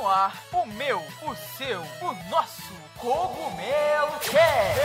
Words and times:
no 0.00 0.08
ar 0.08 0.42
o 0.52 0.64
meu, 0.64 0.98
o 0.98 1.34
seu, 1.58 1.82
o 1.82 2.30
nosso 2.30 2.72
Cogumelo 2.96 4.18
Cast. 4.20 4.80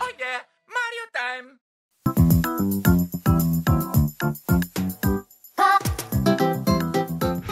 Oh 0.00 0.08
yeah, 0.18 0.46
Mario 0.66 1.06
Time. 1.12 1.58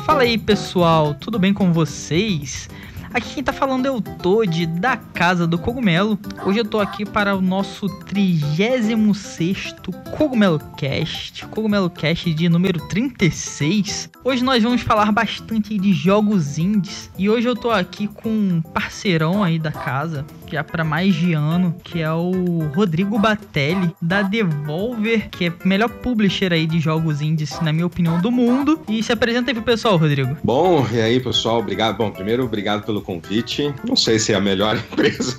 Fala 0.07 0.23
aí 0.23 0.39
pessoal, 0.39 1.13
tudo 1.15 1.39
bem 1.39 1.53
com 1.53 1.75
vocês? 1.75 2.71
Aqui 3.17 3.37
quem 3.37 3.43
tá 3.43 3.51
falando 3.51 3.87
é 3.87 3.91
o 3.91 3.99
Toad 3.99 4.67
da 4.67 4.95
Casa 4.95 5.47
do 5.47 5.57
Cogumelo. 5.59 6.19
Hoje 6.45 6.59
eu 6.59 6.67
tô 6.67 6.79
aqui 6.79 7.03
para 7.07 7.35
o 7.35 7.41
nosso 7.41 7.89
36 8.05 9.75
Cogumelo 10.19 10.59
Cast, 10.77 11.47
Cogumelo 11.47 11.89
Cast 11.89 12.35
de 12.35 12.47
número 12.47 12.79
36. 12.89 14.11
Hoje 14.23 14.45
nós 14.45 14.63
vamos 14.63 14.83
falar 14.83 15.11
bastante 15.13 15.79
de 15.79 15.95
jogos 15.95 16.59
indies 16.59 17.11
e 17.17 17.31
hoje 17.31 17.49
eu 17.49 17.57
tô 17.57 17.71
aqui 17.71 18.07
com 18.07 18.29
um 18.29 18.61
parceirão 18.61 19.43
aí 19.43 19.59
da 19.59 19.73
casa, 19.73 20.27
já 20.51 20.63
para 20.63 20.85
mais 20.85 21.15
de 21.15 21.33
ano, 21.33 21.75
que 21.83 22.03
é 22.03 22.13
o 22.13 22.69
Rodrigo 22.75 23.19
Batelli 23.19 23.95
da 24.03 24.21
Devolver, 24.21 25.31
que 25.31 25.47
é 25.47 25.49
o 25.49 25.69
melhor 25.69 25.89
publisher 25.89 26.53
aí 26.53 26.67
de 26.67 26.81
jogos 26.81 27.23
indies, 27.23 27.61
na 27.61 27.73
minha 27.73 27.87
opinião, 27.87 28.21
do 28.21 28.31
mundo. 28.31 28.81
E 28.89 29.03
se 29.03 29.13
apresenta 29.13 29.51
aí 29.51 29.55
pro 29.55 29.63
pessoal, 29.63 29.97
Rodrigo. 29.97 30.37
Bom, 30.43 30.87
e 30.93 31.01
aí, 31.01 31.19
pessoal, 31.21 31.61
obrigado. 31.61 31.97
Bom, 31.97 32.11
primeiro, 32.11 32.45
obrigado 32.45 32.85
pelo 32.85 33.06
convite. 33.07 33.73
Não 33.87 33.97
sei 33.97 34.19
se 34.19 34.33
é 34.33 34.37
a 34.37 34.41
melhor 34.41 34.77
empresa 34.93 35.39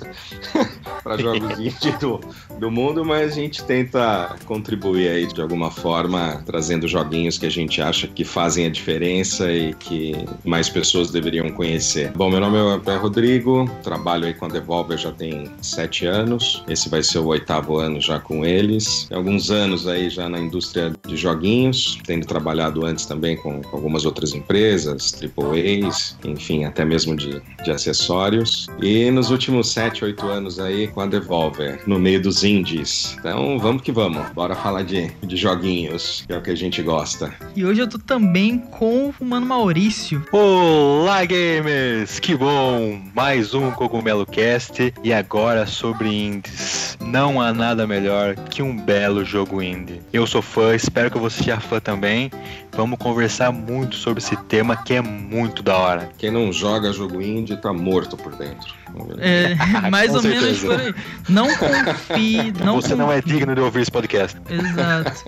para 1.08 1.22
jogos 1.22 1.58
indie 1.58 1.92
do, 1.98 2.20
do 2.58 2.70
mundo, 2.70 3.02
mas 3.02 3.32
a 3.32 3.34
gente 3.34 3.64
tenta 3.64 4.36
contribuir 4.44 5.08
aí 5.08 5.26
de 5.26 5.40
alguma 5.40 5.70
forma, 5.70 6.42
trazendo 6.44 6.86
joguinhos 6.86 7.38
que 7.38 7.46
a 7.46 7.50
gente 7.50 7.80
acha 7.80 8.06
que 8.06 8.24
fazem 8.24 8.66
a 8.66 8.68
diferença 8.68 9.50
e 9.50 9.72
que 9.74 10.12
mais 10.44 10.68
pessoas 10.68 11.10
deveriam 11.10 11.50
conhecer. 11.50 12.12
Bom, 12.12 12.30
meu 12.30 12.40
nome 12.40 12.58
é 12.86 12.96
Rodrigo, 12.96 13.68
trabalho 13.82 14.26
aí 14.26 14.34
com 14.34 14.44
a 14.44 14.48
Devolver 14.48 14.98
já 14.98 15.10
tem 15.10 15.50
sete 15.62 16.04
anos. 16.04 16.62
Esse 16.68 16.90
vai 16.90 17.02
ser 17.02 17.20
o 17.20 17.26
oitavo 17.28 17.78
ano 17.78 18.00
já 18.00 18.18
com 18.18 18.44
eles. 18.44 19.06
Tem 19.08 19.16
alguns 19.16 19.50
anos 19.50 19.88
aí 19.88 20.10
já 20.10 20.28
na 20.28 20.38
indústria 20.38 20.92
de 21.06 21.16
joguinhos, 21.16 21.98
tendo 22.04 22.26
trabalhado 22.26 22.84
antes 22.84 23.06
também 23.06 23.36
com 23.36 23.62
algumas 23.72 24.04
outras 24.04 24.34
empresas, 24.34 25.18
AAAs, 25.22 26.18
enfim, 26.24 26.64
até 26.64 26.84
mesmo 26.84 27.16
de, 27.16 27.40
de 27.64 27.70
acessórios. 27.70 28.66
E 28.82 29.10
nos 29.10 29.30
últimos 29.30 29.70
sete, 29.70 30.04
oito 30.04 30.26
anos 30.26 30.58
aí 30.58 30.86
com 30.98 31.02
a 31.02 31.06
Devolver, 31.06 31.80
no 31.86 31.96
meio 31.96 32.20
dos 32.20 32.42
indies. 32.42 33.14
Então 33.20 33.56
vamos 33.56 33.82
que 33.82 33.92
vamos, 33.92 34.28
bora 34.30 34.56
falar 34.56 34.82
de, 34.82 35.06
de 35.22 35.36
joguinhos, 35.36 36.24
que 36.26 36.32
é 36.32 36.36
o 36.36 36.42
que 36.42 36.50
a 36.50 36.56
gente 36.56 36.82
gosta. 36.82 37.32
E 37.54 37.64
hoje 37.64 37.82
eu 37.82 37.88
tô 37.88 38.00
também 38.00 38.58
com 38.58 39.14
o 39.20 39.24
Mano 39.24 39.46
Maurício. 39.46 40.26
Olá, 40.32 41.24
gamers! 41.24 42.18
Que 42.18 42.34
bom! 42.34 43.00
Mais 43.14 43.54
um 43.54 43.70
Cogumelo 43.70 44.26
Cast 44.26 44.92
e 45.04 45.12
agora 45.12 45.66
sobre 45.66 46.08
indies. 46.08 46.98
Não 47.00 47.40
há 47.40 47.54
nada 47.54 47.86
melhor 47.86 48.34
que 48.34 48.60
um 48.60 48.76
belo 48.76 49.24
jogo 49.24 49.62
indie. 49.62 50.02
Eu 50.12 50.26
sou 50.26 50.42
fã, 50.42 50.74
espero 50.74 51.12
que 51.12 51.18
você 51.18 51.44
seja 51.44 51.60
fã 51.60 51.78
também. 51.78 52.28
Vamos 52.72 52.98
conversar 52.98 53.52
muito 53.52 53.94
sobre 53.94 54.18
esse 54.18 54.36
tema 54.44 54.76
que 54.76 54.94
é 54.94 55.00
muito 55.00 55.62
da 55.62 55.76
hora. 55.76 56.10
Quem 56.18 56.32
não 56.32 56.52
joga 56.52 56.92
jogo 56.92 57.22
indie 57.22 57.56
tá 57.56 57.72
morto 57.72 58.16
por 58.16 58.34
dentro. 58.34 58.77
É, 59.18 59.54
mais 59.90 60.14
ou 60.14 60.22
menos 60.22 60.58
certeza. 60.58 60.66
por 60.66 60.80
aí. 60.80 60.94
Não 61.28 61.48
confie, 61.56 62.52
não 62.64 62.74
você 62.76 62.94
não 62.94 63.12
é 63.12 63.20
confie. 63.20 63.34
digno 63.34 63.54
de 63.54 63.60
ouvir 63.60 63.82
esse 63.82 63.90
podcast. 63.90 64.38
Exato. 64.48 65.24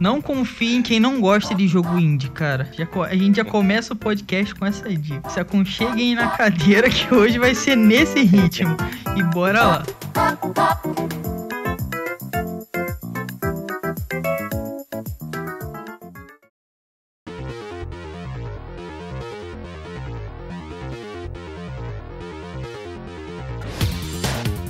Não 0.00 0.20
confie 0.20 0.76
em 0.76 0.82
quem 0.82 1.00
não 1.00 1.20
gosta 1.20 1.54
de 1.54 1.66
jogo 1.68 1.98
indie, 1.98 2.30
cara. 2.30 2.68
Já 2.76 2.86
a 3.08 3.14
gente 3.16 3.36
já 3.36 3.44
começa 3.44 3.92
o 3.92 3.96
podcast 3.96 4.54
com 4.54 4.66
essa 4.66 4.88
dica. 4.88 5.28
Se 5.30 5.40
aconcheguem 5.40 6.14
na 6.14 6.28
cadeira 6.28 6.88
que 6.88 7.12
hoje 7.14 7.38
vai 7.38 7.54
ser 7.54 7.76
nesse 7.76 8.22
ritmo. 8.24 8.76
E 9.16 9.22
bora 9.24 9.62
lá. 9.62 9.82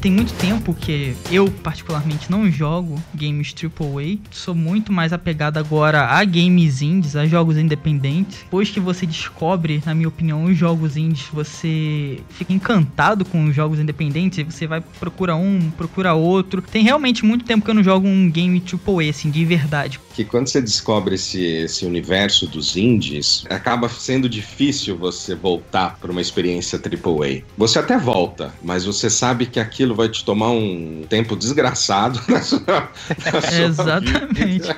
Tem 0.02 0.10
muito 0.10 0.32
tempo 0.32 0.74
que 0.74 1.14
eu, 1.30 1.48
particularmente, 1.48 2.28
não 2.28 2.50
jogo 2.50 3.00
games 3.14 3.54
AAA. 3.54 4.18
Sou 4.32 4.52
muito 4.52 4.92
mais 4.92 5.12
apegado 5.12 5.58
agora 5.58 6.06
a 6.06 6.24
games 6.24 6.82
indies, 6.82 7.14
a 7.14 7.24
jogos 7.24 7.56
independentes. 7.56 8.38
Depois 8.38 8.68
que 8.68 8.80
você 8.80 9.06
descobre, 9.06 9.80
na 9.86 9.94
minha 9.94 10.08
opinião, 10.08 10.42
os 10.42 10.58
jogos 10.58 10.96
indies, 10.96 11.26
você 11.32 12.18
fica 12.30 12.52
encantado 12.52 13.24
com 13.24 13.44
os 13.44 13.54
jogos 13.54 13.78
independentes. 13.78 14.40
e 14.40 14.42
Você 14.42 14.66
vai 14.66 14.80
procura 14.80 15.36
um, 15.36 15.70
procura 15.70 16.14
outro. 16.14 16.60
Tem 16.60 16.82
realmente 16.82 17.24
muito 17.24 17.44
tempo 17.44 17.64
que 17.64 17.70
eu 17.70 17.74
não 17.74 17.84
jogo 17.84 18.08
um 18.08 18.28
game 18.28 18.60
AAA, 18.60 19.08
assim, 19.08 19.30
de 19.30 19.44
verdade. 19.44 20.00
que 20.14 20.24
quando 20.24 20.48
você 20.48 20.60
descobre 20.60 21.14
esse, 21.14 21.40
esse 21.40 21.86
universo 21.86 22.48
dos 22.48 22.76
indies, 22.76 23.44
acaba 23.48 23.88
sendo 23.88 24.28
difícil 24.28 24.96
você 24.96 25.32
voltar 25.36 25.96
para 26.00 26.10
uma 26.10 26.20
experiência 26.20 26.76
AAA. 26.76 27.44
Você 27.56 27.78
até 27.78 27.96
volta, 27.96 28.52
mas 28.60 28.84
você 28.84 29.08
sabe 29.08 29.46
que 29.46 29.60
aquilo 29.60 29.91
vai 29.94 30.08
te 30.08 30.24
tomar 30.24 30.50
um 30.50 31.02
tempo 31.08 31.36
desgraçado 31.36 32.20
na 32.28 32.40
sua, 32.42 32.60
na 32.66 33.40
sua 33.40 33.60
Exatamente. 33.62 34.32
vida. 34.34 34.76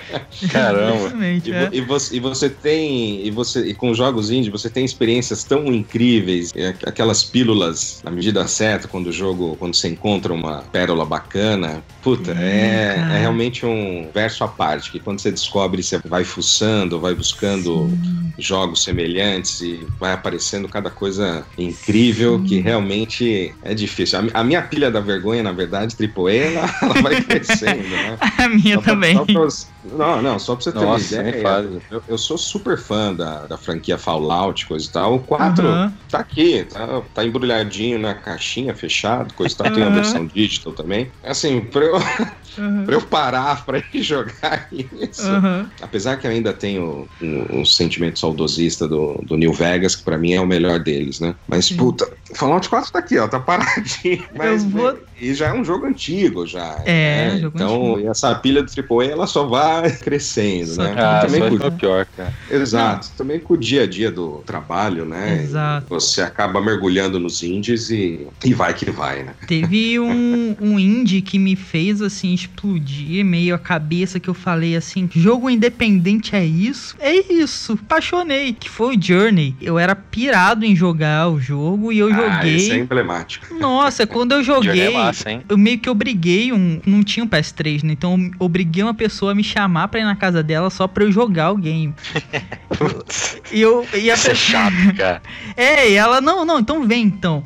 Caramba. 0.51 0.95
Exatamente, 1.07 1.51
E, 1.51 1.53
é. 1.55 1.69
e 1.73 1.81
você, 1.81 2.17
e 2.17 2.21
você 2.21 2.49
tem 2.51 3.27
e 3.27 3.31
você 3.31 3.67
e 3.69 3.75
com 3.75 3.95
jogos 3.95 4.31
indie 4.31 4.51
você 4.51 4.69
tem 4.71 4.85
experiências 4.85 5.45
tão 5.45 5.67
incríveis 5.73 6.51
aqu- 6.55 6.89
aquelas 6.89 7.25
pílulas 7.25 8.01
na 8.05 8.11
medida 8.11 8.47
certa 8.47 8.89
quando 8.89 9.09
o 9.09 9.13
jogo 9.13 9.57
quando 9.57 9.75
você 9.75 9.89
encontra 9.89 10.33
uma 10.33 10.63
pérola 10.63 11.05
bacana 11.05 11.83
puta 12.03 12.33
é, 12.33 12.97
é 13.15 13.19
realmente 13.19 13.65
um 13.65 14.11
verso 14.15 14.45
à 14.45 14.49
parte 14.49 14.91
que 14.91 15.01
quando 15.01 15.21
você 15.21 15.31
descobre 15.31 15.83
você 15.83 15.99
vai 16.07 16.25
fuçando 16.25 17.01
vai 17.01 17.15
buscando 17.15 17.89
Sim. 17.91 18.33
jogos 18.39 18.83
semelhantes 18.83 19.61
e 19.61 19.87
vai 19.99 20.13
aparecendo 20.13 20.69
cada 20.69 20.91
coisa 20.91 21.47
incrível 21.57 22.39
Sim. 22.39 22.45
que 22.45 22.59
realmente 22.61 23.55
é 23.63 23.75
difícil 23.75 24.19
a, 24.19 24.41
a 24.41 24.45
minha 24.45 24.63
pilha 24.63 24.91
da 24.91 25.01
vergonha 25.05 25.43
na 25.43 25.53
verdade 25.53 25.95
AAA 25.97 26.33
ela, 26.33 26.67
ela 26.83 26.95
vai 27.03 27.23
crescendo 27.23 27.89
né 27.89 28.19
A 28.39 28.49
minha 28.49 28.77
só 28.77 28.83
pra- 28.83 28.93
também. 28.93 29.17
só 29.17 29.25
pra 29.25 29.41
você- 29.43 29.75
não, 29.85 30.23
não, 30.23 30.39
só 30.39 30.55
pra 30.57 30.65
você 30.65 30.73
ter 30.73 30.79
Nossa, 30.85 31.17
uma 31.21 31.29
ideia. 31.29 31.83
Eu, 31.91 32.03
eu 32.09 32.19
sou 32.19 32.39
super 32.39 32.79
fã 32.79 33.15
da, 33.15 33.47
da 33.47 33.59
franquia 33.59 33.99
Fallout, 33.99 34.67
coisa 34.67 34.87
e 34.87 34.91
tal. 34.91 35.15
O 35.17 35.25
4 35.27 35.67
Aham. 35.69 35.93
tá 36.09 36.21
aqui, 36.21 36.65
tá, 36.65 37.03
tá 37.13 37.23
embrulhadinho 37.25 37.99
na 37.99 38.15
caixinha, 38.15 38.75
fechado, 38.75 39.35
coisa 39.35 39.53
e 39.55 39.57
tal. 39.59 39.71
Tem 39.71 39.83
uma 39.83 39.89
Aham. 39.91 39.95
versão 39.97 40.27
digital 40.27 40.75
também. 40.75 41.13
Assim, 41.23 41.61
pra 41.71 41.85
eu, 41.85 41.97
Aham. 41.97 42.85
pra 42.87 42.95
eu 42.95 43.03
parar 43.07 43.65
pra 43.67 43.79
ir 43.79 43.85
jogar 44.03 44.69
isso. 44.73 45.23
Aham. 45.23 45.71
Apesar 45.83 46.17
que 46.17 46.27
eu 46.27 46.31
ainda 46.31 46.53
tenho 46.55 47.11
um, 47.21 47.61
um 47.61 47.65
sentimento 47.67 48.19
saudosista 48.19 48.89
do, 48.89 49.23
do 49.27 49.37
New 49.37 49.53
Vegas, 49.53 49.97
que 49.97 50.05
pra 50.05 50.17
mim 50.19 50.33
é 50.33 50.41
o 50.41 50.47
melhor 50.47 50.83
deles, 50.83 51.21
né? 51.21 51.35
Mas, 51.47 51.67
Sim. 51.67 51.77
puta, 51.77 52.07
Fallout 52.35 52.69
4 52.69 52.93
tá 52.93 52.99
aqui, 52.99 53.19
ó, 53.19 53.27
tá 53.29 53.41
paradinho. 53.41 54.27
Mas, 54.35 54.65
vou- 54.65 54.99
E 55.21 55.33
já 55.35 55.49
é 55.49 55.53
um 55.53 55.65
jogo 55.65 55.87
antigo, 55.87 56.47
já. 56.47 56.81
É, 56.85 57.31
né? 57.35 57.39
jogo 57.41 57.57
Então, 57.57 57.93
antigo. 57.95 58.11
essa 58.11 58.35
pilha 58.35 58.63
do 58.63 58.71
AAA, 58.71 59.07
ela 59.13 59.27
só 59.27 59.47
vai 59.47 59.91
crescendo, 59.99 60.67
Só 60.75 60.83
né? 60.83 60.95
Ah, 60.97 61.21
também 61.25 61.41
só 61.41 61.49
com, 61.51 61.59
foi 61.59 61.71
pior, 61.71 62.07
cara. 62.17 62.33
exato. 62.51 63.11
Também 63.17 63.39
com 63.41 63.55
o 63.55 63.57
dia 63.57 63.83
a 63.83 63.87
dia 63.87 64.11
do 64.11 64.43
trabalho, 64.45 65.05
né? 65.05 65.43
Exato. 65.43 65.87
Você 65.89 66.21
acaba 66.23 66.61
mergulhando 66.61 67.19
nos 67.21 67.43
indies 67.43 67.91
e, 67.91 68.27
e 68.45 68.53
vai 68.55 68.75
que 68.75 68.91
vai, 68.91 69.23
né? 69.23 69.35
Teve 69.47 69.99
um, 70.01 70.57
um 70.61 70.79
indie 70.79 71.23
que 71.23 71.39
me 71.39 71.55
fez 71.57 72.03
assim 72.03 72.35
explodir 72.35 73.25
meio 73.25 73.55
a 73.55 73.59
cabeça 73.59 74.19
que 74.19 74.29
eu 74.29 74.35
falei 74.35 74.77
assim: 74.77 75.09
jogo 75.15 75.49
independente 75.49 76.35
é 76.35 76.45
isso? 76.45 76.97
É 76.99 77.15
isso, 77.33 77.75
apaixonei. 77.75 78.53
Que 78.53 78.69
foi 78.69 78.97
o 78.97 79.03
Journey. 79.03 79.55
Eu 79.61 79.79
era 79.79 79.95
pirado 79.95 80.65
em 80.65 80.75
jogar 80.75 81.29
o 81.29 81.41
jogo 81.41 81.93
e 81.93 81.99
eu 81.99 82.09
Ah, 82.13 82.47
esse 82.47 82.67
é 82.67 82.69
joguei. 82.69 82.81
emblemático. 82.81 83.55
Nossa, 83.55 84.07
quando 84.07 84.33
eu 84.33 84.43
Journey 84.43 84.65
joguei. 84.65 84.95
É 85.05 85.07
massa, 85.07 85.31
hein? 85.31 85.43
Eu 85.49 85.57
meio 85.59 85.79
que 85.79 85.89
obriguei 85.91 86.53
um. 86.53 86.81
Não 86.87 87.03
tinha 87.03 87.25
um 87.25 87.29
PS3, 87.29 87.83
né? 87.85 87.93
Então 87.93 88.17
eu 88.19 88.31
obriguei 88.39 88.83
uma 88.83 88.95
pessoa 88.95 89.33
a 89.33 89.35
me 89.35 89.45
chamar 89.45 89.89
pra 89.89 90.01
ir 90.01 90.05
na 90.05 90.17
casa 90.17 90.43
dela 90.43 90.71
só 90.71 90.87
pra 90.89 91.05
eu 91.05 91.13
jogar 91.13 91.53
o 91.53 91.57
game. 91.57 91.95
E 93.53 93.61
eu. 93.61 93.87
E 93.95 94.11
a 94.11 94.15
Isso 94.15 94.27
é 94.29 94.31
pessoa- 94.31 94.35
chato, 94.35 94.97
cara. 94.97 95.23
É, 95.57 95.91
e 95.91 95.95
ela, 95.95 96.21
não, 96.21 96.45
não, 96.45 96.59
então 96.59 96.87
vem 96.87 97.05
então. 97.05 97.45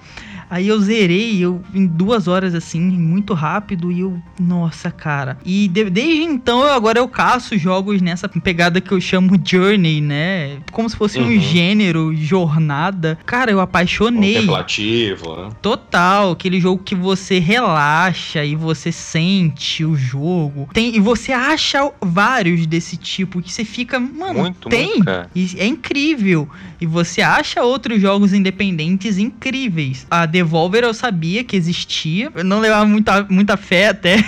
Aí 0.50 0.68
eu 0.68 0.80
zerei, 0.80 1.38
eu 1.38 1.60
em 1.74 1.86
duas 1.86 2.26
horas 2.28 2.54
assim, 2.54 2.80
muito 2.80 3.34
rápido, 3.34 3.92
e 3.92 4.00
eu, 4.00 4.18
nossa, 4.40 4.90
cara. 4.90 5.36
E 5.44 5.68
de- 5.68 5.90
desde 5.90 6.22
então 6.22 6.62
eu 6.62 6.72
agora 6.72 6.98
eu 6.98 7.08
caço 7.08 7.56
jogos 7.58 8.00
nessa 8.00 8.28
pegada 8.28 8.80
que 8.80 8.92
eu 8.92 9.00
chamo 9.00 9.38
Journey, 9.44 10.00
né? 10.00 10.58
Como 10.72 10.88
se 10.88 10.96
fosse 10.96 11.18
um 11.18 11.28
Uhum. 11.28 11.40
gênero, 11.40 12.14
jornada. 12.16 13.18
Cara, 13.26 13.50
eu 13.50 13.60
apaixonei. 13.60 14.34
Contemplativo, 14.34 15.36
né? 15.36 15.48
Total, 15.60 16.30
aquele 16.32 16.60
jogo 16.60 16.82
que 16.82 16.94
você 16.94 17.38
relaxa 17.38 18.44
e 18.44 18.54
você 18.54 18.90
sente 18.92 19.84
o 19.84 19.94
jogo. 19.96 20.68
Tem, 20.72 20.96
e 20.96 21.00
você 21.00 21.32
acha 21.32 21.90
vários 22.00 22.66
desse 22.66 22.96
tipo 22.96 23.42
que 23.42 23.52
você 23.52 23.64
fica, 23.64 23.98
mano, 24.00 24.40
Muito, 24.40 24.68
tem. 24.68 24.94
muito. 24.96 25.04
E 25.34 25.50
é 25.58 25.66
incrível. 25.66 26.48
E 26.80 26.86
você 26.86 27.20
acha 27.22 27.62
outros 27.62 28.00
jogos 28.00 28.32
independentes 28.32 29.18
incríveis. 29.18 30.06
A 30.10 30.24
Devolver 30.38 30.84
eu 30.84 30.94
sabia 30.94 31.42
que 31.42 31.56
existia. 31.56 32.30
Eu 32.32 32.44
não 32.44 32.60
levava 32.60 32.86
muita, 32.86 33.26
muita 33.28 33.56
fé 33.56 33.88
até. 33.88 34.18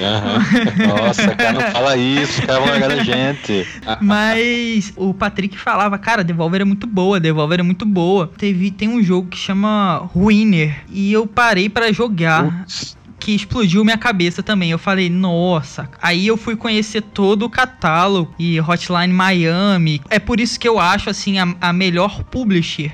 Aham. 0.00 0.42
Nossa, 0.88 1.34
cara, 1.36 1.52
não 1.52 1.70
fala 1.70 1.96
isso, 1.96 2.42
caras 2.44 2.60
vão 2.60 2.68
largar 2.68 2.88
da 2.88 3.04
gente. 3.04 3.66
Mas 4.00 4.92
o 4.96 5.14
Patrick 5.14 5.56
falava, 5.56 5.96
cara, 5.96 6.24
Devolver 6.24 6.62
é 6.62 6.64
muito 6.64 6.88
boa, 6.88 7.20
Devolver 7.20 7.60
é 7.60 7.62
muito 7.62 7.86
boa. 7.86 8.32
Teve, 8.36 8.72
tem 8.72 8.88
um 8.88 9.00
jogo 9.00 9.28
que 9.28 9.38
chama 9.38 9.98
Ruiner. 10.12 10.82
E 10.90 11.12
eu 11.12 11.24
parei 11.24 11.68
pra 11.68 11.92
jogar. 11.92 12.66
Que 13.20 13.36
explodiu 13.36 13.84
minha 13.84 13.96
cabeça 13.96 14.42
também. 14.42 14.72
Eu 14.72 14.78
falei, 14.78 15.08
nossa. 15.08 15.88
Aí 16.02 16.26
eu 16.26 16.36
fui 16.36 16.56
conhecer 16.56 17.00
todo 17.00 17.44
o 17.44 17.48
catálogo 17.48 18.34
e 18.36 18.60
Hotline 18.60 19.12
Miami. 19.12 20.00
É 20.10 20.18
por 20.18 20.40
isso 20.40 20.58
que 20.58 20.66
eu 20.66 20.80
acho, 20.80 21.08
assim, 21.08 21.38
a, 21.38 21.54
a 21.60 21.72
melhor 21.72 22.24
publisher. 22.24 22.92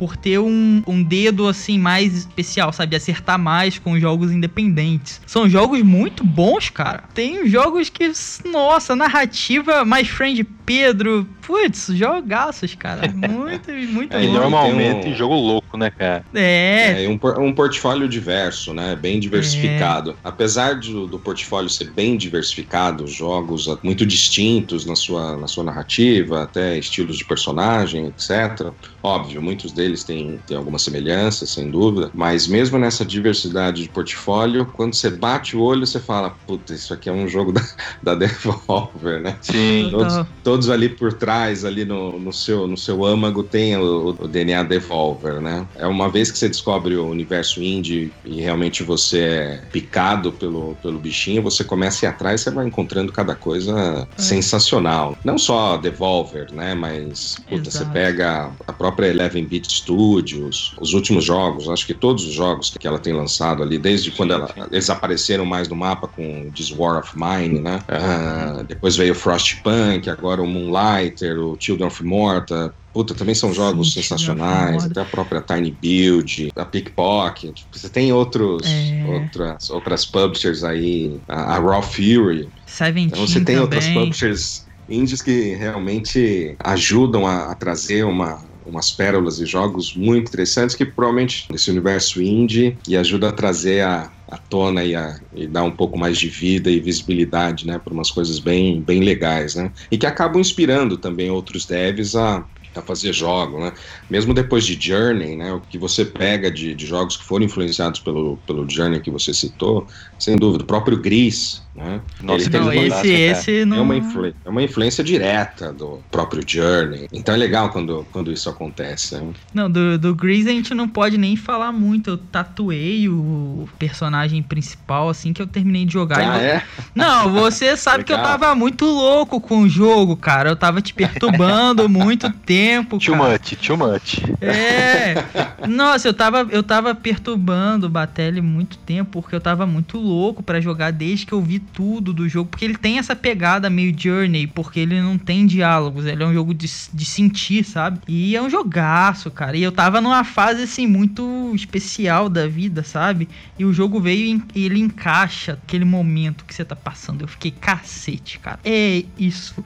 Por 0.00 0.16
ter 0.16 0.38
um, 0.38 0.82
um 0.86 1.02
dedo, 1.02 1.46
assim, 1.46 1.78
mais 1.78 2.16
especial, 2.16 2.72
sabe? 2.72 2.96
Acertar 2.96 3.38
mais 3.38 3.78
com 3.78 4.00
jogos 4.00 4.32
independentes. 4.32 5.20
São 5.26 5.46
jogos 5.46 5.82
muito 5.82 6.24
bons, 6.24 6.70
cara. 6.70 7.04
Tem 7.12 7.46
jogos 7.46 7.90
que, 7.90 8.10
nossa, 8.46 8.96
narrativa, 8.96 9.84
My 9.84 10.02
Friend 10.02 10.42
Pedro. 10.64 11.28
Putz, 11.50 11.86
jogaços, 11.96 12.74
cara. 12.76 13.08
Muito, 13.12 13.70
muito 13.72 14.14
É, 14.16 14.24
E 14.24 14.28
normalmente 14.32 15.02
tem 15.02 15.12
um- 15.12 15.16
jogo 15.16 15.34
louco, 15.34 15.76
né, 15.76 15.90
cara? 15.90 16.24
É, 16.34 17.04
É, 17.04 17.08
um, 17.08 17.18
um 17.44 17.52
portfólio 17.54 18.08
diverso, 18.08 18.72
né? 18.72 18.94
Bem 18.94 19.18
diversificado. 19.18 20.16
Apesar 20.22 20.78
de- 20.78 20.92
do 20.92 21.20
portfólio 21.20 21.68
ser 21.68 21.92
bem 21.92 22.16
diversificado, 22.16 23.06
jogos 23.08 23.66
ah, 23.68 23.76
muito 23.82 24.06
distintos 24.06 24.86
na 24.86 24.94
sua, 24.94 25.36
na 25.36 25.46
sua 25.48 25.64
narrativa, 25.64 26.42
até 26.44 26.78
estilos 26.78 27.16
de 27.18 27.24
personagem, 27.26 28.06
etc. 28.06 28.72
Óbvio, 29.02 29.42
muitos 29.42 29.72
deles 29.72 30.04
têm, 30.04 30.38
têm 30.46 30.56
algumas 30.56 30.82
semelhanças, 30.82 31.52
sem 31.52 31.70
dúvida, 31.70 32.10
mas 32.14 32.46
mesmo 32.46 32.78
nessa 32.78 33.04
diversidade 33.04 33.82
de 33.82 33.90
portfólio, 33.90 34.66
quando 34.72 34.94
você 34.94 35.10
bate 35.10 35.56
o 35.56 35.60
olho, 35.62 35.86
você 35.86 35.98
fala, 36.00 36.30
puta, 36.46 36.74
isso 36.74 36.94
aqui 36.94 37.08
é 37.08 37.12
um 37.12 37.26
jogo 37.28 37.52
da, 37.52 37.62
da 38.02 38.14
Devolver, 38.14 39.20
né? 39.22 39.38
Sim. 39.42 39.88
Todos, 39.90 40.14
todos 40.42 40.70
ali 40.70 40.88
por 40.88 41.12
trás, 41.14 41.39
ali 41.64 41.84
no, 41.84 42.18
no, 42.18 42.32
seu, 42.32 42.66
no 42.66 42.76
seu 42.76 43.04
âmago, 43.04 43.42
tem 43.42 43.76
o, 43.76 44.16
o 44.18 44.28
DNA 44.28 44.62
Devolver, 44.64 45.40
né? 45.40 45.66
É 45.76 45.86
uma 45.86 46.08
vez 46.08 46.30
que 46.30 46.38
você 46.38 46.48
descobre 46.48 46.96
o 46.96 47.08
universo 47.08 47.62
indie 47.62 48.12
e 48.24 48.40
realmente 48.40 48.82
você 48.82 49.18
é 49.18 49.62
picado 49.72 50.32
pelo, 50.32 50.76
pelo 50.82 50.98
bichinho, 50.98 51.42
você 51.42 51.64
começa 51.64 52.04
a 52.04 52.08
ir 52.08 52.10
atrás 52.10 52.40
e 52.40 52.44
você 52.44 52.50
vai 52.50 52.66
encontrando 52.66 53.12
cada 53.12 53.34
coisa 53.34 54.06
sensacional. 54.16 55.16
Não 55.24 55.38
só 55.38 55.76
Devolver, 55.76 56.52
né? 56.52 56.74
Mas 56.74 57.36
puta, 57.48 57.70
você 57.70 57.78
Exato. 57.78 57.92
pega 57.92 58.50
a 58.66 58.72
própria 58.72 59.08
Eleven 59.08 59.44
Beat 59.44 59.66
Studios, 59.70 60.74
os 60.80 60.92
últimos 60.92 61.24
jogos, 61.24 61.68
acho 61.68 61.86
que 61.86 61.94
todos 61.94 62.24
os 62.24 62.32
jogos 62.32 62.70
que 62.78 62.86
ela 62.86 62.98
tem 62.98 63.12
lançado 63.12 63.62
ali, 63.62 63.78
desde 63.78 64.10
quando 64.10 64.32
ela, 64.32 64.48
eles 64.70 64.90
apareceram 64.90 65.44
mais 65.44 65.68
no 65.68 65.76
mapa 65.76 66.06
com 66.06 66.50
This 66.54 66.70
War 66.70 66.98
of 66.98 67.12
Mine, 67.16 67.60
né? 67.60 67.80
Ah, 67.88 68.62
depois 68.66 68.96
veio 68.96 69.14
Frostpunk, 69.14 70.08
agora 70.08 70.42
o 70.42 70.46
Moonlighter, 70.46 71.29
o 71.38 71.56
Children 71.60 71.88
of 71.88 72.02
Morta. 72.04 72.74
Puta, 72.92 73.14
também 73.14 73.34
são 73.36 73.52
jogos 73.52 73.92
Sim, 73.92 74.00
sensacionais, 74.02 74.84
até 74.84 75.00
a 75.00 75.04
própria 75.04 75.40
Tiny 75.42 75.70
Build, 75.70 76.48
a 76.56 76.64
Pickpocket. 76.64 77.60
Você 77.72 77.88
tem 77.88 78.12
outros, 78.12 78.66
É. 78.66 79.06
outras, 79.06 79.70
outras 79.70 80.04
publishers 80.06 80.64
aí, 80.64 81.22
a, 81.28 81.56
a 81.56 81.58
Raw 81.60 81.82
Fury. 81.82 82.52
Seventeen 82.66 83.10
Então 83.12 83.26
você 83.26 83.40
tem 83.44 83.58
outras 83.58 83.84
também. 83.84 83.94
publishers 84.04 84.64
indies 84.88 85.22
que 85.22 85.54
realmente 85.54 86.56
ajudam 86.64 87.26
a, 87.26 87.52
a 87.52 87.54
trazer 87.54 88.04
uma, 88.04 88.42
umas 88.64 88.90
pérolas 88.90 89.38
e 89.38 89.46
jogos 89.46 89.94
muito 89.94 90.28
interessantes 90.28 90.74
que 90.74 90.84
provavelmente 90.84 91.44
nesse 91.50 91.70
universo 91.70 92.20
indie 92.20 92.76
e 92.88 92.96
ajuda 92.96 93.28
a 93.28 93.32
trazer 93.32 93.82
a, 93.84 94.10
à 94.30 94.38
tona 94.38 94.84
e, 94.84 94.94
a, 94.94 95.18
e 95.32 95.46
dar 95.48 95.64
um 95.64 95.74
pouco 95.76 95.98
mais 95.98 96.18
de 96.18 96.28
vida 96.28 96.70
e 96.70 96.80
visibilidade, 96.80 97.66
né, 97.66 97.78
para 97.78 97.92
umas 97.92 98.10
coisas 98.10 98.38
bem, 98.38 98.82
bem 98.84 99.00
legais, 99.00 99.54
né, 99.56 99.72
e 99.90 99.98
que 99.98 100.06
acabam 100.06 100.40
inspirando 100.40 100.98
também 100.98 101.30
outros 101.30 101.66
devs 101.66 102.14
a 102.14 102.46
a 102.72 102.82
fazer 102.82 103.12
jogos, 103.12 103.60
né? 103.60 103.72
Mesmo 104.08 104.32
depois 104.32 104.64
de 104.64 104.78
Journey, 104.80 105.36
né? 105.36 105.52
O 105.52 105.60
que 105.60 105.76
você 105.76 106.04
pega 106.04 106.48
de, 106.50 106.72
de 106.74 106.86
jogos 106.86 107.16
que 107.16 107.24
foram 107.24 107.44
influenciados 107.44 107.98
pelo, 108.00 108.38
pelo 108.46 108.68
Journey 108.70 109.00
que 109.02 109.10
você 109.10 109.34
citou, 109.34 109.88
sem 110.20 110.36
dúvida, 110.36 110.62
o 110.62 110.66
próprio 110.66 110.98
Gris, 111.00 111.62
né? 111.74 112.00
Nossa, 112.22 112.44
Ele 112.44 112.58
Não, 112.58 112.72
esse, 112.72 113.08
esse 113.10 113.60
é 113.60 113.64
não. 113.64 113.82
uma, 113.82 113.96
influ- 113.96 114.26
é 114.44 114.48
uma 114.48 114.62
influência 114.62 115.02
direta 115.02 115.72
do 115.72 116.00
próprio 116.10 116.42
Journey. 116.46 117.08
Então 117.12 117.34
é 117.34 117.38
legal 117.38 117.70
quando, 117.70 118.06
quando 118.12 118.30
isso 118.30 118.48
acontece. 118.50 119.14
né? 119.16 119.32
Não, 119.54 119.70
do, 119.70 119.98
do 119.98 120.14
Grease 120.14 120.48
a 120.48 120.52
gente 120.52 120.74
não 120.74 120.86
pode 120.86 121.16
nem 121.16 121.36
falar 121.36 121.72
muito. 121.72 122.10
Eu 122.10 122.18
tatuei 122.18 123.08
o 123.08 123.66
personagem 123.78 124.42
principal 124.42 125.08
assim 125.08 125.32
que 125.32 125.40
eu 125.40 125.46
terminei 125.46 125.86
de 125.86 125.92
jogar. 125.94 126.18
Ah, 126.20 126.22
E 126.22 126.26
vo- 126.38 126.44
é? 126.44 126.64
Não, 126.94 127.32
você 127.32 127.74
sabe 127.78 128.04
que 128.04 128.12
eu 128.12 128.18
tava 128.18 128.54
muito 128.54 128.84
louco 128.84 129.40
com 129.40 129.62
o 129.62 129.68
jogo, 129.68 130.16
cara. 130.16 130.50
Eu 130.50 130.56
tava 130.56 130.82
te 130.82 130.92
perturbando 130.92 131.88
muito 131.88 132.30
tempo, 132.30 132.98
Too 132.98 133.16
cara. 133.16 133.30
much, 133.32 133.52
too 133.56 133.76
much. 133.78 134.18
É. 134.40 135.14
Nossa, 135.66 136.08
eu 136.08 136.12
tava, 136.14 136.46
eu 136.50 136.62
tava 136.62 136.94
perturbando 136.94 137.86
o 137.86 137.90
Batelli 137.90 138.40
muito 138.42 138.76
tempo, 138.78 139.22
porque 139.22 139.34
eu 139.34 139.40
tava 139.40 139.64
muito 139.66 139.96
louco 139.96 140.09
pra 140.42 140.60
jogar 140.60 140.90
desde 140.90 141.26
que 141.26 141.32
eu 141.32 141.40
vi 141.40 141.58
tudo 141.58 142.12
do 142.12 142.28
jogo. 142.28 142.50
Porque 142.50 142.64
ele 142.64 142.76
tem 142.76 142.98
essa 142.98 143.14
pegada 143.14 143.70
meio 143.70 143.94
Journey, 143.96 144.46
porque 144.46 144.80
ele 144.80 145.00
não 145.00 145.16
tem 145.16 145.46
diálogos, 145.46 146.06
ele 146.06 146.22
é 146.22 146.26
um 146.26 146.34
jogo 146.34 146.54
de, 146.54 146.68
de 146.92 147.04
sentir, 147.04 147.64
sabe? 147.64 148.00
E 148.08 148.34
é 148.36 148.42
um 148.42 148.50
jogaço, 148.50 149.30
cara. 149.30 149.56
E 149.56 149.62
eu 149.62 149.72
tava 149.72 150.00
numa 150.00 150.24
fase, 150.24 150.62
assim, 150.62 150.86
muito 150.86 151.52
especial 151.54 152.28
da 152.28 152.46
vida, 152.46 152.82
sabe? 152.82 153.28
E 153.58 153.64
o 153.64 153.72
jogo 153.72 154.00
veio 154.00 154.42
e 154.54 154.64
ele 154.64 154.80
encaixa 154.80 155.52
aquele 155.52 155.84
momento 155.84 156.44
que 156.44 156.54
você 156.54 156.64
tá 156.64 156.76
passando. 156.76 157.22
Eu 157.22 157.28
fiquei 157.28 157.50
cacete, 157.50 158.38
cara. 158.38 158.58
É 158.64 159.04
isso. 159.18 159.64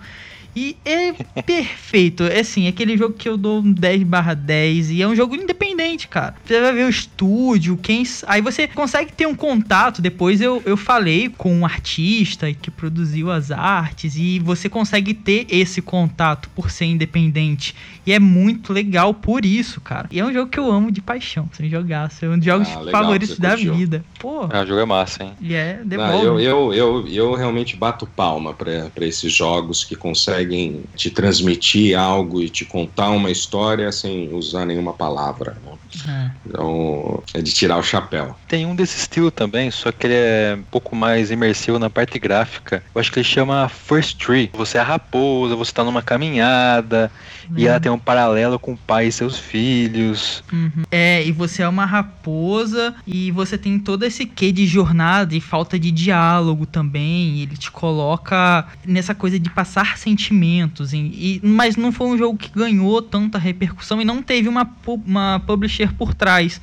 E 0.56 0.76
é 0.84 1.12
perfeito. 1.42 2.22
É 2.24 2.40
assim, 2.40 2.68
aquele 2.68 2.96
jogo 2.96 3.14
que 3.14 3.28
eu 3.28 3.36
dou 3.36 3.60
um 3.60 3.72
10 3.72 4.04
barra 4.04 4.34
10 4.34 4.90
e 4.90 5.02
é 5.02 5.08
um 5.08 5.16
jogo 5.16 5.34
independente, 5.34 6.06
cara. 6.06 6.36
Você 6.44 6.60
vai 6.60 6.72
ver 6.72 6.84
o 6.84 6.88
estúdio, 6.88 7.76
quem. 7.76 8.04
Aí 8.26 8.40
você 8.40 8.68
consegue 8.68 9.12
ter 9.12 9.26
um 9.26 9.34
contato. 9.34 10.00
Depois 10.00 10.40
eu, 10.40 10.62
eu 10.64 10.76
falei 10.76 11.28
com 11.28 11.54
um 11.54 11.64
artista 11.64 12.52
que 12.52 12.70
produziu 12.70 13.30
as 13.30 13.50
artes 13.50 14.16
e 14.16 14.38
você 14.38 14.68
consegue 14.68 15.14
ter 15.14 15.46
esse 15.48 15.82
contato 15.82 16.48
por 16.54 16.70
ser 16.70 16.86
independente. 16.86 17.74
E 18.06 18.12
é 18.12 18.18
muito 18.18 18.72
legal 18.72 19.14
por 19.14 19.44
isso, 19.44 19.80
cara. 19.80 20.08
E 20.10 20.20
é 20.20 20.24
um 20.24 20.32
jogo 20.32 20.50
que 20.50 20.58
eu 20.58 20.70
amo 20.70 20.92
de 20.92 21.00
paixão, 21.00 21.48
sem 21.52 21.68
jogar. 21.70 22.10
É 22.20 22.26
um 22.28 22.36
dos 22.36 22.44
jogos 22.44 22.68
Ah, 22.68 22.80
legal, 22.80 23.00
favoritos 23.02 23.38
da 23.38 23.50
curtiu. 23.50 23.74
vida. 23.74 24.04
Pô, 24.18 24.48
Ah, 24.52 24.60
o 24.62 24.66
jogo 24.66 24.80
é 24.80 24.84
massa, 24.84 25.22
hein? 25.24 25.32
e 25.40 25.54
é 25.54 25.78
Não, 25.80 25.86
devolve. 25.88 26.24
eu, 26.24 26.40
eu, 26.40 26.74
eu, 26.74 27.06
eu 27.08 27.34
realmente 27.34 27.76
bato 27.76 28.06
palma 28.06 28.52
para 28.52 28.90
esses 29.06 29.32
jogos 29.32 29.84
que 29.84 29.96
conseguem 29.96 30.82
te 30.94 31.10
transmitir 31.10 31.98
algo 31.98 32.42
e 32.42 32.48
te 32.48 32.64
contar 32.64 33.10
uma 33.10 33.30
história 33.30 33.90
sem 33.92 34.32
usar 34.34 34.64
nenhuma 34.66 34.92
palavra. 34.92 35.56
né? 35.64 35.72
É. 36.08 36.30
Então 36.46 37.22
é 37.32 37.40
de 37.40 37.52
tirar 37.54 37.78
o 37.78 37.82
chapéu. 37.82 38.34
Tem 38.48 38.66
um 38.66 38.74
desse 38.74 38.98
estilo 38.98 39.30
também, 39.30 39.70
só 39.70 39.92
que 39.92 40.06
ele 40.06 40.14
é 40.14 40.56
um 40.58 40.62
pouco 40.64 40.94
mais 40.96 41.30
imersivo 41.30 41.78
na 41.78 41.88
parte 41.88 42.18
gráfica. 42.18 42.82
Eu 42.94 43.00
acho 43.00 43.12
que 43.12 43.20
ele 43.20 43.24
chama 43.28 43.68
First 43.68 44.18
Tree. 44.24 44.50
Você 44.54 44.76
é 44.76 44.80
a 44.80 44.84
raposa, 44.84 45.54
você 45.54 45.72
tá 45.72 45.84
numa 45.84 46.02
caminhada, 46.02 47.10
e 47.56 47.66
ela 47.66 47.78
tem 47.78 47.92
um 47.94 47.98
paralelo 47.98 48.58
com 48.58 48.72
o 48.74 48.76
pai 48.76 49.06
e 49.08 49.12
seus 49.12 49.38
filhos. 49.38 50.42
Uhum. 50.52 50.82
É, 50.90 51.24
e 51.24 51.32
você 51.32 51.62
é 51.62 51.68
uma 51.68 51.84
raposa 51.86 52.94
e 53.06 53.30
você 53.30 53.56
tem 53.56 53.78
todo 53.78 54.04
esse 54.04 54.26
quê 54.26 54.50
de 54.52 54.66
jornada 54.66 55.34
e 55.34 55.40
falta 55.40 55.78
de 55.78 55.90
diálogo 55.90 56.66
também. 56.66 57.36
e 57.36 57.42
ele 57.42 57.56
te 57.56 57.70
coloca 57.70 58.66
nessa 58.86 59.14
coisa 59.14 59.38
de 59.38 59.48
passar 59.50 59.96
sentimentos. 59.98 60.92
E, 60.92 60.98
e- 60.98 61.40
mas 61.42 61.76
não 61.76 61.90
foi 61.92 62.08
um 62.08 62.18
jogo 62.18 62.36
que 62.38 62.50
ganhou 62.50 63.00
tanta 63.02 63.38
repercussão 63.38 64.00
e 64.00 64.04
não 64.04 64.22
teve 64.22 64.48
uma, 64.48 64.68
uma 65.06 65.40
publisher 65.46 65.92
por 65.94 66.14
trás 66.14 66.60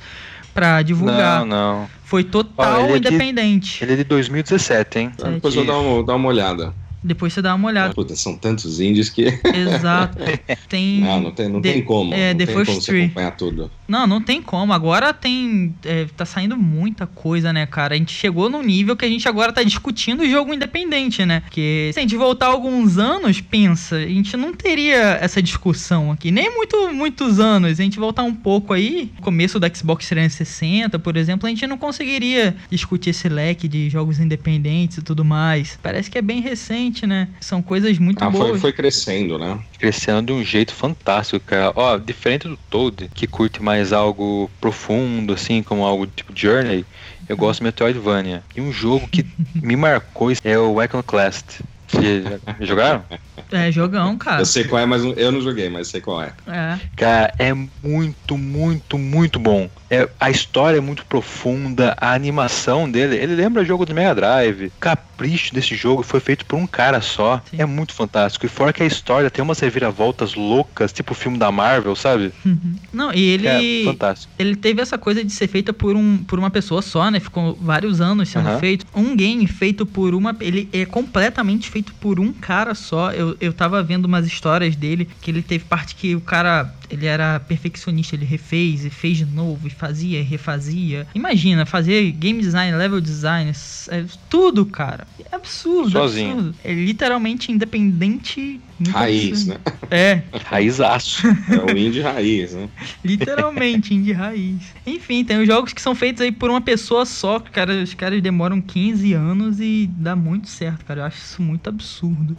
pra 0.54 0.82
divulgar. 0.82 1.40
Não, 1.40 1.46
não. 1.46 1.88
Foi 2.04 2.22
total 2.24 2.82
Ó, 2.82 2.84
ele 2.86 2.96
é 2.96 2.98
de- 3.00 3.08
independente. 3.08 3.82
Ele 3.82 3.94
é 3.94 3.96
de 3.96 4.04
2017, 4.04 4.98
hein? 4.98 5.10
Então, 5.14 5.32
depois 5.32 5.54
eu 5.54 5.64
vou 5.64 5.74
dar 5.74 5.80
uma, 5.80 6.04
dar 6.04 6.14
uma 6.16 6.28
olhada. 6.28 6.74
Depois 7.02 7.32
você 7.32 7.42
dá 7.42 7.54
uma 7.54 7.68
olhada. 7.68 7.94
Puta, 7.94 8.14
são 8.16 8.36
tantos 8.36 8.80
indies 8.80 9.08
que. 9.08 9.22
Exato. 9.54 10.18
Tem. 10.68 11.00
Não, 11.00 11.20
não 11.20 11.30
tem, 11.32 11.48
não 11.48 11.60
The- 11.60 11.72
tem 11.72 11.82
como. 11.82 12.14
é, 12.14 12.32
não 12.32 12.38
The 12.38 12.46
tem 12.46 12.54
First 12.54 12.66
como 12.70 12.80
você 12.80 12.90
Tree. 12.92 13.04
acompanhar 13.04 13.30
tudo. 13.36 13.70
Não, 13.88 14.06
não 14.06 14.20
tem 14.22 14.40
como. 14.40 14.72
Agora 14.72 15.12
tem. 15.12 15.74
é, 15.84 16.06
tá 16.16 16.24
saindo 16.24 16.56
muita 16.56 17.06
coisa, 17.06 17.52
né, 17.52 17.66
cara? 17.66 17.94
A 17.94 17.98
gente 17.98 18.12
chegou 18.12 18.48
num 18.48 18.62
nível 18.62 18.96
que 18.96 19.04
a 19.04 19.08
gente 19.08 19.28
agora 19.28 19.52
tá 19.52 19.62
discutindo 19.62 20.22
o 20.22 20.28
jogo 20.30 20.52
independente, 20.54 21.24
né? 21.26 21.40
Porque 21.40 21.90
se 21.92 21.98
a 21.98 22.02
gente 22.02 22.16
voltar 22.16 22.46
alguns 22.46 22.98
anos, 22.98 23.40
pensa, 23.40 23.96
a 23.96 24.06
gente 24.06 24.36
não 24.36 24.52
teria 24.54 25.18
essa 25.20 25.42
discussão 25.42 26.10
aqui. 26.12 26.30
Nem 26.30 26.54
muito, 26.54 26.92
muitos 26.94 27.38
anos. 27.40 27.78
A 27.78 27.82
gente 27.82 27.98
voltar 27.98 28.22
um 28.22 28.34
pouco 28.34 28.72
aí, 28.72 29.10
começo 29.20 29.58
do 29.60 29.76
Xbox 29.76 30.08
360, 30.08 30.98
por 30.98 31.16
exemplo, 31.16 31.46
a 31.46 31.50
gente 31.50 31.66
não 31.66 31.76
conseguiria 31.76 32.54
discutir 32.70 33.10
esse 33.10 33.28
leque 33.28 33.68
de 33.68 33.90
jogos 33.90 34.18
independentes 34.20 34.98
e 34.98 35.02
tudo 35.02 35.24
mais. 35.24 35.78
Parece 35.82 36.10
que 36.10 36.16
é 36.18 36.22
bem 36.22 36.40
recente, 36.40 36.91
né? 37.06 37.28
São 37.40 37.62
coisas 37.62 37.98
muito 37.98 38.22
Ah, 38.22 38.28
boas. 38.28 38.50
foi, 38.50 38.58
foi 38.58 38.72
crescendo, 38.72 39.38
né? 39.38 39.58
Crescendo 39.78 40.26
de 40.26 40.32
um 40.32 40.44
jeito 40.44 40.74
fantástico, 40.74 41.44
cara. 41.46 41.72
Ó, 41.74 41.96
diferente 41.96 42.46
do 42.46 42.56
Toad, 42.68 43.08
que 43.14 43.26
curte 43.26 43.62
mais 43.62 43.92
algo 43.92 44.50
profundo, 44.60 45.32
assim, 45.32 45.62
como 45.62 45.84
algo 45.84 46.06
tipo 46.06 46.32
Journey, 46.34 46.84
eu 47.28 47.36
gosto 47.36 47.60
de 47.60 47.64
Metroidvania. 47.64 48.42
E 48.54 48.60
um 48.60 48.70
jogo 48.72 49.08
que 49.08 49.24
me 49.62 49.76
marcou 49.76 50.30
é 50.44 50.58
o 50.58 50.82
Iconoclast. 50.82 51.60
Vocês 51.88 52.24
jogaram? 52.60 53.04
É, 53.50 53.70
jogão, 53.70 54.16
cara. 54.16 54.40
Eu 54.40 54.46
sei 54.46 54.64
qual 54.64 54.80
é, 54.82 54.86
mas 54.86 55.02
eu 55.04 55.32
não 55.32 55.40
joguei, 55.40 55.68
mas 55.68 55.88
sei 55.88 56.00
qual 56.00 56.22
é. 56.22 56.32
É. 56.46 56.78
Cara, 56.96 57.34
é 57.38 57.52
muito, 57.52 58.36
muito, 58.36 58.98
muito 58.98 59.38
bom. 59.38 59.68
É, 59.90 60.08
a 60.18 60.30
história 60.30 60.78
é 60.78 60.80
muito 60.80 61.04
profunda, 61.04 61.94
a 62.00 62.14
animação 62.14 62.90
dele, 62.90 63.16
ele 63.16 63.34
lembra 63.34 63.62
jogo 63.62 63.84
do 63.84 63.94
Mega 63.94 64.14
Drive. 64.14 64.66
O 64.68 64.72
capricho 64.80 65.54
desse 65.54 65.76
jogo 65.76 66.02
foi 66.02 66.18
feito 66.18 66.46
por 66.46 66.56
um 66.56 66.66
cara 66.66 67.02
só. 67.02 67.42
Sim. 67.50 67.56
É 67.60 67.66
muito 67.66 67.92
fantástico. 67.92 68.46
E 68.46 68.48
fora 68.48 68.72
que 68.72 68.82
a 68.82 68.86
história 68.86 69.30
tem 69.30 69.42
umas 69.44 69.60
reviravoltas 69.60 70.34
loucas, 70.34 70.92
tipo 70.92 71.12
o 71.12 71.14
filme 71.14 71.36
da 71.38 71.52
Marvel, 71.52 71.94
sabe? 71.94 72.32
Uhum. 72.44 72.74
Não, 72.90 73.12
e 73.12 73.20
ele. 73.20 73.46
É 73.46 73.84
fantástico. 73.84 74.32
ele 74.38 74.56
teve 74.56 74.80
essa 74.80 74.96
coisa 74.96 75.22
de 75.22 75.30
ser 75.30 75.46
feita 75.46 75.74
por, 75.74 75.94
um, 75.94 76.18
por 76.24 76.38
uma 76.38 76.50
pessoa 76.50 76.80
só, 76.80 77.10
né? 77.10 77.20
Ficou 77.20 77.54
vários 77.60 78.00
anos 78.00 78.30
sendo 78.30 78.48
Aham. 78.48 78.58
feito. 78.60 78.86
Um 78.94 79.14
game 79.14 79.46
feito 79.46 79.84
por 79.84 80.14
uma. 80.14 80.34
Ele 80.40 80.70
é 80.72 80.86
completamente 80.86 81.68
feito 81.68 81.92
por 81.94 82.18
um 82.18 82.32
cara 82.32 82.74
só. 82.74 83.12
Eu, 83.12 83.21
eu 83.40 83.52
tava 83.52 83.82
vendo 83.82 84.04
umas 84.06 84.26
histórias 84.26 84.76
dele 84.76 85.08
que 85.20 85.30
ele 85.30 85.42
teve 85.42 85.64
parte 85.64 85.94
que 85.94 86.14
o 86.14 86.20
cara. 86.20 86.72
Ele 86.90 87.06
era 87.06 87.40
perfeccionista, 87.40 88.14
ele 88.14 88.26
refez 88.26 88.84
e 88.84 88.90
fez 88.90 89.16
de 89.16 89.24
novo, 89.24 89.66
e 89.66 89.70
fazia 89.70 90.20
e 90.20 90.22
refazia. 90.22 91.06
Imagina, 91.14 91.64
fazer 91.64 92.10
game 92.12 92.38
design, 92.38 92.76
level 92.76 93.00
design, 93.00 93.50
é 93.88 94.04
tudo, 94.28 94.66
cara. 94.66 95.06
É 95.30 95.34
absurdo, 95.34 95.90
Sozinho. 95.92 96.32
absurdo. 96.32 96.54
É 96.62 96.74
literalmente 96.74 97.50
independente. 97.50 98.60
Raiz, 98.90 99.48
absurdo. 99.48 99.60
né? 99.64 99.76
É, 99.90 100.22
Raizaço. 100.44 101.26
É 101.26 101.72
o 101.72 101.76
indie 101.76 102.00
raiz, 102.00 102.52
né? 102.54 102.68
Literalmente, 103.04 103.94
indie 103.94 104.12
raiz. 104.12 104.60
Enfim, 104.86 105.24
tem 105.24 105.38
os 105.40 105.46
jogos 105.46 105.72
que 105.72 105.80
são 105.82 105.94
feitos 105.94 106.20
aí 106.22 106.32
por 106.32 106.50
uma 106.50 106.60
pessoa 106.60 107.04
só, 107.06 107.38
que 107.38 107.50
cara, 107.50 107.82
os 107.82 107.94
caras 107.94 108.20
demoram 108.22 108.60
15 108.60 109.12
anos 109.12 109.60
e 109.60 109.88
dá 109.96 110.14
muito 110.16 110.48
certo, 110.48 110.84
cara. 110.84 111.00
Eu 111.00 111.04
acho 111.04 111.18
isso 111.18 111.42
muito 111.42 111.68
absurdo. 111.68 112.36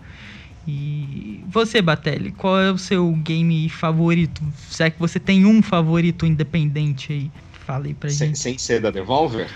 E 0.67 1.43
você, 1.47 1.81
Batelli, 1.81 2.31
qual 2.31 2.59
é 2.59 2.71
o 2.71 2.77
seu 2.77 3.11
game 3.11 3.67
favorito? 3.69 4.41
Será 4.69 4.89
que 4.89 4.99
você 4.99 5.19
tem 5.19 5.45
um 5.45 5.61
favorito 5.61 6.25
independente 6.25 7.11
aí? 7.11 7.31
Fala 7.65 7.85
aí 7.85 7.93
pra 7.93 8.09
Sem, 8.09 8.27
gente. 8.27 8.39
sem 8.39 8.57
ser 8.57 8.81
da 8.81 8.91
Devolver? 8.91 9.49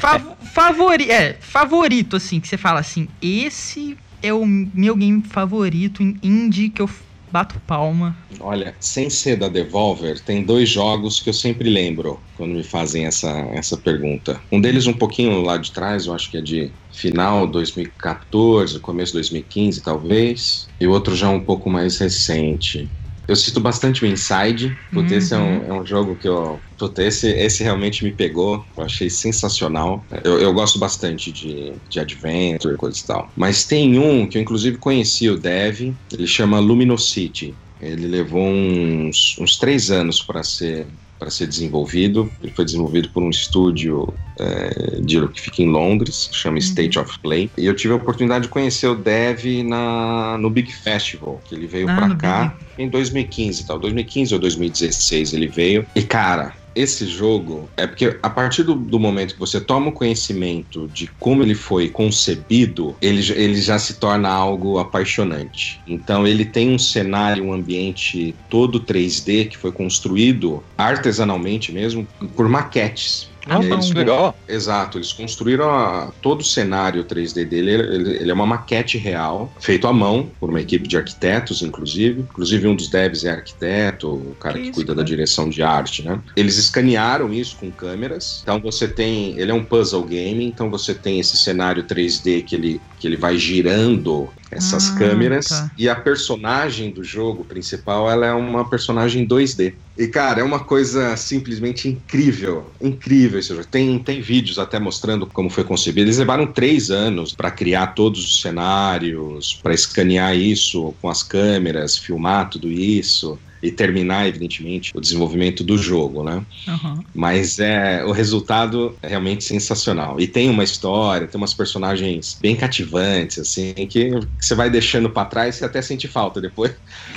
Fav 0.00 0.24
favori 0.52 1.10
é, 1.10 1.34
favorito, 1.34 2.16
assim, 2.16 2.40
que 2.40 2.48
você 2.48 2.56
fala 2.56 2.80
assim, 2.80 3.08
esse 3.20 3.96
é 4.22 4.32
o 4.32 4.46
meu 4.46 4.96
game 4.96 5.22
favorito 5.22 6.02
indie 6.02 6.70
que 6.70 6.80
eu 6.80 6.88
bato 7.34 7.60
palma. 7.66 8.16
Olha, 8.38 8.76
sem 8.78 9.10
ser 9.10 9.34
da 9.36 9.48
Devolver, 9.48 10.20
tem 10.20 10.44
dois 10.44 10.68
jogos 10.68 11.18
que 11.18 11.28
eu 11.28 11.34
sempre 11.34 11.68
lembro 11.68 12.22
quando 12.36 12.52
me 12.52 12.62
fazem 12.62 13.06
essa, 13.06 13.28
essa 13.52 13.76
pergunta. 13.76 14.40
Um 14.52 14.60
deles 14.60 14.86
um 14.86 14.92
pouquinho 14.92 15.42
lá 15.42 15.56
de 15.56 15.72
trás, 15.72 16.06
eu 16.06 16.14
acho 16.14 16.30
que 16.30 16.36
é 16.36 16.40
de 16.40 16.72
final 16.92 17.44
2014, 17.48 18.78
começo 18.78 19.12
2015 19.14 19.82
talvez, 19.82 20.68
e 20.80 20.86
outro 20.86 21.16
já 21.16 21.28
um 21.28 21.44
pouco 21.44 21.68
mais 21.68 21.98
recente. 21.98 22.88
Eu 23.26 23.36
cito 23.36 23.60
bastante 23.60 24.04
o 24.04 24.06
Inside, 24.06 24.78
porque 24.92 25.14
esse 25.14 25.34
é 25.34 25.38
um, 25.38 25.64
é 25.64 25.80
um 25.80 25.86
jogo 25.86 26.16
que 26.16 26.28
eu. 26.28 26.62
Puta, 26.76 27.02
esse, 27.02 27.28
esse 27.30 27.62
realmente 27.62 28.04
me 28.04 28.14
pegou, 28.14 28.66
eu 28.76 28.84
achei 28.84 29.08
sensacional. 29.08 30.06
Eu, 30.24 30.40
eu 30.40 30.52
gosto 30.52 30.78
bastante 30.78 31.32
de, 31.32 31.80
de 31.88 32.00
Adventure 32.00 32.76
coisa 32.76 32.98
e 33.02 33.06
tal. 33.06 33.32
Mas 33.36 33.66
tem 33.66 33.98
um 33.98 34.28
que 34.28 34.36
eu 34.38 34.42
inclusive 34.42 34.78
conheci 34.78 35.30
o 35.30 35.38
Dev, 35.38 35.96
ele 36.12 36.26
chama 36.26 36.58
Luminosity. 36.60 37.58
Ele 37.80 38.06
levou 38.06 38.42
uns, 38.46 39.36
uns 39.40 39.56
três 39.58 39.90
anos 39.90 40.20
para 40.22 40.42
ser 40.42 40.88
para 41.18 41.30
ser 41.30 41.46
desenvolvido. 41.46 42.30
Ele 42.42 42.52
foi 42.52 42.64
desenvolvido 42.64 43.08
por 43.10 43.22
um 43.22 43.30
estúdio 43.30 44.12
é, 44.38 45.00
de, 45.00 45.26
que 45.28 45.40
fica 45.40 45.62
em 45.62 45.68
Londres, 45.70 46.28
chama 46.32 46.58
State 46.58 46.98
of 46.98 47.18
Play. 47.20 47.50
E 47.56 47.66
eu 47.66 47.74
tive 47.74 47.94
a 47.94 47.96
oportunidade 47.96 48.44
de 48.44 48.50
conhecer 48.50 48.88
o 48.88 48.94
Dev 48.94 49.44
na, 49.64 50.36
no 50.38 50.50
Big 50.50 50.72
Festival, 50.72 51.40
que 51.44 51.54
ele 51.54 51.66
veio 51.66 51.88
Ah, 51.88 51.96
para 51.96 52.14
cá 52.16 52.58
em 52.78 52.88
2015, 52.88 53.66
tal, 53.66 53.78
2015 53.78 54.34
ou 54.34 54.40
2016 54.40 55.32
ele 55.32 55.46
veio. 55.46 55.86
E 55.94 56.02
cara, 56.02 56.54
esse 56.74 57.06
jogo 57.06 57.68
é 57.76 57.86
porque 57.86 58.18
a 58.22 58.30
partir 58.30 58.62
do, 58.62 58.74
do, 58.74 58.98
momento 58.98 59.34
que 59.34 59.40
você 59.40 59.60
toma 59.60 59.88
o 59.88 59.92
conhecimento 59.92 60.88
de 60.88 61.06
como 61.18 61.42
ele 61.42 61.54
foi 61.54 61.88
concebido, 61.88 62.96
ele, 63.00 63.20
ele 63.32 63.60
já 63.60 63.78
se 63.78 63.94
torna 63.94 64.28
algo 64.28 64.78
apaixonante. 64.78 65.80
Então 65.86 66.26
ele 66.26 66.44
tem 66.44 66.70
um 66.70 66.78
cenário, 66.78 67.44
um 67.44 67.52
ambiente 67.52 68.34
todo 68.48 68.80
3D 68.80 69.48
que 69.48 69.56
foi 69.56 69.72
construído 69.72 70.62
artesanalmente 70.76 71.72
mesmo 71.72 72.06
por 72.36 72.48
maquetes. 72.48 73.33
Ah, 73.46 73.58
é 73.62 73.94
legal. 73.98 74.36
Exato, 74.48 74.98
eles 74.98 75.12
construíram 75.12 75.68
a- 75.70 76.12
todo 76.22 76.40
o 76.40 76.44
cenário 76.44 77.04
3D 77.04 77.44
dele. 77.44 77.70
Ele, 77.72 78.16
ele 78.16 78.30
é 78.30 78.34
uma 78.34 78.46
maquete 78.46 78.96
real, 78.98 79.52
feito 79.60 79.86
à 79.86 79.92
mão, 79.92 80.30
por 80.40 80.48
uma 80.50 80.60
equipe 80.60 80.88
de 80.88 80.96
arquitetos, 80.96 81.62
inclusive. 81.62 82.20
Inclusive, 82.22 82.66
um 82.66 82.74
dos 82.76 82.88
devs 82.88 83.24
é 83.24 83.30
arquiteto, 83.30 84.08
o 84.08 84.34
cara 84.36 84.58
Que 84.58 84.64
que, 84.66 84.72
cuida 84.72 84.92
da 84.94 84.96
cara? 85.02 85.06
direção 85.08 85.48
de 85.48 85.62
arte, 85.62 86.02
né? 86.04 86.20
Eles 86.36 86.56
escanearam 86.58 87.32
isso 87.32 87.56
com 87.56 87.70
câmeras. 87.70 88.40
Então 88.42 88.60
você 88.60 88.88
tem. 88.88 89.38
Ele 89.38 89.50
é 89.50 89.54
um 89.54 89.64
puzzle 89.64 90.04
game, 90.04 90.44
então 90.44 90.70
você 90.70 90.94
tem 90.94 91.20
esse 91.20 91.36
cenário 91.36 91.84
3D 91.84 92.42
que 92.42 92.54
ele, 92.54 92.80
que 92.98 93.06
ele 93.06 93.16
vai 93.16 93.36
girando 93.36 94.32
essas 94.54 94.90
Ah, 94.90 94.98
câmeras. 94.98 95.46
tá. 95.46 95.70
E 95.76 95.88
a 95.88 95.94
personagem 95.96 96.90
do 96.92 97.02
jogo 97.02 97.44
principal, 97.44 98.10
ela 98.10 98.26
é 98.26 98.32
uma 98.32 98.68
personagem 98.68 99.26
2D. 99.26 99.74
E, 99.96 100.08
cara, 100.08 100.40
é 100.40 100.44
uma 100.44 100.58
coisa 100.64 101.16
simplesmente 101.16 101.88
incrível. 101.88 102.72
Incrível 102.82 103.38
esse 103.38 103.48
jogo. 103.50 103.64
Tem, 103.66 103.98
tem 104.00 104.20
vídeos 104.20 104.58
até 104.58 104.78
mostrando 104.80 105.26
como 105.26 105.48
foi 105.48 105.62
concebido. 105.62 106.06
Eles 106.06 106.18
levaram 106.18 106.46
três 106.52 106.90
anos 106.90 107.32
para 107.34 107.50
criar 107.50 107.88
todos 107.88 108.24
os 108.24 108.40
cenários, 108.40 109.58
para 109.62 109.74
escanear 109.74 110.36
isso 110.36 110.94
com 111.00 111.08
as 111.08 111.22
câmeras, 111.22 111.96
filmar 111.96 112.50
tudo 112.50 112.70
isso. 112.70 113.38
E 113.64 113.72
terminar, 113.72 114.28
evidentemente, 114.28 114.90
o 114.94 115.00
desenvolvimento 115.00 115.64
do 115.64 115.78
jogo, 115.78 116.22
né? 116.22 116.44
Aham. 116.68 117.02
Mas 117.14 117.58
é 117.58 118.04
o 118.04 118.12
resultado 118.12 118.96
é 119.02 119.08
realmente 119.08 119.42
sensacional. 119.44 120.20
E 120.20 120.26
tem 120.26 120.50
uma 120.50 120.62
história, 120.62 121.26
tem 121.26 121.40
umas 121.40 121.54
personagens 121.54 122.36
bem 122.40 122.54
cativantes, 122.54 123.38
assim, 123.38 123.72
que, 123.74 124.10
que 124.10 124.10
você 124.38 124.54
vai 124.54 124.68
deixando 124.68 125.10
pra 125.10 125.24
trás 125.24 125.60
e 125.60 125.64
até 125.64 125.80
sente 125.80 126.06
falta 126.08 126.40
depois 126.40 126.74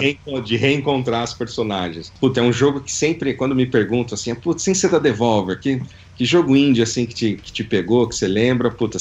de, 0.00 0.42
de 0.44 0.56
reencontrar 0.56 1.22
as 1.22 1.34
personagens. 1.34 2.12
Puta, 2.20 2.40
é 2.40 2.42
um 2.42 2.52
jogo 2.52 2.82
que 2.82 2.90
sempre, 2.92 3.34
quando 3.34 3.54
me 3.54 3.66
perguntam 3.66 4.14
assim, 4.14 4.34
putz, 4.34 4.62
sem 4.62 4.74
ser 4.74 4.90
da 4.90 4.98
Devolver, 4.98 5.60
que, 5.60 5.80
que 6.14 6.24
jogo 6.24 6.56
indie 6.56 6.82
assim 6.82 7.06
que 7.06 7.14
te, 7.14 7.36
que 7.36 7.52
te 7.52 7.64
pegou, 7.64 8.08
que 8.08 8.14
você 8.14 8.28
lembra, 8.28 8.70
puta, 8.70 8.98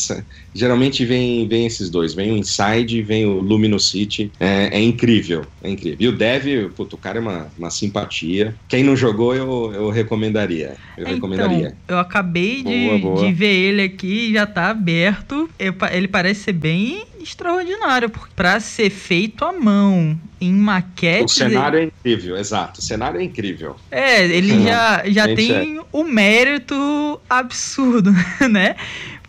geralmente 0.54 1.06
vem, 1.06 1.48
vem 1.48 1.66
esses 1.66 1.90
dois, 1.90 2.14
vem 2.14 2.32
o 2.32 2.38
Inside 2.38 2.98
e 2.98 3.02
vem 3.02 3.26
o 3.26 3.40
Luminosity. 3.40 4.32
É, 4.40 4.78
é 4.78 4.82
incrível, 4.82 5.44
é 5.64 5.70
incrível. 5.70 5.98
E 6.00 6.08
o 6.08 6.18
Dev, 6.18 6.72
puta, 6.76 6.96
o 6.96 7.00
cara 7.00 7.20
é 7.20 7.22
uma, 7.22 7.52
uma 7.58 7.70
simpatia. 7.70 8.56
Quem 8.68 8.84
não 8.84 8.96
jogou, 8.96 9.36
eu, 9.36 9.72
eu 9.74 9.90
recomendaria. 9.90 10.76
Eu 10.98 11.06
recomendaria. 11.06 11.78
Então, 11.84 11.98
eu 11.98 12.00
acabei 12.00 12.64
de, 12.64 12.86
Boa, 12.88 13.00
boa. 13.00 13.28
de 13.28 13.34
ver 13.34 13.54
ele 13.54 13.82
aqui, 13.82 14.34
já 14.34 14.46
tá 14.46 14.70
aberto. 14.70 15.50
Ele 15.92 16.08
parece 16.08 16.44
ser 16.44 16.54
bem 16.54 17.04
extraordinário, 17.24 18.10
porque 18.10 18.34
pra 18.36 18.60
ser 18.60 18.90
feito 18.90 19.46
à 19.46 19.52
mão, 19.52 20.20
em 20.40 20.54
O 20.54 20.58
maquetes... 20.58 21.36
cenário 21.36 21.80
é 21.80 21.84
incrível, 21.84 22.38
exato. 22.38 22.80
O 22.80 22.84
cenário 22.84 23.20
é 23.20 23.24
incrível. 23.24 23.76
É, 23.90 24.26
ele 24.26 24.64
já, 24.64 25.04
já 25.08 25.28
gente, 25.28 25.38
tem 25.38 25.82
o 25.92 26.04
mérito 26.04 27.20
absurdo, 27.30 28.12
né? 28.50 28.76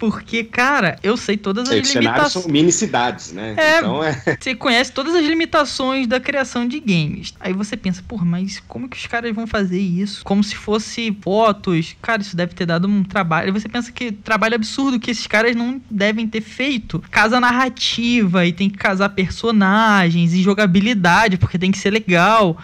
Porque, 0.02 0.42
cara, 0.42 0.98
eu 1.00 1.16
sei 1.16 1.36
todas 1.36 1.68
as 1.68 1.86
cenários 1.86 1.94
limitações. 1.94 2.44
são 2.44 2.52
mini 2.52 2.72
cidades, 2.72 3.32
né? 3.32 3.54
É. 3.56 3.78
Então 3.78 4.02
é. 4.02 4.36
Você 4.40 4.52
conhece 4.52 4.90
todas 4.90 5.14
as 5.14 5.24
limitações 5.24 6.08
da 6.08 6.18
criação 6.18 6.66
de 6.66 6.80
games. 6.80 7.32
Aí 7.38 7.52
você 7.52 7.76
pensa, 7.76 8.02
porra, 8.02 8.24
mas 8.24 8.60
como 8.66 8.88
que 8.88 8.96
os 8.96 9.06
caras 9.06 9.32
vão 9.32 9.46
fazer 9.46 9.78
isso? 9.78 10.24
Como 10.24 10.42
se 10.42 10.56
fosse 10.56 11.16
fotos. 11.20 11.94
Cara, 12.02 12.20
isso 12.20 12.34
deve 12.34 12.52
ter 12.52 12.66
dado 12.66 12.88
um 12.88 13.04
trabalho. 13.04 13.46
Aí 13.46 13.52
você 13.52 13.68
pensa 13.68 13.92
que 13.92 14.10
trabalho 14.10 14.56
absurdo 14.56 14.98
que 14.98 15.12
esses 15.12 15.28
caras 15.28 15.54
não 15.54 15.80
devem 15.88 16.26
ter 16.26 16.40
feito. 16.40 17.00
Casa 17.08 17.38
narrativa 17.38 18.44
e 18.44 18.52
tem 18.52 18.68
que 18.68 18.78
casar 18.78 19.10
personagens 19.10 20.34
e 20.34 20.42
jogabilidade, 20.42 21.36
porque 21.36 21.60
tem 21.60 21.70
que 21.70 21.78
ser 21.78 21.90
legal. 21.90 22.58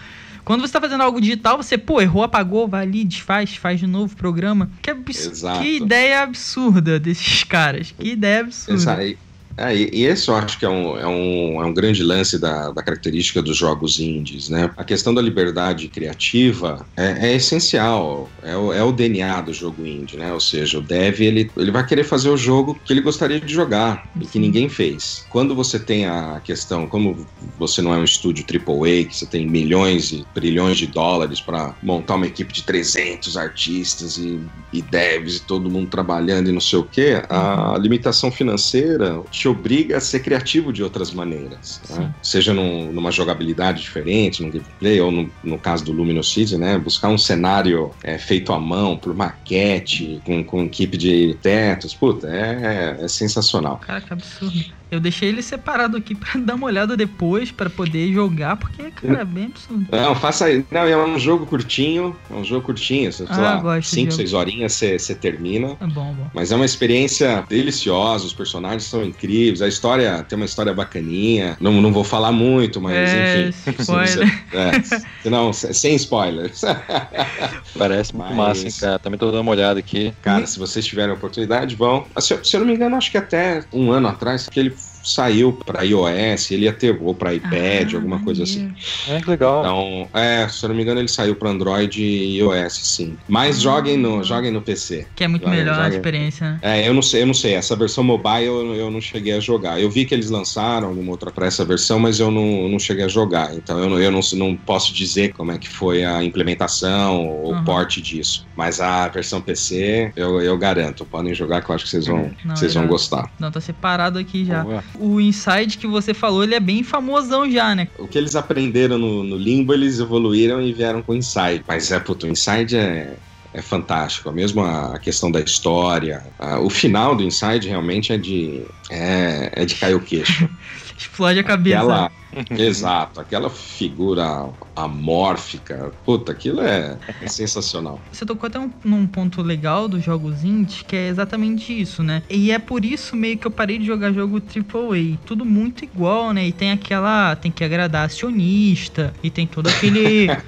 Quando 0.48 0.62
você 0.62 0.72
tá 0.72 0.80
fazendo 0.80 1.02
algo 1.02 1.20
digital, 1.20 1.58
você, 1.58 1.76
pô, 1.76 2.00
errou, 2.00 2.22
apagou, 2.22 2.66
vai 2.66 2.82
ali, 2.82 3.04
desfaz, 3.04 3.54
faz 3.56 3.78
de 3.78 3.86
novo, 3.86 4.16
programa. 4.16 4.70
Que, 4.80 4.90
abs... 4.92 5.26
Exato. 5.26 5.60
que 5.60 5.76
ideia 5.76 6.22
absurda 6.22 6.98
desses 6.98 7.44
caras. 7.44 7.92
Que 7.98 8.12
ideia 8.12 8.40
absurda. 8.40 8.80
Essa- 8.80 9.04
e- 9.04 9.18
é, 9.58 9.76
e 9.76 9.98
e 9.98 10.04
esse 10.04 10.28
eu 10.28 10.36
acho 10.36 10.56
que 10.60 10.64
é 10.64 10.68
um, 10.68 10.96
é 10.96 11.06
um, 11.08 11.60
é 11.60 11.66
um 11.66 11.74
grande 11.74 12.04
lance 12.04 12.38
da, 12.38 12.70
da 12.70 12.82
característica 12.84 13.42
dos 13.42 13.56
jogos 13.56 13.98
indies, 13.98 14.48
né? 14.48 14.70
A 14.76 14.84
questão 14.84 15.12
da 15.12 15.20
liberdade 15.20 15.88
criativa 15.88 16.86
é, 16.96 17.30
é 17.30 17.34
essencial, 17.34 18.30
é 18.44 18.56
o, 18.56 18.72
é 18.72 18.80
o 18.80 18.92
DNA 18.92 19.40
do 19.40 19.52
jogo 19.52 19.84
indie, 19.84 20.16
né? 20.16 20.32
Ou 20.32 20.38
seja, 20.38 20.78
o 20.78 20.80
dev, 20.80 21.20
ele, 21.20 21.50
ele 21.56 21.72
vai 21.72 21.84
querer 21.84 22.04
fazer 22.04 22.28
o 22.28 22.36
jogo 22.36 22.78
que 22.84 22.92
ele 22.92 23.00
gostaria 23.00 23.40
de 23.40 23.52
jogar 23.52 24.08
e 24.20 24.24
que 24.24 24.38
ninguém 24.38 24.68
fez. 24.68 25.26
Quando 25.30 25.52
você 25.52 25.80
tem 25.80 26.06
a 26.06 26.40
questão, 26.44 26.86
como 26.86 27.26
você 27.58 27.82
não 27.82 27.92
é 27.92 27.98
um 27.98 28.04
estúdio 28.04 28.44
AAA, 28.48 29.04
que 29.04 29.16
você 29.16 29.26
tem 29.26 29.48
milhões 29.48 30.12
e 30.12 30.24
trilhões 30.32 30.76
de 30.76 30.86
dólares 30.86 31.40
para 31.40 31.74
montar 31.82 32.14
uma 32.14 32.26
equipe 32.26 32.52
de 32.52 32.62
300 32.62 33.36
artistas 33.36 34.16
e, 34.16 34.38
e 34.72 34.80
devs 34.80 35.36
e 35.36 35.40
todo 35.40 35.68
mundo 35.68 35.90
trabalhando 35.90 36.48
e 36.48 36.52
não 36.52 36.60
sei 36.60 36.78
o 36.78 36.84
quê, 36.84 37.20
a 37.28 37.76
limitação 37.80 38.30
financeira 38.30 39.20
te 39.30 39.47
obriga 39.48 39.96
a 39.96 40.00
ser 40.00 40.20
criativo 40.20 40.72
de 40.72 40.82
outras 40.82 41.12
maneiras. 41.12 41.80
né? 41.90 42.14
Seja 42.22 42.52
num- 42.54 42.92
numa 42.92 43.10
jogabilidade 43.10 43.80
diferente, 43.82 44.42
num 44.42 44.50
gameplay, 44.50 45.00
ou 45.00 45.10
no, 45.10 45.34
no 45.42 45.60
caso 45.60 45.84
do 45.84 45.92
Luminous 45.92 46.32
City, 46.32 46.56
né? 46.56 46.78
Buscar 46.78 47.08
um 47.08 47.18
cenário 47.18 47.96
é, 48.04 48.18
feito 48.18 48.52
à 48.52 48.60
mão, 48.60 48.98
por 48.98 49.14
maquete, 49.14 50.20
com, 50.24 50.44
com 50.44 50.64
equipe 50.64 50.96
de 50.96 51.38
tetos. 51.42 51.94
Puta, 51.94 52.28
é, 52.28 53.04
é 53.04 53.08
sensacional. 53.08 53.78
Cara, 53.80 54.00
que 54.00 54.12
absurdo. 54.12 54.77
Eu 54.90 55.00
deixei 55.00 55.28
ele 55.28 55.42
separado 55.42 55.96
aqui 55.96 56.14
pra 56.14 56.28
dar 56.40 56.54
uma 56.54 56.66
olhada 56.66 56.96
depois, 56.96 57.50
pra 57.50 57.68
poder 57.68 58.12
jogar, 58.12 58.56
porque, 58.56 58.90
cara, 58.90 59.20
é 59.20 59.24
bem 59.24 59.46
absurdo. 59.46 59.86
Não, 59.90 60.14
faça 60.14 60.46
aí. 60.46 60.64
Não, 60.70 60.80
é 60.82 60.96
um 60.96 61.18
jogo 61.18 61.46
curtinho, 61.46 62.16
é 62.30 62.34
um 62.34 62.44
jogo 62.44 62.64
curtinho, 62.66 63.12
sei 63.12 63.26
Ah, 63.28 63.36
lá, 63.40 63.56
gosto 63.56 63.80
de 63.82 63.94
5, 63.94 64.10
jogo. 64.10 64.16
6 64.22 64.32
horinhas 64.32 64.72
você 64.72 65.14
termina. 65.14 65.76
É 65.80 65.86
bom, 65.86 66.12
bom. 66.14 66.30
Mas 66.34 66.50
é 66.52 66.56
uma 66.56 66.64
experiência 66.64 67.44
deliciosa, 67.48 68.24
os 68.26 68.32
personagens 68.32 68.84
são 68.84 69.04
incríveis, 69.04 69.60
a 69.62 69.68
história 69.68 70.22
tem 70.22 70.36
uma 70.36 70.44
história 70.46 70.72
bacaninha. 70.72 71.56
Não, 71.60 71.72
não 71.80 71.92
vou 71.92 72.04
falar 72.04 72.32
muito, 72.32 72.80
mas 72.80 72.94
É, 72.96 73.48
enfim. 73.48 73.74
spoiler. 73.82 74.44
É, 74.52 75.28
não, 75.28 75.52
se- 75.52 75.72
sem 75.74 75.94
spoilers. 75.96 76.62
Parece 77.76 78.14
muito 78.14 78.28
Mas- 78.28 78.36
massa, 78.36 78.66
hein, 78.66 78.72
cara. 78.80 78.98
Também 78.98 79.18
tô 79.18 79.26
dando 79.30 79.40
uma 79.42 79.50
olhada 79.52 79.78
aqui. 79.78 80.12
Cara, 80.22 80.46
se 80.46 80.58
vocês 80.58 80.84
tiverem 80.86 81.10
a 81.10 81.14
oportunidade, 81.14 81.74
vão. 81.74 82.06
Ah, 82.14 82.20
Se, 82.20 82.34
eu- 82.34 82.44
se 82.44 82.56
eu 82.56 82.60
não 82.60 82.66
me 82.66 82.74
engano, 82.74 82.96
acho 82.96 83.10
que 83.10 83.18
até 83.18 83.64
um 83.72 83.90
ano 83.92 84.08
atrás, 84.08 84.48
que 84.48 84.58
ele 84.58 84.70
saiu 85.02 85.52
pra 85.52 85.82
iOS, 85.82 86.50
ele 86.50 86.64
ia 86.64 86.72
ter, 86.72 86.98
ou 87.00 87.14
pra 87.14 87.34
iPad, 87.34 87.92
Ah, 87.92 87.96
alguma 87.96 88.22
coisa 88.22 88.42
assim. 88.42 88.72
É 89.08 89.20
que 89.20 89.30
legal. 89.30 89.60
Então, 89.60 90.08
é, 90.20 90.46
se 90.48 90.64
eu 90.64 90.68
não 90.68 90.76
me 90.76 90.82
engano, 90.82 91.00
ele 91.00 91.08
saiu 91.08 91.34
pra 91.36 91.50
Android 91.50 92.02
e 92.02 92.38
iOS, 92.38 92.74
sim. 92.74 93.16
Mas 93.28 93.56
Ah. 93.56 93.60
joguem 93.60 93.96
no, 93.96 94.22
joguem 94.22 94.50
no 94.50 94.62
PC. 94.62 95.06
Que 95.14 95.24
é 95.24 95.28
muito 95.28 95.42
Joga- 95.44 95.56
melhor 95.56 95.74
a 95.78 95.84
joga. 95.84 95.96
experiência, 95.96 96.50
né? 96.52 96.58
É, 96.62 96.88
eu 96.88 96.94
não 96.94 97.02
sei, 97.02 97.22
eu 97.22 97.26
não 97.26 97.34
sei. 97.34 97.54
Essa 97.54 97.74
versão 97.76 98.02
mobile 98.04 98.44
eu, 98.46 98.74
eu 98.74 98.90
não 98.90 99.00
cheguei 99.00 99.32
a 99.34 99.40
jogar. 99.40 99.80
Eu 99.80 99.90
vi 99.90 100.04
que 100.04 100.14
eles 100.14 100.30
lançaram 100.30 100.88
alguma 100.88 101.10
outra 101.10 101.30
pra 101.30 101.46
essa 101.46 101.64
versão, 101.64 101.98
mas 101.98 102.20
eu 102.20 102.30
não, 102.30 102.68
não 102.68 102.78
cheguei 102.78 103.04
a 103.04 103.08
jogar. 103.08 103.54
Então 103.54 103.78
eu, 103.78 103.88
não, 103.88 103.98
eu 104.00 104.10
não, 104.10 104.20
não 104.34 104.56
posso 104.56 104.92
dizer 104.94 105.32
como 105.32 105.52
é 105.52 105.58
que 105.58 105.68
foi 105.68 106.04
a 106.04 106.22
implementação 106.24 107.26
ou 107.26 107.52
Uhum. 107.52 107.60
o 107.60 107.64
porte 107.64 108.00
disso. 108.02 108.46
Mas 108.56 108.80
a 108.80 109.08
versão 109.08 109.40
PC, 109.40 110.12
eu, 110.16 110.40
eu 110.40 110.56
garanto. 110.58 111.04
Podem 111.06 111.34
jogar 111.34 111.62
que 111.62 111.70
eu 111.70 111.74
acho 111.74 111.84
que 111.84 111.90
vocês 111.90 112.06
vão, 112.06 112.30
Não, 112.44 112.56
vocês 112.56 112.74
vão 112.74 112.86
gostar. 112.86 113.24
Não, 113.38 113.50
tá 113.50 113.60
separado 113.60 114.18
aqui 114.18 114.44
já. 114.44 114.62
Boa. 114.64 114.84
O 114.94 115.20
Inside 115.20 115.78
que 115.78 115.86
você 115.86 116.12
falou, 116.14 116.42
ele 116.42 116.54
é 116.54 116.60
bem 116.60 116.82
famosão 116.82 117.50
já, 117.50 117.74
né? 117.74 117.88
O 117.98 118.06
que 118.08 118.18
eles 118.18 118.34
aprenderam 118.34 118.98
no, 118.98 119.22
no 119.22 119.36
Limbo, 119.36 119.72
eles 119.72 120.00
evoluíram 120.00 120.60
e 120.60 120.72
vieram 120.72 121.02
com 121.02 121.12
o 121.12 121.16
Inside. 121.16 121.62
Mas 121.66 121.90
é, 121.92 122.00
puto, 122.00 122.26
o 122.26 122.30
Inside 122.30 122.76
é, 122.76 123.16
é 123.54 123.62
fantástico. 123.62 124.32
Mesmo 124.32 124.62
a, 124.62 124.98
questão 124.98 125.30
da 125.30 125.40
história. 125.40 126.22
a- 126.38 126.58
o 126.60 126.68
final 126.70 127.14
do 127.14 127.22
Inside 127.22 127.68
realmente 127.68 128.12
é 128.12 128.18
de, 128.18 128.62
é, 128.90 129.50
é 129.54 129.64
de 129.64 129.74
cair 129.76 129.94
o 129.94 130.00
queixo. 130.00 130.48
Explode 130.98 131.38
a 131.38 131.44
cabeça. 131.44 131.76
Aquela, 131.78 132.10
exato, 132.50 133.20
aquela 133.20 133.50
figura 133.50 134.48
amórfica. 134.76 135.92
Puta, 136.04 136.32
aquilo 136.32 136.60
é, 136.60 136.96
é 137.20 137.28
sensacional. 137.28 138.00
Você 138.12 138.24
tocou 138.24 138.46
até 138.46 138.58
um, 138.58 138.70
num 138.84 139.06
ponto 139.06 139.42
legal 139.42 139.88
dos 139.88 140.04
jogos 140.04 140.44
indies, 140.44 140.82
que 140.82 140.96
é 140.96 141.08
exatamente 141.08 141.78
isso, 141.78 142.02
né? 142.02 142.22
E 142.28 142.50
é 142.50 142.58
por 142.58 142.84
isso 142.84 143.16
meio 143.16 143.38
que 143.38 143.46
eu 143.46 143.50
parei 143.50 143.78
de 143.78 143.86
jogar 143.86 144.12
jogo 144.12 144.38
AAA. 144.38 145.18
Tudo 145.24 145.44
muito 145.44 145.84
igual, 145.84 146.32
né? 146.32 146.46
E 146.46 146.52
tem 146.52 146.70
aquela. 146.70 147.34
Tem 147.36 147.50
que 147.50 147.64
agradar 147.64 148.06
acionista. 148.06 149.12
E 149.22 149.30
tem 149.30 149.46
todo 149.46 149.68
aquele. 149.68 150.28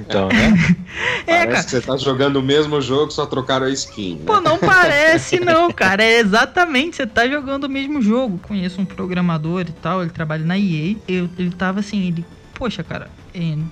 Então, 0.00 0.28
né? 0.28 0.76
é, 1.26 1.46
Parece 1.46 1.52
cara. 1.52 1.64
que 1.64 1.70
você 1.70 1.80
tá 1.80 1.96
jogando 1.96 2.36
o 2.36 2.42
mesmo 2.42 2.80
jogo, 2.80 3.10
só 3.10 3.26
trocaram 3.26 3.66
a 3.66 3.70
skin. 3.70 4.16
Né? 4.16 4.22
Pô, 4.26 4.40
não 4.40 4.58
parece 4.58 5.40
não, 5.40 5.70
cara. 5.70 6.02
É 6.02 6.18
exatamente, 6.20 6.96
você 6.96 7.06
tá 7.06 7.26
jogando 7.28 7.64
o 7.64 7.68
mesmo 7.68 8.00
jogo. 8.00 8.38
Conheço 8.38 8.80
um 8.80 8.84
programador 8.84 9.62
e 9.62 9.72
tal, 9.72 10.02
ele 10.02 10.10
trabalha 10.10 10.44
na 10.44 10.58
Eu, 11.06 11.26
ele 11.38 11.52
tava 11.52 11.80
assim, 11.80 12.06
ele, 12.08 12.30
poxa, 12.52 12.82
cara, 12.84 13.16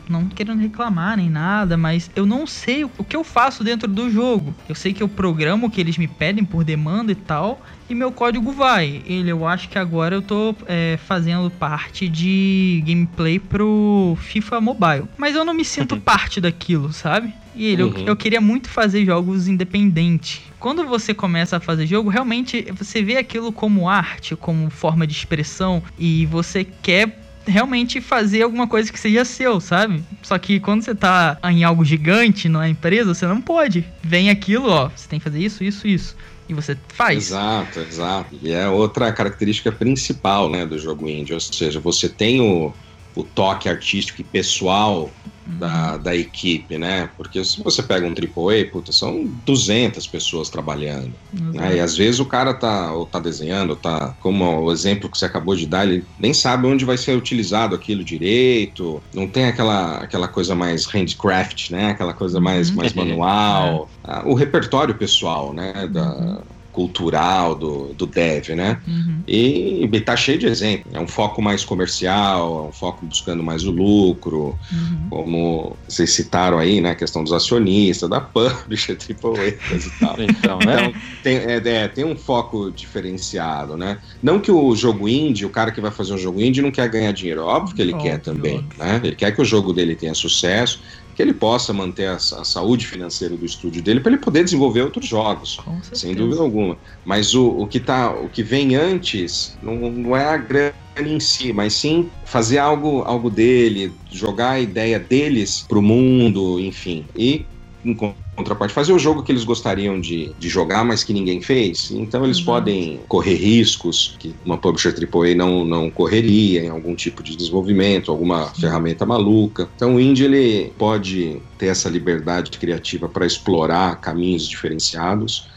não 0.08 0.26
querendo 0.26 0.60
reclamar 0.60 1.16
nem 1.16 1.28
nada, 1.28 1.76
mas 1.76 2.10
eu 2.14 2.24
não 2.24 2.46
sei 2.46 2.84
o, 2.84 2.88
que 2.88 3.16
eu 3.16 3.24
faço 3.24 3.64
dentro 3.64 3.88
do 3.88 4.10
jogo. 4.10 4.54
Eu 4.68 4.74
sei 4.74 4.92
que 4.92 5.02
eu 5.02 5.08
programo 5.08 5.66
o 5.66 5.70
que 5.70 5.80
eles 5.80 5.98
me 5.98 6.06
pedem 6.06 6.44
por 6.44 6.64
demanda 6.64 7.12
e 7.12 7.14
tal, 7.14 7.62
e 7.88 7.94
meu 7.94 8.12
código 8.12 8.52
vai. 8.52 9.02
Ele, 9.06 9.30
eu 9.30 9.46
acho 9.46 9.68
que 9.68 9.78
agora 9.78 10.14
eu 10.14 10.22
tô 10.22 10.54
eh, 10.66 10.98
fazendo 11.06 11.50
parte 11.50 12.08
de 12.08 12.82
gameplay 12.86 13.38
pro 13.38 14.16
FIFA 14.20 14.60
Mobile. 14.60 15.04
Mas 15.16 15.34
eu 15.34 15.44
não 15.44 15.54
me 15.54 15.64
sinto 15.64 15.96
parte 15.98 16.40
daquilo, 16.40 16.92
sabe? 16.92 17.32
E 17.54 17.64
ele, 17.66 17.82
eu, 17.82 17.86
Uhum. 17.88 18.04
eu 18.06 18.16
queria 18.16 18.40
muito 18.40 18.68
fazer 18.68 19.04
jogos 19.04 19.48
independentes. 19.48 20.40
Quando 20.60 20.86
você 20.86 21.12
começa 21.14 21.56
a 21.56 21.60
fazer 21.60 21.86
jogo, 21.86 22.08
realmente 22.08 22.66
você 22.76 23.02
vê 23.02 23.16
aquilo 23.16 23.52
como 23.52 23.88
arte, 23.88 24.36
como 24.36 24.70
forma 24.70 25.06
de 25.06 25.12
expressão, 25.12 25.82
e 25.98 26.26
você 26.26 26.62
quer 26.64 27.27
realmente 27.48 28.00
fazer 28.00 28.42
alguma 28.42 28.66
coisa 28.66 28.92
que 28.92 29.00
seja 29.00 29.24
seu, 29.24 29.60
sabe? 29.60 30.02
Só 30.22 30.38
que 30.38 30.60
quando 30.60 30.82
você 30.82 30.94
tá 30.94 31.38
em 31.44 31.64
algo 31.64 31.84
gigante 31.84 32.48
na 32.48 32.68
empresa, 32.68 33.14
você 33.14 33.26
não 33.26 33.40
pode. 33.40 33.84
Vem 34.02 34.30
aquilo, 34.30 34.68
ó, 34.68 34.90
você 34.94 35.08
tem 35.08 35.18
que 35.18 35.24
fazer 35.24 35.40
isso, 35.40 35.64
isso, 35.64 35.86
isso. 35.86 36.16
E 36.48 36.54
você 36.54 36.76
faz. 36.88 37.26
Exato, 37.26 37.80
exato. 37.80 38.38
E 38.42 38.52
é 38.52 38.68
outra 38.68 39.12
característica 39.12 39.70
principal 39.70 40.48
né, 40.48 40.64
do 40.64 40.78
jogo 40.78 41.08
indie. 41.08 41.34
Ou 41.34 41.40
seja, 41.40 41.78
você 41.78 42.08
tem 42.08 42.40
o, 42.40 42.72
o 43.14 43.22
toque 43.22 43.68
artístico 43.68 44.20
e 44.20 44.24
pessoal 44.24 45.10
da, 45.56 45.96
da 45.98 46.14
equipe, 46.16 46.78
né? 46.78 47.08
Porque 47.16 47.44
se 47.44 47.62
você 47.62 47.82
pega 47.82 48.06
um 48.06 48.14
AAA, 48.14 48.70
puta, 48.70 48.92
são 48.92 49.24
200 49.44 50.06
pessoas 50.06 50.50
trabalhando. 50.50 51.18
né? 51.52 51.76
E 51.76 51.80
às 51.80 51.96
vezes 51.96 52.20
o 52.20 52.26
cara 52.28 52.54
tá, 52.58 52.92
ou 52.94 53.06
tá 53.06 53.18
desenhando, 53.18 53.70
ou 53.70 53.76
tá, 53.76 54.14
como 54.20 54.44
o 54.62 54.72
exemplo 54.72 55.10
que 55.10 55.18
você 55.18 55.24
acabou 55.24 55.56
de 55.56 55.66
dar, 55.66 55.86
ele 55.88 56.06
nem 56.18 56.32
sabe 56.34 56.66
onde 56.66 56.84
vai 56.84 56.96
ser 56.98 57.16
utilizado 57.16 57.74
aquilo 57.74 58.04
direito, 58.04 59.04
não 59.14 59.30
tem 59.30 59.46
aquela, 59.46 59.98
aquela 59.98 60.28
coisa 60.28 60.54
mais 60.54 60.86
handcraft, 60.86 61.70
né? 61.70 61.86
Aquela 61.90 62.14
coisa 62.14 62.40
mais, 62.40 62.70
Uhum. 62.70 62.76
mais 62.76 62.92
manual. 62.94 63.90
Ah, 64.04 64.22
O 64.28 64.34
repertório 64.34 64.96
pessoal, 64.98 65.52
né? 65.54 65.88
Da, 65.88 66.08
Uhum. 66.18 66.57
Cultural 66.78 67.56
do, 67.56 67.92
do 67.92 68.06
dev, 68.06 68.50
né? 68.50 68.80
Uhum. 68.86 69.20
E, 69.26 69.88
e 69.92 70.00
tá 70.00 70.14
cheio 70.14 70.38
de 70.38 70.46
exemplos. 70.46 70.94
É 70.94 71.00
um 71.00 71.08
foco 71.08 71.42
mais 71.42 71.64
comercial, 71.64 72.66
é 72.66 72.68
um 72.68 72.72
foco 72.72 73.04
buscando 73.04 73.42
mais 73.42 73.64
o 73.64 73.72
lucro, 73.72 74.56
Uhum. 74.72 75.06
como 75.10 75.76
vocês 75.88 76.12
citaram 76.12 76.56
aí, 76.56 76.80
né? 76.80 76.90
A 76.90 76.94
questão 76.94 77.24
dos 77.24 77.32
acionistas, 77.32 78.08
da 78.08 78.20
publisher, 78.20 78.96
AAA, 79.02 79.48
e 79.48 79.90
tal. 79.98 80.16
Então, 80.22 80.58
né? 80.60 80.84
Então, 80.84 81.00
tem, 81.24 81.36
é, 81.38 81.60
é, 81.64 81.88
tem 81.88 82.04
um 82.04 82.14
foco 82.14 82.70
diferenciado, 82.70 83.76
né? 83.76 83.98
Não 84.22 84.38
que 84.38 84.52
o 84.52 84.76
jogo 84.76 85.08
indie, 85.08 85.44
o 85.44 85.50
cara 85.50 85.72
que 85.72 85.80
vai 85.80 85.90
fazer 85.90 86.14
um 86.14 86.18
jogo 86.18 86.40
indie 86.40 86.62
não 86.62 86.70
quer 86.70 86.88
ganhar 86.88 87.10
dinheiro. 87.12 87.42
Óbvio 87.42 87.74
que 87.74 87.82
ele 87.82 87.92
Óbvio, 87.92 88.10
quer 88.12 88.18
também, 88.20 88.58
óbvio. 88.58 88.78
né? 88.78 89.00
Ele 89.02 89.16
quer 89.16 89.34
que 89.34 89.42
o 89.42 89.44
jogo 89.44 89.72
dele 89.72 89.96
tenha 89.96 90.14
sucesso, 90.14 90.80
que 91.18 91.22
ele 91.22 91.34
possa 91.34 91.72
manter 91.72 92.06
a, 92.06 92.14
a 92.14 92.44
saúde 92.44 92.86
financeira 92.86 93.36
do 93.36 93.44
estúdio 93.44 93.82
dele 93.82 93.98
para 93.98 94.12
ele 94.12 94.20
poder 94.20 94.44
desenvolver 94.44 94.82
outros 94.82 95.08
jogos. 95.08 95.58
Sem 95.92 96.14
dúvida 96.14 96.40
alguma. 96.40 96.78
Mas 97.04 97.34
o, 97.34 97.48
o, 97.58 97.66
que 97.66 97.80
tá, 97.80 98.12
o 98.12 98.28
que 98.28 98.40
vem 98.40 98.76
antes 98.76 99.58
não, 99.60 99.74
não 99.90 100.16
é 100.16 100.24
a 100.24 100.36
grana 100.36 100.72
em 100.96 101.18
si, 101.18 101.52
mas 101.52 101.72
sim 101.72 102.08
fazer 102.24 102.58
algo, 102.58 103.02
algo 103.02 103.30
dele, 103.30 103.92
jogar 104.12 104.50
a 104.50 104.60
ideia 104.60 105.00
deles 105.00 105.64
pro 105.68 105.82
mundo, 105.82 106.60
enfim. 106.60 107.04
E 107.16 107.44
em 107.84 107.96
contraparte, 108.38 108.72
fazer 108.74 108.92
o 108.92 108.98
jogo 108.98 109.22
que 109.22 109.32
eles 109.32 109.44
gostariam 109.44 110.00
de, 110.00 110.34
de 110.38 110.48
jogar, 110.48 110.84
mas 110.84 111.04
que 111.04 111.12
ninguém 111.12 111.40
fez. 111.42 111.90
Então 111.90 112.24
eles 112.24 112.38
Uhum. 112.38 112.44
podem 112.44 113.04
correr 113.08 113.34
riscos 113.34 114.16
que 114.18 114.34
uma 114.44 114.58
publisher 114.58 114.94
AAA 114.94 115.34
não, 115.34 115.64
não 115.64 115.90
correria 115.90 116.62
em 116.64 116.68
algum 116.70 116.94
tipo 116.94 117.22
de 117.22 117.36
desenvolvimento, 117.36 118.10
alguma 118.10 118.54
ferramenta 118.54 119.04
maluca. 119.04 119.70
Então 119.74 119.96
o 119.96 120.00
indie 120.00 120.24
ele 120.24 120.74
pode 120.78 121.42
ter 121.58 121.66
essa 121.66 121.88
liberdade 121.88 122.50
criativa 122.52 123.08
para 123.08 123.26
explorar 123.26 124.00
caminhos 124.00 124.48
diferenciados 124.48 125.48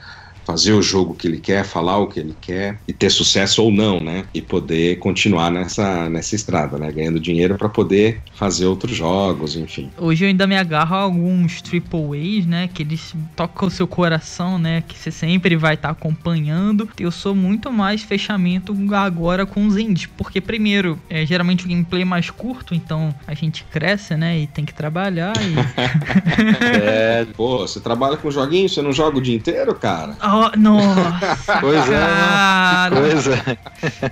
fazer 0.52 0.74
o 0.74 0.82
jogo 0.82 1.14
que 1.14 1.28
ele 1.28 1.40
quer, 1.40 1.64
falar 1.64 1.98
o 1.98 2.08
que 2.08 2.20
ele 2.20 2.36
quer 2.42 2.78
e 2.86 2.92
ter 2.92 3.10
sucesso 3.10 3.64
ou 3.64 3.72
não, 3.72 4.02
né? 4.02 4.26
E 4.34 4.42
poder 4.42 5.00
continuar 5.00 5.50
nessa, 5.50 6.10
nessa 6.10 6.36
estrada, 6.36 6.78
né? 6.78 6.92
Ganhando 6.92 7.22
dinheiro 7.22 7.58
para 7.58 7.70
poder 7.70 8.22
fazer 8.34 8.66
outros 8.66 8.98
jogos, 8.98 9.56
enfim. 9.56 9.90
Hoje 9.98 10.26
eu 10.26 10.28
ainda 10.28 10.46
me 10.46 10.58
agarro 10.58 10.96
a 10.96 11.00
alguns 11.00 11.62
triple 11.62 12.40
A's, 12.40 12.46
né? 12.46 12.70
Que 12.74 12.84
eles 12.84 13.16
tocam 13.34 13.70
o 13.70 13.72
seu 13.72 13.88
coração, 13.88 14.60
né? 14.60 14.84
Que 14.86 14.98
você 14.98 15.10
sempre 15.10 15.56
vai 15.56 15.76
estar 15.76 15.90
acompanhando. 15.90 16.90
Eu 17.00 17.12
sou 17.12 17.34
muito 17.34 17.72
mais 17.72 18.02
fechamento 18.02 18.76
agora 18.94 19.46
com 19.46 19.66
os 19.66 19.78
indies. 19.78 20.06
Porque, 20.18 20.42
primeiro, 20.42 21.00
é 21.10 21.26
geralmente 21.26 21.66
o 21.66 21.70
gameplay 21.70 22.02
é 22.02 22.06
mais 22.06 22.30
curto, 22.30 22.76
então 22.76 23.16
a 23.26 23.34
gente 23.34 23.64
cresce, 23.72 24.18
né? 24.18 24.40
E 24.40 24.48
tem 24.48 24.66
que 24.66 24.74
trabalhar. 24.74 25.34
E... 25.38 25.56
É, 26.82 27.26
Pô, 27.36 27.60
você 27.60 27.80
trabalha 27.80 28.18
com 28.18 28.30
joguinhos, 28.30 28.74
você 28.74 28.82
não 28.82 28.92
joga 28.92 29.18
o 29.18 29.22
dia 29.22 29.36
inteiro, 29.36 29.74
cara? 29.76 30.16
Oh, 30.42 30.58
nossa! 30.58 31.58
Pois 31.60 31.90
é, 31.90 32.00
cara, 32.00 32.96
coisa. 32.96 33.58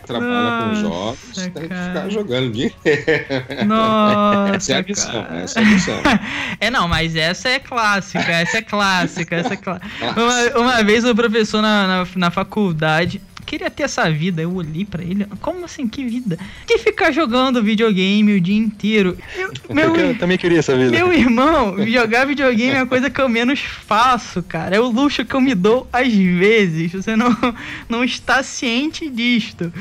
Trabalha 0.06 0.62
com 0.62 0.68
Nossa, 0.68 0.82
jogos, 0.82 1.32
tem 1.34 1.52
que 1.52 1.68
cara. 1.68 1.88
ficar 1.88 2.10
jogando 2.10 2.62
inteiro. 2.62 3.66
Nossa, 3.66 4.56
Essa 4.56 4.74
é 4.74 4.78
a 4.78 4.84
missão, 4.84 5.24
cara. 5.24 5.40
essa 5.40 5.60
é 5.60 5.64
a 5.64 5.66
missão. 5.66 5.96
É, 6.62 6.70
não, 6.70 6.88
mas 6.88 7.16
essa 7.16 7.50
é 7.50 7.60
clássica, 7.60 8.32
essa 8.32 8.58
é 8.58 8.62
clássica, 8.62 9.36
essa 9.36 9.54
é 9.54 9.58
clássica. 9.58 9.88
Uma, 10.18 10.60
uma 10.60 10.84
vez 10.84 11.06
o 11.06 11.16
professor 11.16 11.62
na, 11.62 11.88
na, 11.88 12.08
na 12.16 12.32
faculdade 12.32 13.22
queria 13.50 13.70
ter 13.72 13.84
essa 13.84 14.10
vida. 14.12 14.42
Eu 14.42 14.54
olhei 14.54 14.86
pra 14.86 15.02
ele, 15.04 15.26
como 15.42 15.66
assim, 15.66 15.88
que 15.88 16.06
vida? 16.06 16.38
Que 16.68 16.78
ficar 16.78 17.12
jogando 17.12 17.64
videogame 17.64 18.34
o 18.38 18.40
dia 18.42 18.56
inteiro. 18.58 19.18
Eu- 19.36 19.52
meu, 19.74 19.96
Eu 19.96 20.18
também 20.18 20.38
queria 20.38 20.60
essa 20.60 20.78
vida. 20.78 20.92
meu 20.92 21.12
irmão, 21.12 21.76
jogar 21.88 22.26
videogame 22.26 22.74
é 22.76 22.80
a 22.82 22.86
coisa 22.86 23.10
que 23.10 23.20
eu 23.20 23.28
menos 23.28 23.60
faço, 23.60 24.44
cara. 24.44 24.76
É 24.76 24.80
o 24.80 24.88
luxo 24.88 25.26
que 25.26 25.34
eu 25.34 25.42
me 25.42 25.56
dou 25.56 25.88
às 25.92 26.14
vezes. 26.14 26.92
Você 26.92 27.16
não, 27.16 27.36
não 27.90 28.04
está 28.04 28.44
ciente 28.44 29.10
disto. 29.10 29.74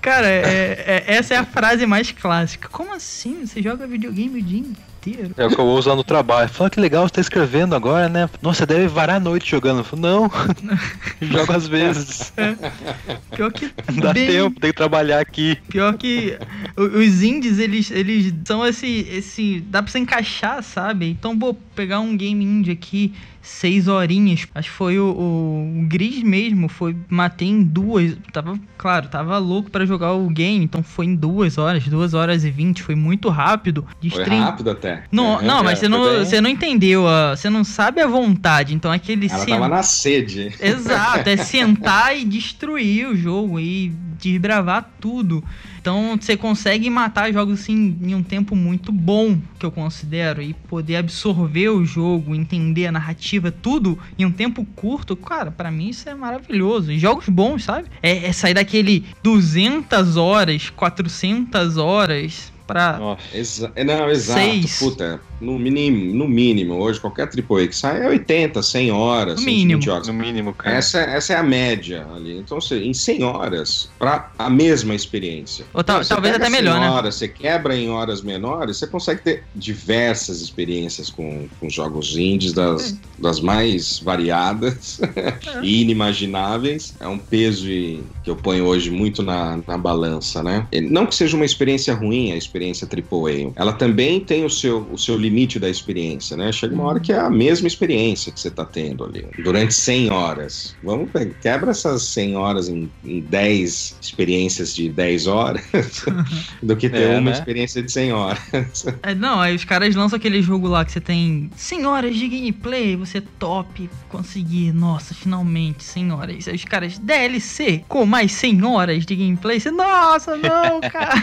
Cara, 0.00 0.28
é- 0.28 1.04
é- 1.08 1.14
essa 1.16 1.34
é 1.34 1.36
a 1.38 1.44
frase 1.44 1.84
mais 1.84 2.12
clássica. 2.12 2.68
Como 2.70 2.94
assim? 2.94 3.44
Você 3.44 3.60
joga 3.60 3.86
videogame 3.86 4.38
o 4.38 4.42
dia 4.42 4.60
inteiro? 4.60 4.87
É 5.36 5.46
o 5.46 5.48
que 5.48 5.58
eu 5.58 5.64
vou 5.64 5.78
usar 5.78 5.94
no 5.94 6.04
trabalho. 6.04 6.48
Fala 6.48 6.68
que 6.68 6.80
legal, 6.80 7.06
você 7.06 7.14
tá 7.14 7.20
escrevendo 7.20 7.74
agora, 7.74 8.08
né? 8.08 8.28
Nossa, 8.42 8.66
deve 8.66 8.88
varar 8.88 9.16
a 9.16 9.20
noite 9.20 9.50
jogando. 9.50 9.82
Falo, 9.84 10.02
não, 10.02 10.30
jogo 11.22 11.52
às 11.52 11.66
vezes. 11.68 12.32
Pior 13.34 13.52
que. 13.52 13.70
Não 13.92 14.00
dá 14.00 14.12
bem- 14.12 14.26
tempo, 14.26 14.60
tem 14.60 14.70
que 14.70 14.76
trabalhar 14.76 15.20
aqui. 15.20 15.56
Pior 15.68 15.96
que 15.96 16.36
os 16.76 17.22
indies, 17.22 17.58
eles, 17.58 17.90
eles 17.90 18.34
são 18.44 18.66
esse, 18.66 19.06
esse. 19.10 19.60
Dá 19.68 19.82
pra 19.82 19.90
você 19.90 19.98
encaixar, 19.98 20.62
sabe? 20.62 21.08
Então, 21.08 21.38
vou 21.38 21.54
pegar 21.74 22.00
um 22.00 22.16
game 22.16 22.44
indie 22.44 22.72
aqui, 22.72 23.14
seis 23.42 23.88
horinhas. 23.88 24.46
Acho 24.54 24.70
que 24.70 24.76
foi 24.76 24.98
o, 24.98 25.06
o, 25.06 25.80
o 25.82 25.86
Gris 25.88 26.22
mesmo. 26.22 26.68
Foi. 26.68 26.96
Matei 27.08 27.48
em 27.48 27.62
duas. 27.62 28.16
Tava, 28.32 28.58
claro, 28.76 29.08
tava 29.08 29.38
louco 29.38 29.70
pra 29.70 29.86
jogar 29.86 30.12
o 30.12 30.28
game. 30.28 30.64
Então 30.64 30.82
foi 30.82 31.06
em 31.06 31.14
duas 31.14 31.58
horas, 31.58 31.84
duas 31.88 32.14
horas 32.14 32.44
e 32.44 32.50
vinte. 32.50 32.82
Foi 32.82 32.94
muito 32.94 33.28
rápido. 33.28 33.86
Foi 34.10 34.24
rápido 34.24 34.70
até. 34.70 35.04
Não, 35.10 35.40
É, 35.40 35.44
não, 35.44 35.60
é, 35.60 35.62
mas 35.62 35.78
você 35.78 35.88
não, 35.88 36.04
bem. 36.04 36.18
você 36.24 36.40
não 36.40 36.50
entendeu. 36.50 37.06
a- 37.08 37.36
Você 37.36 37.48
não 37.50 37.64
sabe 37.64 38.00
a 38.00 38.06
vontade. 38.06 38.74
Então 38.74 38.90
aquele 38.92 39.26
Ela 39.28 39.38
sen- 39.44 39.54
tava 39.54 39.68
na 39.68 39.82
sede. 39.82 40.54
Exato, 40.60 41.28
é 41.28 41.36
sentar 41.38 42.16
e 42.16 42.24
destruir 42.24 43.08
o 43.08 43.16
jogo 43.16 43.58
e 43.60 43.92
desbravar 44.18 44.90
tudo. 45.00 45.42
Então 45.80 46.18
você 46.20 46.36
consegue 46.36 46.90
matar 46.90 47.32
jogos 47.32 47.60
assim 47.60 47.96
em 48.02 48.14
um 48.14 48.22
tempo 48.22 48.54
muito 48.54 48.92
bom, 48.92 49.38
que 49.58 49.64
eu 49.64 49.70
considero, 49.70 50.42
e 50.42 50.52
poder 50.52 50.96
absorver 50.96 51.70
o 51.70 51.84
jogo, 51.84 52.34
entender 52.34 52.86
a 52.86 52.92
narrativa, 52.92 53.50
tudo 53.50 53.98
em 54.18 54.24
um 54.24 54.32
tempo 54.32 54.64
curto, 54.76 55.16
cara, 55.16 55.50
pra 55.50 55.70
mim 55.70 55.88
isso 55.88 56.08
é 56.08 56.14
maravilhoso. 56.14 56.92
E 56.92 56.98
jogos 56.98 57.28
bons, 57.28 57.64
sabe? 57.64 57.88
É, 58.02 58.26
é 58.26 58.32
sair 58.32 58.54
daquele 58.54 59.04
200 59.22 60.16
horas, 60.16 60.70
400 60.70 61.76
horas 61.76 62.52
pra 62.68 62.98
Nossa. 62.98 63.22
Exa 63.36 63.72
é, 63.74 63.82
não, 63.82 64.08
exato. 64.10 64.38
Seis. 64.40 64.78
Puta, 64.78 65.20
no 65.40 65.58
mínimo, 65.58 66.14
no 66.14 66.28
mínimo, 66.28 66.74
hoje 66.74 67.00
qualquer 67.00 67.22
AAA 67.28 67.66
que 67.68 67.74
sai 67.74 68.02
é 68.04 68.08
80, 68.08 68.62
100 68.62 68.90
horas, 68.92 69.34
No 69.36 69.44
120 69.44 69.66
mínimo. 69.74 69.92
horas. 69.92 70.06
No 70.08 70.12
mínimo, 70.14 70.52
cara. 70.54 70.76
Essa, 70.76 70.98
essa 71.00 71.32
é 71.32 71.36
a 71.36 71.42
média 71.42 72.06
ali. 72.14 72.36
Então, 72.38 72.60
você, 72.60 72.78
em 72.82 72.92
100 72.92 73.24
horas, 73.24 73.88
para 73.98 74.30
a 74.38 74.50
mesma 74.50 74.94
experiência. 74.94 75.64
Ou 75.72 75.82
tal- 75.82 75.96
Então, 75.96 76.04
você 76.04 76.14
talvez 76.14 76.32
pega 76.34 76.44
até 76.46 76.54
100 76.54 76.62
melhor, 76.62 76.80
né? 76.80 76.90
horas, 76.90 77.14
Você 77.14 77.26
quebra 77.28 77.74
em 77.76 77.88
horas 77.88 78.20
menores, 78.22 78.76
você 78.76 78.86
consegue 78.86 79.22
ter 79.22 79.44
diversas 79.54 80.40
experiências 80.42 81.08
com, 81.08 81.48
com 81.58 81.70
jogos 81.70 82.16
indies 82.16 82.52
das, 82.52 82.98
das 83.18 83.40
mais 83.40 83.98
variadas 84.00 85.00
e 85.62 85.80
inimagináveis. 85.82 86.94
É 87.00 87.08
um 87.08 87.18
peso 87.18 87.64
que 87.66 88.02
eu 88.26 88.36
ponho 88.36 88.64
hoje 88.66 88.90
muito 88.90 89.22
na, 89.22 89.58
na 89.66 89.78
balança, 89.78 90.42
né? 90.42 90.66
Não 90.90 91.06
que 91.06 91.14
seja 91.14 91.34
uma 91.36 91.44
experiência 91.46 91.94
ruim, 91.94 92.32
a 92.32 92.36
experiência 92.36 92.57
AAA. 92.66 93.52
Ela 93.56 93.72
também 93.72 94.20
tem 94.20 94.44
o 94.44 94.50
seu, 94.50 94.88
o 94.90 94.98
seu 94.98 95.16
limite 95.16 95.58
da 95.58 95.68
experiência, 95.68 96.36
né? 96.36 96.50
Chega 96.52 96.74
uma 96.74 96.84
hora 96.84 97.00
que 97.00 97.12
é 97.12 97.18
a 97.18 97.30
mesma 97.30 97.66
experiência 97.68 98.32
que 98.32 98.40
você 98.40 98.48
está 98.48 98.64
tendo 98.64 99.04
ali, 99.04 99.26
durante 99.38 99.74
100 99.74 100.10
horas. 100.10 100.76
Vamos 100.82 101.10
pegar, 101.10 101.34
quebra 101.40 101.70
essas 101.70 102.02
100 102.08 102.36
horas 102.36 102.68
em, 102.68 102.90
em 103.04 103.20
10 103.20 103.98
experiências 104.00 104.74
de 104.74 104.88
10 104.90 105.26
horas 105.26 105.62
do 106.62 106.76
que 106.76 106.88
ter 106.88 107.02
É, 107.02 107.18
uma 107.18 107.30
né? 107.30 107.32
experiência 107.32 107.82
de 107.82 107.90
100 107.92 108.12
horas. 108.12 108.38
É, 109.02 109.14
não, 109.14 109.40
aí 109.40 109.54
os 109.54 109.64
caras 109.64 109.94
lançam 109.94 110.16
aquele 110.16 110.42
jogo 110.42 110.66
lá 110.66 110.84
que 110.84 110.92
você 110.92 111.00
tem 111.00 111.50
100 111.56 111.86
horas 111.86 112.16
de 112.16 112.28
gameplay, 112.28 112.96
você 112.96 113.20
top, 113.20 113.88
conseguir, 114.08 114.72
nossa, 114.72 115.14
finalmente 115.14 115.84
100 115.84 116.12
horas. 116.12 116.48
Aí 116.48 116.54
os 116.54 116.64
caras, 116.64 116.98
DLC, 116.98 117.84
com 117.88 118.04
mais 118.04 118.32
100 118.32 118.64
horas 118.64 119.06
de 119.06 119.14
gameplay, 119.14 119.60
você, 119.60 119.70
nossa, 119.70 120.36
não, 120.36 120.80
cara. 120.90 121.22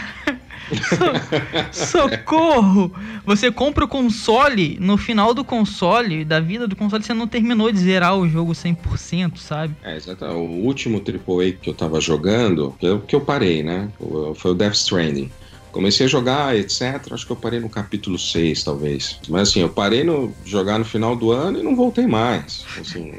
So- 1.72 1.72
socorro! 1.72 2.92
Você 3.24 3.50
compra 3.50 3.84
o 3.84 3.88
console, 3.88 4.78
no 4.80 4.96
final 4.96 5.32
do 5.34 5.44
console, 5.44 6.24
da 6.24 6.40
vida 6.40 6.66
do 6.66 6.76
console, 6.76 7.02
você 7.02 7.14
não 7.14 7.26
terminou 7.28 7.70
de 7.70 7.78
zerar 7.78 8.16
o 8.16 8.28
jogo 8.28 8.52
100%, 8.52 9.38
sabe? 9.38 9.74
É, 9.82 9.96
exato. 9.96 10.24
O 10.24 10.64
último 10.64 10.98
AAA 10.98 11.52
que 11.52 11.70
eu 11.70 11.74
tava 11.74 12.00
jogando, 12.00 12.74
que 12.78 12.86
eu, 12.86 13.00
que 13.00 13.14
eu 13.14 13.20
parei, 13.20 13.62
né? 13.62 13.88
Foi 14.36 14.50
o 14.52 14.54
Death 14.54 14.74
Stranding. 14.74 15.30
Comecei 15.72 16.06
a 16.06 16.08
jogar, 16.08 16.56
etc. 16.56 17.12
Acho 17.12 17.26
que 17.26 17.32
eu 17.32 17.36
parei 17.36 17.60
no 17.60 17.68
capítulo 17.68 18.18
6, 18.18 18.64
talvez. 18.64 19.18
Mas 19.28 19.50
assim, 19.50 19.60
eu 19.60 19.68
parei 19.68 20.02
no 20.04 20.32
jogar 20.42 20.78
no 20.78 20.86
final 20.86 21.14
do 21.14 21.30
ano 21.30 21.60
e 21.60 21.62
não 21.62 21.76
voltei 21.76 22.06
mais. 22.06 22.64
Assim, 22.80 23.12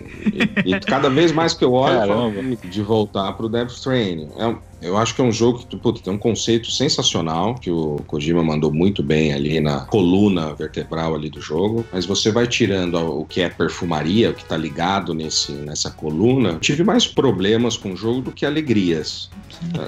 e, 0.65 0.71
e 0.71 0.79
cada 0.79 1.07
vez 1.07 1.31
mais 1.31 1.53
que 1.53 1.63
eu 1.63 1.73
olho, 1.73 1.99
Caramba. 1.99 2.41
de 2.67 2.81
voltar 2.81 3.31
pro 3.33 3.47
Death 3.47 3.69
Stranding. 3.69 4.31
É 4.37 4.47
um- 4.47 4.57
eu 4.81 4.97
acho 4.97 5.15
que 5.15 5.21
é 5.21 5.23
um 5.23 5.31
jogo 5.31 5.59
que 5.59 5.75
puta, 5.75 6.01
tem 6.01 6.13
um 6.13 6.17
conceito 6.17 6.71
sensacional, 6.71 7.55
que 7.55 7.71
o 7.71 7.97
Kojima 8.07 8.43
mandou 8.43 8.71
muito 8.71 9.01
bem 9.01 9.33
ali 9.33 9.59
na 9.59 9.81
coluna 9.81 10.53
vertebral 10.53 11.15
ali 11.15 11.29
do 11.29 11.41
jogo. 11.41 11.85
Mas 11.91 12.05
você 12.05 12.31
vai 12.31 12.47
tirando 12.47 12.95
o 12.95 13.25
que 13.25 13.41
é 13.41 13.49
perfumaria, 13.49 14.29
o 14.29 14.33
que 14.33 14.45
tá 14.45 14.55
ligado 14.55 15.13
nesse, 15.13 15.51
nessa 15.51 15.89
coluna. 15.89 16.49
Eu 16.49 16.59
tive 16.59 16.83
mais 16.83 17.07
problemas 17.07 17.75
com 17.75 17.93
o 17.93 17.97
jogo 17.97 18.21
do 18.21 18.31
que 18.31 18.45
alegrias. 18.45 19.29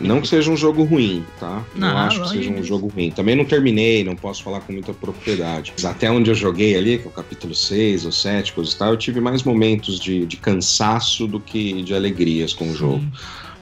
Não 0.01 0.19
que 0.21 0.27
seja 0.27 0.49
um 0.49 0.57
jogo 0.57 0.83
ruim, 0.83 1.23
tá? 1.39 1.63
Não, 1.75 1.87
Não, 1.87 1.97
acho 1.97 2.17
que 2.17 2.23
longe 2.23 2.37
seja 2.37 2.51
um 2.51 2.63
jogo 2.63 2.87
ruim. 2.87 3.11
Também 3.11 3.35
não 3.35 3.45
terminei, 3.45 4.03
não 4.03 4.15
posso 4.15 4.41
falar 4.41 4.61
com 4.61 4.73
muita 4.73 4.93
propriedade. 4.93 5.71
Mas 5.75 5.85
até 5.85 6.09
onde 6.09 6.31
eu 6.31 6.35
joguei 6.35 6.75
ali, 6.75 6.97
que 6.97 7.05
é 7.05 7.09
o 7.09 7.13
capítulo 7.13 7.53
6 7.53 8.05
ou 8.05 8.11
7, 8.11 8.53
coisa 8.53 8.73
e 8.73 8.75
tal, 8.75 8.89
eu 8.89 8.97
tive 8.97 9.21
mais 9.21 9.43
momentos 9.43 9.99
de, 9.99 10.25
de 10.25 10.37
cansaço 10.37 11.27
do 11.27 11.39
que 11.39 11.83
de 11.83 11.93
alegrias 11.93 12.53
com 12.53 12.71
o 12.71 12.75
jogo. 12.75 13.05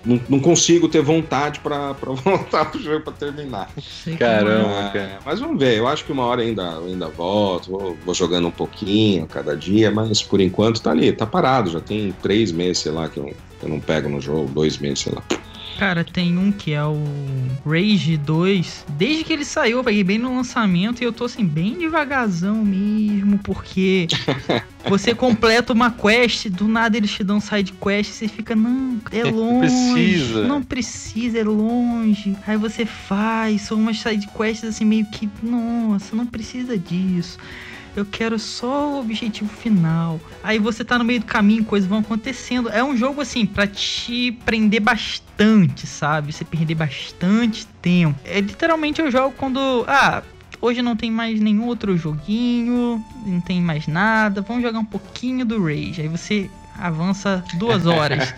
Não, 0.06 0.22
não 0.30 0.40
consigo 0.40 0.88
ter 0.88 1.02
vontade 1.02 1.60
pra, 1.60 1.94
pra 1.94 2.12
voltar 2.14 2.66
pro 2.66 2.82
jogo 2.82 3.04
pra 3.04 3.14
terminar. 3.14 3.70
Caramba. 4.18 4.92
Cara. 4.94 5.20
mas 5.26 5.40
vamos 5.40 5.60
ver, 5.60 5.78
eu 5.78 5.88
acho 5.88 6.06
que 6.06 6.12
uma 6.12 6.26
hora 6.26 6.42
ainda, 6.42 6.64
eu 6.64 6.86
ainda 6.86 7.08
volto, 7.08 7.72
vou, 7.72 7.98
vou 8.06 8.14
jogando 8.14 8.48
um 8.48 8.52
pouquinho 8.52 9.28
cada 9.28 9.56
dia, 9.56 9.92
mas 9.92 10.22
por 10.22 10.40
enquanto 10.40 10.82
tá 10.82 10.92
ali, 10.92 11.12
tá 11.12 11.26
parado, 11.26 11.72
já 11.72 11.82
tem 11.82 12.12
três 12.22 12.52
meses, 12.52 12.80
sei 12.80 12.92
lá, 12.92 13.10
que 13.10 13.20
eu, 13.20 13.34
eu 13.62 13.70
não 13.70 13.80
pego 13.80 14.08
no 14.08 14.22
jogo, 14.22 14.48
dois 14.52 14.78
meses, 14.78 15.00
sei 15.00 15.14
lá. 15.14 15.24
Cara, 15.78 16.04
tem 16.04 16.38
um 16.38 16.52
que 16.52 16.74
é 16.74 16.84
o 16.84 16.98
Rage 17.63 18.18
2. 18.18 18.86
Desde 18.98 19.24
que 19.24 19.32
ele 19.32 19.46
saiu, 19.46 19.78
eu 19.78 19.84
peguei 19.84 20.04
bem 20.04 20.18
no 20.18 20.36
lançamento 20.36 21.02
e 21.02 21.06
eu 21.06 21.13
tô 21.13 21.26
assim, 21.26 21.46
bem 21.46 21.78
devagarzão 21.78 22.66
mesmo, 22.66 23.38
porque 23.40 24.08
você 24.90 25.13
completa 25.13 25.74
uma 25.74 25.92
quest, 25.92 26.50
do 26.50 26.68
nada 26.68 26.98
eles 26.98 27.12
te 27.12 27.24
dão 27.24 27.40
side 27.40 27.74
quest, 27.74 28.12
você 28.12 28.28
fica, 28.28 28.56
não, 28.56 29.00
é 29.12 29.24
longe. 29.24 29.94
precisa. 29.94 30.48
Não 30.48 30.63
precisa, 30.63 31.40
é 31.40 31.44
longe. 31.44 32.36
Aí 32.48 32.58
você 32.58 32.84
faz, 32.84 33.62
são 33.62 33.78
umas 33.78 34.00
side 34.00 34.28
quests 34.36 34.70
assim, 34.70 34.84
meio 34.86 35.06
que, 35.12 35.30
nossa, 35.44 36.16
não 36.16 36.26
precisa 36.26 36.76
disso. 36.76 37.38
Eu 38.00 38.06
quero 38.06 38.38
só 38.38 38.92
o 38.92 39.00
objetivo 39.00 39.50
final. 39.50 40.20
Aí 40.44 40.60
você 40.60 40.86
tá 40.86 40.98
no 40.98 41.04
meio 41.04 41.20
do 41.20 41.26
caminho, 41.26 41.66
coisas 41.66 41.90
vão 41.90 42.00
acontecendo. 42.00 42.70
É 42.70 42.84
um 42.84 42.96
jogo 42.96 43.22
assim 43.22 43.46
para 43.46 43.66
te 43.66 44.32
prender 44.46 44.82
bastante, 44.82 45.88
sabe? 45.88 46.32
Você 46.32 46.46
perder 46.46 46.76
bastante 46.76 47.66
tempo. 47.82 48.20
É 48.24 48.40
literalmente 48.40 49.02
eu 49.02 49.10
jogo 49.10 49.34
quando, 49.38 49.84
ah, 49.88 50.22
hoje 50.62 50.82
não 50.82 50.96
tem 50.96 51.12
mais 51.12 51.40
nenhum 51.40 51.66
outro 51.66 51.98
joguinho, 51.98 53.04
não 53.26 53.42
tem 53.42 53.62
mais 53.62 53.88
nada, 53.88 54.42
vamos 54.42 54.64
jogar 54.64 54.80
um 54.80 54.86
pouquinho 54.86 55.46
do 55.46 55.64
Rage. 55.64 56.02
Aí 56.02 56.08
você 56.08 56.50
avança 56.80 57.44
duas 57.56 57.86
horas. 57.86 58.34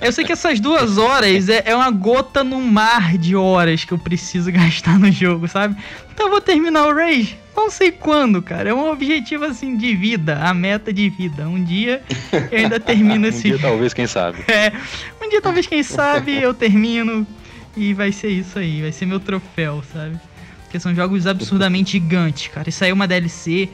eu 0.00 0.12
sei 0.12 0.24
que 0.24 0.32
essas 0.32 0.60
duas 0.60 0.98
horas 0.98 1.48
é, 1.48 1.62
é, 1.66 1.76
uma 1.76 1.90
gota 1.90 2.42
no 2.42 2.60
mar 2.60 3.16
de 3.18 3.36
horas 3.36 3.84
que 3.84 3.92
eu 3.92 3.98
preciso 3.98 4.50
gastar 4.52 4.98
no 4.98 5.10
jogo, 5.10 5.46
sabe? 5.48 5.76
Então 6.12 6.26
eu 6.26 6.30
vou 6.30 6.40
terminar 6.40 6.86
o 6.86 6.94
Rage. 6.94 7.38
Não 7.56 7.70
sei 7.70 7.90
quando, 7.90 8.40
cara. 8.40 8.70
É 8.70 8.74
um 8.74 8.90
objetivo 8.90 9.44
assim 9.44 9.76
de 9.76 9.94
vida, 9.94 10.38
a 10.38 10.54
meta 10.54 10.92
de 10.92 11.10
vida. 11.10 11.46
Um 11.46 11.62
dia 11.62 12.02
eu 12.50 12.58
ainda 12.58 12.80
termino 12.80 13.26
esse. 13.28 13.48
um 13.48 13.56
dia 13.56 13.58
talvez, 13.58 13.92
quem 13.92 14.06
sabe. 14.06 14.38
É. 14.48 14.72
Um 15.22 15.28
dia 15.28 15.40
talvez, 15.40 15.66
quem 15.66 15.82
sabe, 15.82 16.40
eu 16.40 16.54
termino 16.54 17.26
e 17.76 17.92
vai 17.92 18.12
ser 18.12 18.28
isso 18.28 18.58
aí. 18.58 18.82
Vai 18.82 18.92
ser 18.92 19.06
meu 19.06 19.20
troféu, 19.20 19.82
sabe? 19.92 20.18
Porque 20.64 20.80
são 20.80 20.94
jogos 20.94 21.26
absurdamente 21.26 21.92
gigantes, 21.92 22.48
cara. 22.48 22.68
Isso 22.68 22.82
aí 22.84 22.90
é 22.90 22.94
uma 22.94 23.06
DLC 23.06 23.68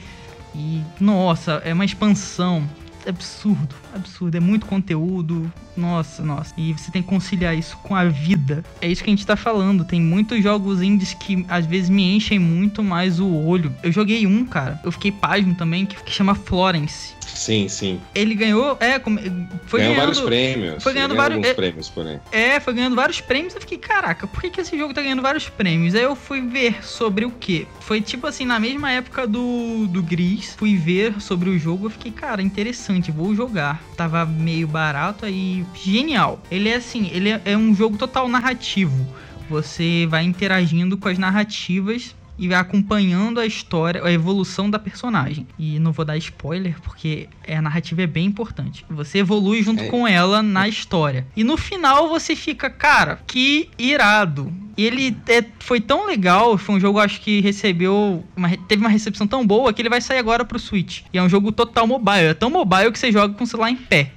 e, 0.55 0.81
nossa, 0.99 1.63
é 1.65 1.73
uma 1.73 1.85
expansão 1.85 2.67
absurdo, 3.09 3.75
absurdo. 3.95 4.37
É 4.37 4.41
muito 4.41 4.67
conteúdo. 4.67 5.51
Nossa, 5.77 6.23
nossa. 6.23 6.55
E 6.57 6.73
você 6.73 6.91
tem 6.91 7.03
que 7.03 7.09
conciliar 7.09 7.57
isso 7.57 7.77
com 7.79 7.95
a 7.95 8.05
vida. 8.05 8.65
É 8.81 8.89
isso 8.89 9.03
que 9.03 9.11
a 9.11 9.13
gente 9.13 9.27
tá 9.27 9.37
falando. 9.37 9.85
Tem 9.85 10.01
muitos 10.01 10.43
jogos 10.43 10.83
indies 10.83 11.15
que 11.15 11.45
às 11.49 11.67
vezes 11.67 11.89
me 11.89 12.17
enchem 12.17 12.39
muito 12.39 12.83
mais 12.83 13.21
o 13.21 13.29
olho. 13.29 13.75
Eu 13.83 13.93
joguei 13.93 14.27
um, 14.27 14.45
cara. 14.45 14.81
Eu 14.85 14.93
fiquei 14.93 15.13
pasmo 15.13 15.55
também, 15.55 15.87
que, 15.87 15.97
que 16.03 16.13
chama 16.13 16.35
Florence. 16.35 17.16
Sim, 17.37 17.69
sim. 17.69 18.01
Ele 18.15 18.35
ganhou, 18.35 18.77
é, 18.81 18.99
foi 18.99 19.81
ganhou 19.81 19.95
ganhando 19.95 19.97
vários 19.97 20.21
prêmios. 20.21 20.83
Foi 20.83 20.93
ganhando 20.93 21.15
vários 21.15 21.47
é, 21.47 21.55
prêmios, 21.55 21.89
porém. 21.89 22.21
É, 22.33 22.59
foi 22.59 22.75
ganhando 22.75 22.97
vários 22.97 23.21
prêmios. 23.21 23.55
Eu 23.55 23.61
fiquei, 23.61 23.79
caraca, 23.79 24.27
por 24.27 24.41
que, 24.41 24.51
que 24.51 24.61
esse 24.61 24.77
jogo 24.77 24.95
tá 24.95 25.03
ganhando 25.03 25.23
vários 25.23 25.49
prêmios? 25.49 25.95
Aí 25.95 26.03
eu 26.03 26.17
fui 26.17 26.41
ver 26.41 26.83
sobre 26.83 27.25
o 27.25 27.31
que. 27.31 27.69
Foi 27.81 28.01
tipo 28.01 28.27
assim, 28.27 28.47
na 28.47 28.59
mesma 28.59 28.91
época 28.91 29.27
do, 29.27 29.87
do 29.87 30.03
Gris, 30.03 30.55
fui 30.57 30.77
ver 30.77 31.21
sobre 31.21 31.51
o 31.51 31.59
jogo. 31.59 31.87
Eu 31.87 31.91
fiquei, 31.91 32.11
cara, 32.11 32.41
interessante, 32.43 33.13
vou 33.13 33.35
jogar. 33.35 33.83
Tava 33.97 34.25
meio 34.25 34.67
barato 34.67 35.27
aí, 35.27 35.65
genial. 35.75 36.41
Ele 36.51 36.71
é 36.71 36.77
assim, 36.77 37.11
ele 37.13 37.31
é, 37.31 37.41
é 37.45 37.57
um 37.57 37.75
jogo 37.75 37.99
total 37.99 38.29
narrativo. 38.29 39.07
Você 39.49 40.07
vai 40.09 40.25
interagindo 40.25 40.97
com 40.97 41.09
as 41.09 41.19
narrativas 41.19 42.15
e 42.39 42.49
vai 42.49 42.59
acompanhando 42.59 43.41
a 43.41 43.47
história, 43.47 44.05
a 44.05 44.13
evolução 44.13 44.69
da 44.71 44.79
personagem. 44.79 45.47
E 45.59 45.79
não 45.79 45.93
vou 45.93 46.05
dar 46.05 46.17
spoiler, 46.17 46.81
porque 46.83 47.29
a 47.49 47.63
narrativa 47.63 48.03
é 48.03 48.07
bem 48.07 48.27
importante. 48.27 48.85
Você 48.91 49.19
evolui 49.19 49.63
junto 49.63 49.83
é. 49.83 49.89
com 49.89 50.07
ela 50.07 50.43
na 50.43 50.69
história. 50.69 51.27
E 51.37 51.43
no 51.43 51.57
final 51.57 52.09
você 52.09 52.37
fica, 52.37 52.69
cara, 52.69 53.21
que 53.27 53.69
irado. 53.79 54.53
E 54.77 54.85
ele 54.85 55.17
é, 55.29 55.43
foi 55.59 55.81
tão 55.81 56.07
legal, 56.07 56.59
foi 56.59 56.75
um 56.75 56.81
jogo 56.81 56.99
acho 56.99 57.21
que 57.23 57.41
recebeu, 57.41 58.23
uma, 58.37 58.51
teve 58.69 58.83
uma 58.83 58.91
recepção 58.91 59.27
tão 59.27 59.47
boa 59.47 59.73
que 59.73 59.81
ele 59.81 59.89
vai 59.89 60.03
sair 60.03 60.19
agora 60.19 60.45
pro 60.45 60.59
Switch. 60.59 61.03
E 61.13 61.19
é 61.19 61.23
um 61.23 61.29
jogo 61.29 61.51
total 61.51 61.87
mobile, 61.87 62.27
é 62.27 62.35
tão 62.35 62.51
mobile 62.51 62.93
que 62.93 62.99
você 62.99 63.11
joga 63.11 63.33
com 63.33 63.45
o 63.45 63.47
celular 63.47 63.71
em 63.71 63.77
pé 63.77 64.13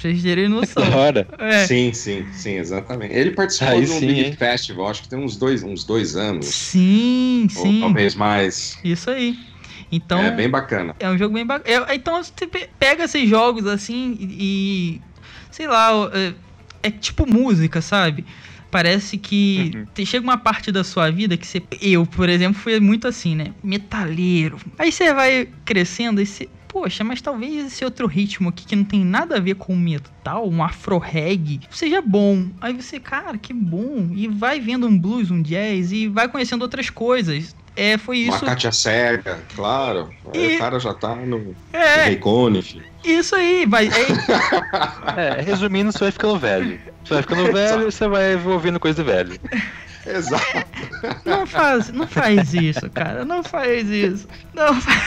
vocês 0.00 0.22
terem 0.22 0.48
noção. 0.48 0.88
Da 0.88 0.96
hora. 0.96 1.28
É. 1.38 1.66
Sim, 1.66 1.92
sim, 1.92 2.26
sim, 2.32 2.56
exatamente. 2.56 3.14
Ele 3.14 3.30
participou 3.30 3.68
Aí 3.68 3.84
de 3.84 3.90
um 3.90 3.98
sim, 3.98 4.06
Big 4.06 4.20
hein? 4.20 4.32
Festival, 4.32 4.88
acho 4.88 5.02
que 5.02 5.08
tem 5.08 5.18
uns 5.18 5.36
dois, 5.36 5.62
uns 5.62 5.84
dois 5.84 6.16
anos. 6.16 6.46
Sim, 6.46 7.48
ou 7.56 7.66
sim. 7.66 7.80
talvez 7.80 8.14
mais. 8.14 8.78
Isso 8.84 9.10
aí. 9.10 9.38
Então, 9.90 10.20
é 10.20 10.30
bem 10.30 10.48
bacana. 10.48 10.94
É 10.98 11.08
um 11.08 11.16
jogo 11.16 11.34
bem 11.34 11.46
bacana. 11.46 11.86
É, 11.88 11.94
então 11.94 12.22
você 12.22 12.46
pega 12.78 13.04
esses 13.04 13.28
jogos 13.28 13.66
assim 13.66 14.16
e. 14.20 15.00
Sei 15.50 15.68
lá, 15.68 15.90
é, 16.12 16.34
é 16.82 16.90
tipo 16.90 17.26
música, 17.26 17.80
sabe? 17.80 18.24
Parece 18.70 19.16
que 19.16 19.70
uhum. 19.96 20.04
chega 20.04 20.24
uma 20.24 20.36
parte 20.36 20.72
da 20.72 20.82
sua 20.82 21.10
vida 21.10 21.36
que 21.36 21.46
você. 21.46 21.62
Eu, 21.80 22.04
por 22.04 22.28
exemplo, 22.28 22.60
fui 22.60 22.80
muito 22.80 23.06
assim, 23.06 23.36
né? 23.36 23.52
Metaleiro. 23.62 24.58
Aí 24.76 24.90
você 24.90 25.14
vai 25.14 25.48
crescendo 25.64 26.20
e 26.20 26.26
você 26.26 26.48
poxa, 26.74 27.04
mas 27.04 27.22
talvez 27.22 27.66
esse 27.66 27.84
outro 27.84 28.08
ritmo 28.08 28.48
aqui 28.48 28.66
que 28.66 28.74
não 28.74 28.84
tem 28.84 29.04
nada 29.04 29.36
a 29.36 29.40
ver 29.40 29.54
com 29.54 29.76
metal, 29.76 30.50
um 30.50 30.60
afro 30.60 30.98
reggae, 30.98 31.60
seja 31.70 32.02
bom. 32.02 32.48
Aí 32.60 32.72
você, 32.72 32.98
cara, 32.98 33.38
que 33.38 33.54
bom. 33.54 34.08
E 34.12 34.26
vai 34.26 34.58
vendo 34.58 34.84
um 34.88 34.98
blues, 34.98 35.30
um 35.30 35.40
jazz 35.40 35.92
e 35.92 36.08
vai 36.08 36.26
conhecendo 36.26 36.62
outras 36.62 36.90
coisas. 36.90 37.54
É, 37.76 37.96
foi 37.96 38.18
isso. 38.18 38.38
Uma 38.38 38.50
Katia 38.50 38.72
Cega, 38.72 39.40
claro. 39.54 40.12
E... 40.32 40.56
O 40.56 40.58
cara 40.58 40.80
já 40.80 40.92
tá 40.92 41.14
no 41.14 41.54
é... 41.72 42.04
Filho. 42.62 42.84
Isso 43.04 43.36
aí, 43.36 43.66
vai. 43.66 43.88
é, 45.16 45.42
resumindo, 45.42 45.92
você 45.92 45.98
vai 46.00 46.10
ficando 46.10 46.38
velho. 46.38 46.80
Você 47.04 47.14
vai 47.14 47.22
ficando 47.22 47.52
velho 47.52 47.82
e 47.82 47.92
você 47.92 48.08
vai 48.08 48.34
ouvindo 48.34 48.80
coisa 48.80 49.02
de 49.02 49.08
velho. 49.08 49.38
Exato. 50.06 50.66
Não 51.24 51.46
faz, 51.46 51.92
não 51.92 52.06
faz 52.06 52.52
isso, 52.54 52.88
cara. 52.90 53.24
Não 53.24 53.42
faz 53.42 53.88
isso. 53.88 54.28
Não 54.52 54.80
faz... 54.80 54.98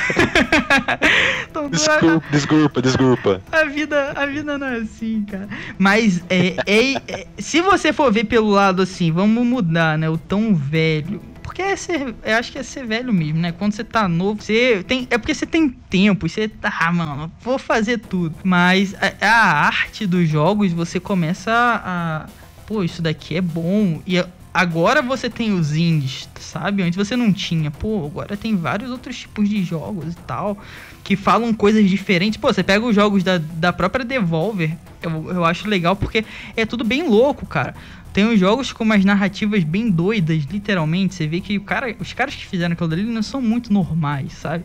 desculpa, 1.71 2.25
desculpa, 2.31 2.81
desculpa. 2.81 3.41
A 3.51 3.63
vida, 3.65 4.11
a 4.15 4.25
vida 4.25 4.57
não 4.57 4.67
é 4.67 4.77
assim, 4.77 5.25
cara. 5.29 5.47
Mas 5.77 6.23
é, 6.29 6.55
é, 6.65 6.93
é, 7.07 7.27
se 7.37 7.61
você 7.61 7.93
for 7.93 8.11
ver 8.11 8.25
pelo 8.25 8.49
lado 8.49 8.81
assim, 8.81 9.11
vamos 9.11 9.45
mudar, 9.45 9.97
né? 9.97 10.09
O 10.09 10.17
tão 10.17 10.55
velho. 10.55 11.21
Porque 11.43 11.61
é 11.61 11.75
ser, 11.75 12.13
eu 12.23 12.35
acho 12.35 12.51
que 12.51 12.59
é 12.59 12.63
ser 12.63 12.85
velho 12.85 13.13
mesmo, 13.13 13.39
né? 13.39 13.51
Quando 13.51 13.73
você 13.73 13.83
tá 13.83 14.07
novo, 14.07 14.41
você 14.41 14.83
tem. 14.87 15.07
É 15.09 15.17
porque 15.17 15.33
você 15.33 15.45
tem 15.45 15.69
tempo 15.69 16.25
e 16.25 16.29
você 16.29 16.47
tá, 16.47 16.71
ah, 16.81 16.91
mano, 16.91 17.31
vou 17.41 17.57
fazer 17.57 17.99
tudo. 17.99 18.35
Mas 18.43 18.93
a, 18.95 19.25
a 19.25 19.65
arte 19.67 20.05
dos 20.05 20.27
jogos, 20.27 20.71
você 20.71 20.99
começa 20.99 21.51
a. 21.51 22.25
Pô, 22.65 22.83
isso 22.83 23.01
daqui 23.01 23.37
é 23.37 23.41
bom. 23.41 24.01
E 24.05 24.23
Agora 24.57 25.03
você 25.03 25.29
tem 25.29 25.53
os 25.53 25.75
indies, 25.75 26.27
sabe? 26.39 26.81
Antes 26.81 26.97
você 26.97 27.15
não 27.15 27.31
tinha. 27.31 27.69
Pô, 27.69 28.07
agora 28.07 28.35
tem 28.35 28.55
vários 28.55 28.89
outros 28.89 29.15
tipos 29.15 29.47
de 29.47 29.63
jogos 29.63 30.15
e 30.15 30.17
tal. 30.25 30.57
Que 31.03 31.15
falam 31.15 31.53
coisas 31.53 31.87
diferentes. 31.87 32.39
Pô, 32.39 32.51
você 32.51 32.63
pega 32.63 32.83
os 32.83 32.95
jogos 32.95 33.23
da, 33.23 33.37
da 33.37 33.71
própria 33.71 34.03
Devolver. 34.03 34.75
Eu, 34.99 35.31
eu 35.31 35.45
acho 35.45 35.69
legal 35.69 35.95
porque 35.95 36.25
é 36.55 36.65
tudo 36.65 36.83
bem 36.83 37.07
louco, 37.07 37.45
cara. 37.45 37.75
Tem 38.11 38.25
uns 38.25 38.39
jogos 38.39 38.73
com 38.73 38.83
umas 38.83 39.05
narrativas 39.05 39.63
bem 39.63 39.91
doidas, 39.91 40.45
literalmente. 40.45 41.13
Você 41.13 41.27
vê 41.27 41.39
que 41.39 41.55
o 41.55 41.61
cara, 41.61 41.95
os 41.99 42.11
caras 42.13 42.33
que 42.33 42.47
fizeram 42.47 42.73
aquilo 42.73 42.89
dali 42.89 43.03
não 43.03 43.21
são 43.21 43.39
muito 43.39 43.71
normais, 43.71 44.33
sabe? 44.33 44.63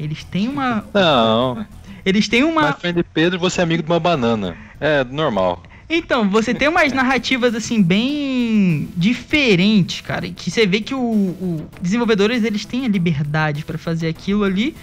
Eles 0.00 0.24
têm 0.24 0.48
uma. 0.48 0.86
Não. 0.94 1.66
Eles 2.02 2.28
têm 2.28 2.44
uma. 2.44 2.78
Mas 2.82 3.04
Pedro, 3.12 3.38
você 3.38 3.60
é 3.60 3.64
amigo 3.64 3.82
de 3.82 3.90
uma 3.90 4.00
banana. 4.00 4.56
É 4.80 5.04
normal. 5.04 5.62
Então, 5.88 6.28
você 6.30 6.54
tem 6.54 6.68
umas 6.68 6.92
narrativas 6.92 7.54
assim 7.54 7.82
bem 7.82 8.88
diferentes, 8.96 10.00
cara, 10.00 10.28
que 10.28 10.50
você 10.50 10.66
vê 10.66 10.80
que 10.80 10.94
o, 10.94 11.00
o 11.00 11.66
desenvolvedores 11.80 12.42
eles 12.42 12.64
têm 12.64 12.86
a 12.86 12.88
liberdade 12.88 13.64
para 13.64 13.76
fazer 13.76 14.08
aquilo 14.08 14.44
ali 14.44 14.74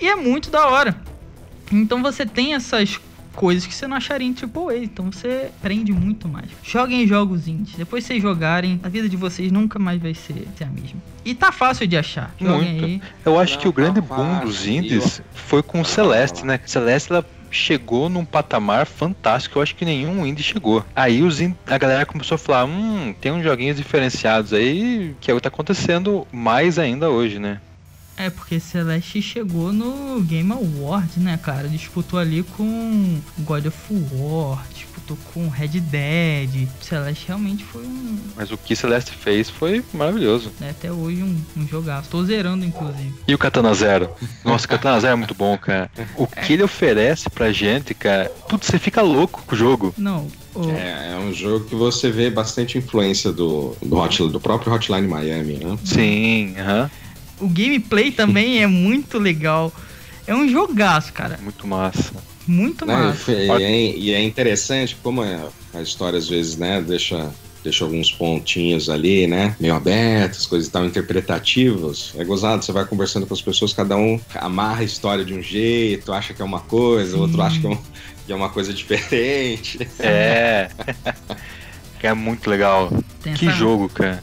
e 0.00 0.08
é 0.08 0.16
muito 0.16 0.50
da 0.50 0.66
hora. 0.68 0.96
Então 1.70 2.02
você 2.02 2.26
tem 2.26 2.54
essas 2.54 2.98
coisas 3.34 3.66
que 3.66 3.74
você 3.74 3.86
não 3.86 3.96
acharia 3.96 4.26
em 4.26 4.34
AAA, 4.34 4.78
então 4.84 5.10
você 5.10 5.50
aprende 5.58 5.92
muito 5.92 6.28
mais. 6.28 6.46
Joguem 6.62 7.06
jogos 7.06 7.48
indies, 7.48 7.76
depois 7.76 8.04
vocês 8.04 8.20
jogarem, 8.20 8.80
a 8.82 8.88
vida 8.88 9.08
de 9.08 9.16
vocês 9.16 9.50
nunca 9.50 9.78
mais 9.78 10.00
vai 10.00 10.14
ser, 10.14 10.46
ser 10.56 10.64
a 10.64 10.66
mesma. 10.66 11.00
E 11.24 11.34
tá 11.34 11.50
fácil 11.50 11.86
de 11.86 11.96
achar. 11.96 12.34
Joguem 12.38 12.72
muito. 12.72 12.84
aí. 12.84 13.02
Eu 13.24 13.38
acho 13.38 13.58
que 13.58 13.68
o 13.68 13.72
grande 13.72 14.00
boom 14.00 14.40
dos 14.40 14.66
indies 14.66 15.22
foi 15.32 15.62
com 15.62 15.80
o 15.80 15.84
Celeste, 15.84 16.44
né? 16.44 16.60
Celeste 16.66 17.12
ela 17.12 17.24
chegou 17.52 18.08
num 18.08 18.24
patamar 18.24 18.86
fantástico, 18.86 19.58
eu 19.58 19.62
acho 19.62 19.76
que 19.76 19.84
nenhum 19.84 20.26
indie 20.26 20.42
chegou. 20.42 20.84
Aí 20.96 21.22
os 21.22 21.40
in... 21.40 21.54
a 21.66 21.78
galera 21.78 22.06
começou 22.06 22.34
a 22.36 22.38
falar, 22.38 22.64
hum, 22.64 23.14
tem 23.20 23.30
uns 23.30 23.44
joguinhos 23.44 23.76
diferenciados 23.76 24.52
aí, 24.52 25.14
que 25.20 25.30
é 25.30 25.34
o 25.34 25.36
que 25.36 25.42
tá 25.42 25.48
acontecendo 25.48 26.26
mais 26.32 26.78
ainda 26.78 27.10
hoje, 27.10 27.38
né? 27.38 27.60
É, 28.16 28.28
porque 28.30 28.60
Celeste 28.60 29.22
chegou 29.22 29.72
no 29.72 30.20
Game 30.20 30.52
Awards, 30.52 31.16
né, 31.16 31.38
cara? 31.42 31.68
Disputou 31.68 32.18
ali 32.18 32.42
com 32.42 33.20
God 33.38 33.66
of 33.66 33.76
War, 34.12 34.64
disputou 35.02 35.18
com 35.32 35.48
Red 35.48 35.80
Dead. 35.80 36.68
Celeste 36.80 37.26
realmente 37.26 37.64
foi 37.64 37.82
um. 37.82 38.18
Mas 38.36 38.50
o 38.50 38.56
que 38.56 38.74
Celeste 38.74 39.12
fez 39.12 39.50
foi 39.50 39.84
maravilhoso. 39.92 40.50
É 40.60 40.70
até 40.70 40.90
hoje 40.90 41.22
um, 41.22 41.36
um 41.56 41.66
jogaço. 41.66 42.08
Tô 42.08 42.24
zerando, 42.24 42.64
inclusive. 42.64 43.12
E 43.26 43.34
o 43.34 43.38
Katana 43.38 43.74
Zero? 43.74 44.10
Nossa, 44.44 44.66
o 44.66 44.68
Katana 44.68 45.00
Zero 45.00 45.12
é 45.12 45.16
muito 45.16 45.34
bom, 45.34 45.56
cara. 45.58 45.90
O 46.16 46.26
que 46.26 46.52
ele 46.52 46.62
oferece 46.62 47.28
pra 47.28 47.52
gente, 47.52 47.94
cara, 47.94 48.30
tudo 48.48 48.64
você 48.64 48.78
fica 48.78 49.02
louco 49.02 49.42
com 49.46 49.54
o 49.54 49.58
jogo. 49.58 49.94
Não, 49.98 50.28
é, 50.76 51.12
é, 51.12 51.18
um 51.18 51.32
jogo 51.32 51.64
que 51.66 51.74
você 51.74 52.10
vê 52.10 52.30
bastante 52.30 52.78
influência 52.78 53.32
do, 53.32 53.76
do, 53.82 53.98
hot, 53.98 54.28
do 54.28 54.40
próprio 54.40 54.72
Hotline 54.72 55.08
Miami, 55.08 55.54
né? 55.54 55.78
Sim, 55.84 56.54
aham. 56.58 56.82
Uh 56.82 56.86
-huh 56.86 57.02
o 57.42 57.48
gameplay 57.48 58.12
também 58.12 58.62
é 58.62 58.68
muito 58.68 59.18
legal. 59.18 59.72
É 60.26 60.34
um 60.34 60.48
jogaço, 60.48 61.12
cara. 61.12 61.38
Muito 61.42 61.66
massa. 61.66 62.12
Muito 62.46 62.86
massa. 62.86 63.32
E 63.32 63.50
é, 63.62 63.96
e 63.96 64.12
é 64.14 64.22
interessante 64.22 64.96
como 65.02 65.22
é, 65.22 65.40
a 65.74 65.80
história 65.80 66.18
às 66.18 66.28
vezes, 66.28 66.56
né, 66.56 66.80
deixa 66.80 67.30
deixa 67.62 67.84
alguns 67.84 68.10
pontinhos 68.10 68.90
ali, 68.90 69.26
né? 69.28 69.54
Meio 69.60 69.74
abertos, 69.76 70.46
coisas 70.46 70.66
e 70.68 70.70
tal, 70.72 70.84
interpretativos. 70.84 72.12
É 72.18 72.24
gozado, 72.24 72.64
você 72.64 72.72
vai 72.72 72.84
conversando 72.84 73.24
com 73.24 73.34
as 73.34 73.40
pessoas, 73.40 73.72
cada 73.72 73.96
um 73.96 74.20
amarra 74.34 74.80
a 74.80 74.84
história 74.84 75.24
de 75.24 75.32
um 75.32 75.40
jeito, 75.40 76.12
acha 76.12 76.34
que 76.34 76.42
é 76.42 76.44
uma 76.44 76.58
coisa, 76.58 77.16
o 77.16 77.20
outro 77.20 77.40
acha 77.40 77.60
que 77.60 77.66
é, 77.68 77.70
um, 77.70 77.78
que 78.26 78.32
é 78.32 78.34
uma 78.34 78.48
coisa 78.48 78.72
diferente. 78.74 79.78
É. 80.00 80.68
é 82.02 82.14
muito 82.14 82.50
legal. 82.50 82.92
Tem 83.22 83.32
Que 83.34 83.46
essa- 83.46 83.56
jogo, 83.56 83.88
cara. 83.88 84.20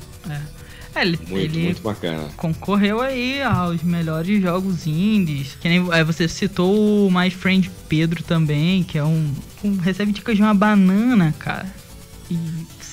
É, 0.95 1.01
ele, 1.01 1.17
Muito, 1.27 1.33
ele 1.55 1.63
muito 1.65 1.81
bacana. 1.81 2.27
concorreu 2.35 2.99
aí 2.99 3.41
aos 3.43 3.83
melhores 3.83 4.41
jogos 4.41 4.87
indies. 4.87 5.55
Que 5.61 5.69
nem 5.69 5.87
é, 5.93 6.03
você 6.03 6.27
citou 6.27 7.07
o 7.07 7.11
My 7.11 7.29
Friend 7.29 7.69
Pedro 7.87 8.23
também, 8.23 8.83
que 8.83 8.97
é 8.97 9.03
um. 9.03 9.33
um- 9.63 9.77
recebe 9.77 10.11
dicas 10.11 10.35
de 10.35 10.41
uma 10.41 10.53
banana, 10.53 11.33
cara. 11.37 11.67
E. 12.29 12.37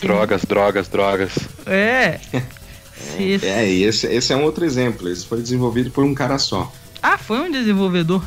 Drogas, 0.03 0.43
drogas, 0.45 0.89
drogas. 0.89 1.33
É. 1.67 2.21
É, 3.43 3.69
e 3.71 3.83
esse, 3.85 4.07
esse 4.07 4.33
é 4.33 4.37
um 4.37 4.43
outro 4.45 4.65
exemplo. 4.65 5.07
Esse 5.09 5.27
foi 5.27 5.41
desenvolvido 5.43 5.91
por 5.91 6.03
um 6.03 6.15
cara 6.15 6.39
só. 6.39 6.73
Ah, 7.03 7.19
foi 7.19 7.39
um 7.41 7.53
desenvolvedor 7.53 8.25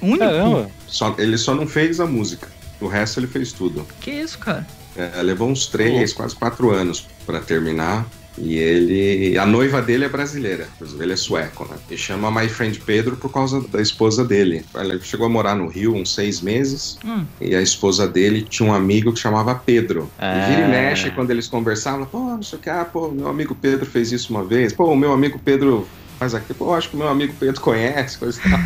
único? 0.00 0.18
Caramba. 0.18 0.70
só 0.86 1.14
ele 1.18 1.36
só 1.36 1.54
não 1.54 1.66
fez 1.66 2.00
a 2.00 2.06
música. 2.06 2.48
O 2.80 2.86
resto 2.88 3.20
ele 3.20 3.26
fez 3.26 3.52
tudo. 3.52 3.86
Que 4.00 4.10
isso, 4.10 4.38
cara? 4.38 4.66
É, 4.96 5.22
levou 5.22 5.48
uns 5.50 5.66
três, 5.66 6.14
quase 6.14 6.34
quatro 6.34 6.70
anos 6.70 7.06
pra 7.26 7.40
terminar. 7.40 8.06
E 8.38 8.56
ele. 8.56 9.38
A 9.38 9.46
noiva 9.46 9.80
dele 9.80 10.04
é 10.04 10.08
brasileira, 10.08 10.68
ele 11.00 11.12
é 11.12 11.16
sueco, 11.16 11.66
né? 11.70 11.76
E 11.90 11.96
chama 11.96 12.30
My 12.30 12.48
Friend 12.48 12.78
Pedro 12.80 13.16
por 13.16 13.32
causa 13.32 13.60
da 13.68 13.80
esposa 13.80 14.24
dele. 14.24 14.64
Ele 14.74 15.00
chegou 15.00 15.26
a 15.26 15.28
morar 15.28 15.54
no 15.54 15.68
Rio 15.68 15.94
uns 15.94 16.14
seis 16.14 16.40
meses. 16.40 16.98
Hum, 17.04 17.24
E 17.40 17.54
a 17.54 17.62
esposa 17.62 18.06
dele 18.06 18.42
tinha 18.42 18.68
um 18.68 18.74
amigo 18.74 19.12
que 19.12 19.18
chamava 19.20 19.54
Pedro. 19.54 20.10
Ah. 20.18 20.48
E 20.48 20.50
vira 20.50 20.66
e 20.66 20.70
mexe, 20.70 21.10
quando 21.10 21.30
eles 21.30 21.48
conversavam, 21.48 22.06
pô, 22.06 22.18
não 22.18 22.42
sei 22.42 22.58
o 22.58 22.62
que, 22.62 22.70
ah, 22.70 22.84
pô, 22.84 23.08
meu 23.08 23.28
amigo 23.28 23.54
Pedro 23.54 23.86
fez 23.86 24.12
isso 24.12 24.32
uma 24.32 24.44
vez, 24.44 24.72
pô, 24.72 24.84
o 24.86 24.96
meu 24.96 25.12
amigo 25.12 25.38
Pedro 25.38 25.86
faz 26.18 26.34
aqui, 26.34 26.54
pô, 26.54 26.74
acho 26.74 26.88
que 26.90 26.96
o 26.96 26.98
meu 26.98 27.08
amigo 27.08 27.34
Pedro 27.38 27.60
conhece, 27.60 28.18
coisa 28.18 28.40
e 28.44 28.50
tal. 28.50 28.60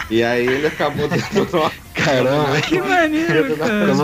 e 0.10 0.22
aí 0.22 0.46
ele 0.46 0.66
acabou 0.66 1.08
dando 1.08 1.22
nome 1.52 1.72
Caramba. 2.06 2.60
que 2.60 2.80
maneiro, 2.80 3.56
cara. 3.56 3.94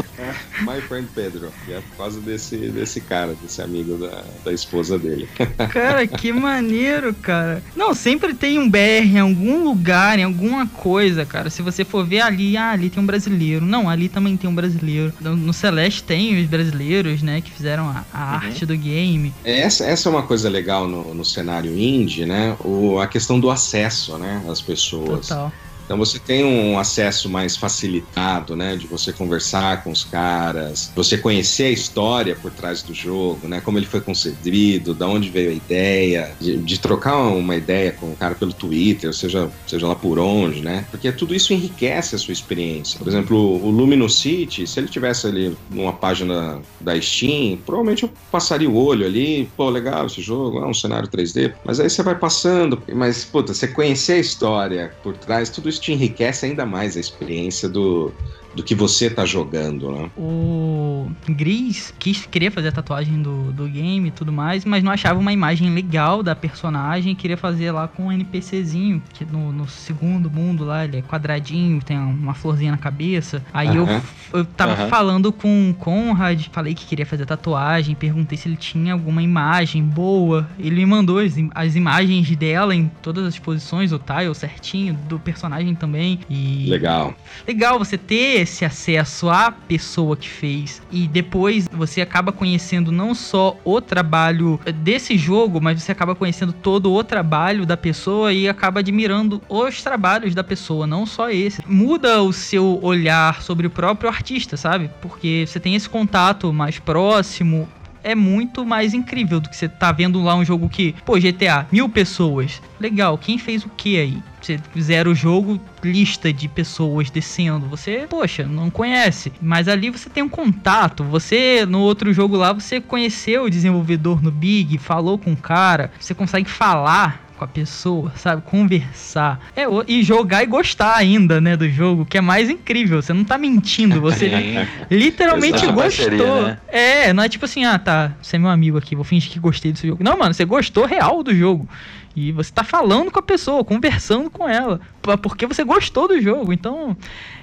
My 0.61 0.81
Friend 0.81 1.09
Pedro. 1.15 1.53
E 1.69 1.73
é 1.73 1.81
por 1.81 1.97
causa 1.97 2.21
desse, 2.21 2.57
desse 2.57 3.01
cara, 3.01 3.35
desse 3.41 3.63
amigo 3.63 3.97
da, 3.97 4.25
da 4.45 4.53
esposa 4.53 4.99
dele. 4.99 5.29
Cara, 5.73 6.07
que 6.07 6.33
maneiro, 6.33 7.15
cara. 7.15 7.63
Não, 7.75 7.95
sempre 7.95 8.35
tem 8.35 8.59
um 8.59 8.69
BR 8.69 9.05
em 9.05 9.19
algum 9.19 9.63
lugar, 9.65 10.19
em 10.19 10.25
alguma 10.25 10.67
coisa, 10.67 11.25
cara. 11.25 11.51
Se 11.51 11.63
você 11.63 11.85
for 11.85 12.05
ver 12.05 12.21
ali, 12.21 12.57
ah, 12.57 12.71
ali 12.71 12.91
tem 12.91 13.03
um 13.03 13.07
brasileiro. 13.07 13.65
Não, 13.65 13.89
ali 13.89 14.09
também 14.09 14.37
tem 14.37 14.49
um 14.49 14.55
brasileiro. 14.55 15.13
No, 15.21 15.37
no 15.37 15.53
Celeste 15.53 16.03
tem 16.03 16.41
os 16.41 16.49
brasileiros, 16.49 17.23
né, 17.23 17.41
que 17.41 17.51
fizeram 17.51 17.89
a, 17.89 18.05
a 18.13 18.37
arte 18.37 18.67
do 18.67 18.77
game. 18.77 19.33
Essa, 19.45 19.85
essa 19.85 20.09
é 20.09 20.11
uma 20.11 20.23
coisa 20.23 20.49
legal 20.49 20.89
no, 20.89 21.15
no 21.15 21.25
cenário 21.25 21.77
indie, 21.77 22.27
né? 22.27 22.57
O, 22.61 22.99
a 22.99 23.07
questão 23.07 23.39
do 23.39 23.51
acesso, 23.51 24.19
né? 24.19 24.43
Às 24.49 24.61
pessoas. 24.61 25.29
Total. 25.29 25.53
Então 25.85 25.97
você 25.99 26.19
tem 26.19 26.45
um 26.45 26.79
acesso 26.79 27.29
mais 27.29 27.57
facilitado, 27.57 28.57
né, 28.57 28.77
de 28.77 28.87
você 28.87 29.13
conversar 29.13 29.83
com 29.85 29.91
os 29.91 30.05
caras, 30.05 30.91
você 30.95 31.19
conhecer 31.19 31.65
a 31.65 31.71
história 31.71 32.35
por 32.37 32.51
trás 32.51 32.83
do 32.83 32.95
jogo, 32.95 33.49
né, 33.49 33.61
como 33.61 33.79
ele 33.79 33.87
foi 33.87 34.01
concebido, 34.01 34.95
da 34.95 35.07
onde 35.07 35.29
veio 35.29 35.51
a 35.51 35.55
ideia, 35.55 36.35
de, 36.41 36.57
de 36.57 36.79
trocar 36.79 37.17
uma 37.19 37.57
ideia 37.57 37.93
com 37.93 38.13
o 38.13 38.17
cara 38.17 38.35
pelo 38.35 38.53
Twitter, 38.53 39.13
seja, 39.13 39.51
seja 39.67 39.87
lá 39.87 39.95
por 39.95 40.19
onde, 40.19 40.61
né, 40.63 40.85
porque 40.91 41.11
tudo 41.13 41.35
isso 41.35 41.53
enriquece 41.53 42.15
a 42.15 42.19
sua 42.19 42.33
experiência. 42.33 42.99
Por 42.99 43.09
exemplo, 43.09 43.37
o 43.37 43.71
Luminous 43.71 44.19
City, 44.19 44.67
se 44.67 44.81
ele 44.81 44.89
tivesse 44.89 45.27
ali 45.27 45.57
numa 45.71 45.93
página 45.93 46.61
da 46.81 47.01
Steam, 47.01 47.59
provavelmente 47.65 48.05
eu 48.05 48.11
passaria 48.31 48.69
o 48.69 48.77
olho 48.77 49.07
ali, 49.07 49.51
pô, 49.57 49.69
legal 49.69 50.07
esse 50.07 50.21
jogo, 50.21 50.59
é 50.59 50.67
um 50.67 50.75
cenário 50.75 51.09
3D, 51.09 51.55
mas 51.65 51.81
aí 51.81 51.89
você 51.89 52.03
vai 52.03 52.15
passando, 52.15 52.83
mas, 52.95 53.25
puta, 53.25 53.53
você 53.55 53.69
conhecer 53.69 54.15
a 54.15 54.19
história 54.19 54.93
por 55.03 55.17
trás, 55.17 55.51
tudo 55.51 55.69
isso 55.73 55.81
te 55.81 55.93
enriquece 55.93 56.47
ainda 56.47 56.65
mais 56.65 56.97
a 56.97 57.01
experiência 57.01 57.69
do, 57.69 58.13
do 58.55 58.63
que 58.63 58.75
você 58.75 59.09
tá 59.09 59.25
jogando, 59.25 59.91
né? 59.91 60.11
O 60.17 61.11
Gris 61.29 61.93
quis, 61.99 62.27
queria 62.27 62.51
fazer 62.51 62.69
a 62.69 62.73
tatuagem 62.73 63.23
do, 63.23 63.53
do 63.53 63.67
game 63.67 64.09
e 64.09 64.11
tudo 64.11 64.33
mais, 64.33 64.65
mas 64.65 64.83
não 64.83 64.93
achava 64.93 65.19
uma 65.19 65.33
imagem 65.33 65.73
legal 65.73 66.23
da 66.23 66.35
personagem. 66.35 67.15
Queria 67.15 67.37
fazer 67.37 67.71
lá 67.73 67.89
com 67.89 68.07
um 68.07 68.13
NPCzinho, 68.13 69.03
que 69.13 69.25
no, 69.25 69.53
no 69.53 69.69
segundo 69.69 70.31
mundo 70.31 70.65
lá 70.65 70.85
ele 70.85 70.99
é 70.99 71.03
quadradinho, 71.03 71.81
tem 71.83 71.99
uma 71.99 72.35
florzinha 72.35 72.73
na 72.73 72.79
cabeça. 72.79 73.43
Aí 73.53 73.77
eu, 73.77 73.87
eu 74.33 74.45
tava 74.45 74.89
falando 74.89 75.33
com 75.33 75.71
o 75.71 75.75
Conrad, 75.75 76.47
falei 76.53 76.75
que 76.75 76.87
queria 76.87 77.07
fazer 77.07 77.25
tatuagem, 77.27 77.95
perguntei 77.95 78.37
se 78.37 78.49
ele 78.49 78.57
tinha 78.57 78.93
alguma 78.93 79.23
imagem 79.23 79.83
boa. 79.83 80.49
Ele 80.59 80.77
me 80.77 80.87
mandou 80.87 81.19
as, 81.19 81.35
as 81.55 81.77
imagens 81.77 82.35
dela 82.37 82.75
em 82.75 82.91
todas 83.01 83.25
as 83.27 83.39
posições, 83.39 83.93
o 83.93 83.99
tile 83.99 84.35
certinho, 84.35 84.95
do 85.09 85.19
personagem 85.19 85.75
também. 85.75 86.21
E 86.29 86.67
Legal. 86.69 87.15
legal 87.47 87.79
você 87.79 87.97
ter 87.97 88.42
esse 88.43 88.65
acesso 88.65 89.31
à 89.31 89.51
pessoa 89.51 90.17
que 90.17 90.29
fez 90.29 90.83
e 90.91 91.07
depois 91.07 91.69
você 91.73 92.01
acaba 92.01 92.33
conhecendo 92.33 92.93
não 92.93 93.15
só 93.15 93.57
o 93.65 93.81
trabalho 93.81 94.61
desse 94.83 95.17
jogo, 95.17 95.61
mas 95.61 95.83
você 95.83 95.93
acaba 95.93 96.15
conhecendo 96.15 96.53
todo 96.53 96.93
o 96.93 97.03
trabalho 97.03 97.65
da 97.65 97.77
pessoa 97.77 98.33
e 98.33 98.49
acaba 98.49 98.81
admirando 98.81 99.41
os 99.49 99.83
trabalhos 99.83 100.35
da 100.35 100.45
pessoa, 100.45 100.87
não 100.87 101.07
só 101.07 101.31
esse. 101.31 101.63
Muda 101.67 102.23
o 102.23 102.33
seu 102.33 102.79
olhar 102.83 103.43
sobre 103.43 103.67
o 103.67 103.71
próprio 103.71 104.11
artista, 104.11 104.57
sabe? 104.57 104.91
Porque 105.01 105.45
você 105.47 105.59
tem 105.59 105.75
esse 105.75 105.89
contato 105.89 106.53
mais 106.53 106.79
próximo. 106.79 107.69
É 108.03 108.15
muito 108.15 108.65
mais 108.65 108.95
incrível 108.95 109.41
do 109.41 109.49
que 109.49 109.57
você 109.57 109.69
tá 109.69 109.93
vendo 109.93 110.23
lá 110.23 110.35
um 110.35 110.45
jogo 110.45 110.69
que, 110.69 110.95
pô, 111.05 111.19
GTA, 111.19 111.67
mil 111.71 111.89
pessoas. 111.89 112.61
Legal, 112.81 113.17
quem 113.17 113.39
fez 113.39 113.65
o 113.65 113.69
que 113.69 113.99
aí? 113.99 114.23
Você 114.41 114.59
zera 114.81 115.09
o 115.09 115.15
jogo, 115.15 115.61
lista 115.85 116.33
de 116.33 116.49
pessoas 116.49 117.11
descendo. 117.11 117.69
Você, 117.69 118.07
poxa, 118.11 118.45
não 118.45 118.71
conhece. 118.71 119.33
Mas 119.41 119.69
ali 119.69 119.89
você 119.89 120.11
tem 120.11 120.23
um 120.23 120.29
contato. 120.29 121.05
Você, 121.05 121.65
no 121.65 121.81
outro 121.81 122.13
jogo 122.13 122.37
lá, 122.37 122.53
você 122.53 122.81
conheceu 122.81 123.45
o 123.45 123.51
desenvolvedor 123.51 124.21
no 124.21 124.33
Big, 124.33 124.79
falou 124.79 125.17
com 125.17 125.33
o 125.33 125.37
cara. 125.37 125.93
Você 126.01 126.13
consegue 126.13 126.51
falar 126.51 127.22
com 127.43 127.45
a 127.45 127.47
pessoa, 127.49 128.13
sabe? 128.17 128.43
Conversar. 128.43 129.41
É, 129.57 129.65
e 129.89 130.03
jogar 130.03 130.43
e 130.43 130.47
gostar 130.47 130.97
ainda, 130.97 131.41
né, 131.41 131.57
do 131.57 131.69
jogo, 131.69 132.07
que 132.07 132.17
é 132.17 132.21
mais 132.21 132.49
incrível. 132.49 133.03
Você 133.03 133.13
não 133.13 133.25
tá 133.25 133.37
mentindo, 133.37 134.01
você 134.01 134.31
Sim. 134.31 134.69
literalmente 134.91 135.65
Exato. 135.65 135.73
gostou. 135.73 136.07
Parceria, 136.07 136.43
né? 136.43 136.59
É, 136.69 137.13
não 137.13 137.23
é 137.23 137.29
tipo 137.29 137.45
assim, 137.45 137.65
ah, 137.65 137.79
tá, 137.79 138.13
você 138.23 138.37
é 138.37 138.39
meu 138.39 138.51
amigo 138.51 138.79
aqui, 138.79 138.95
vou 138.95 139.05
fingir 139.05 139.31
que 139.31 139.41
gostei 139.41 139.73
desse 139.73 139.87
jogo. 139.87 140.05
Não, 140.05 140.17
mano, 140.17 140.33
você 140.33 140.45
gostou 140.45 140.87
real 140.87 141.23
do 141.23 141.35
jogo. 141.35 141.69
E 142.15 142.31
você 142.31 142.53
tá 142.53 142.63
falando 142.63 143.11
com 143.11 143.19
a 143.19 143.23
pessoa, 143.23 143.65
conversando 143.65 144.29
com 144.29 144.47
ela, 144.47 144.81
porque 145.23 145.47
você 145.47 145.65
gostou 145.65 146.07
do 146.07 146.21
jogo. 146.21 146.53
Então, 146.53 146.95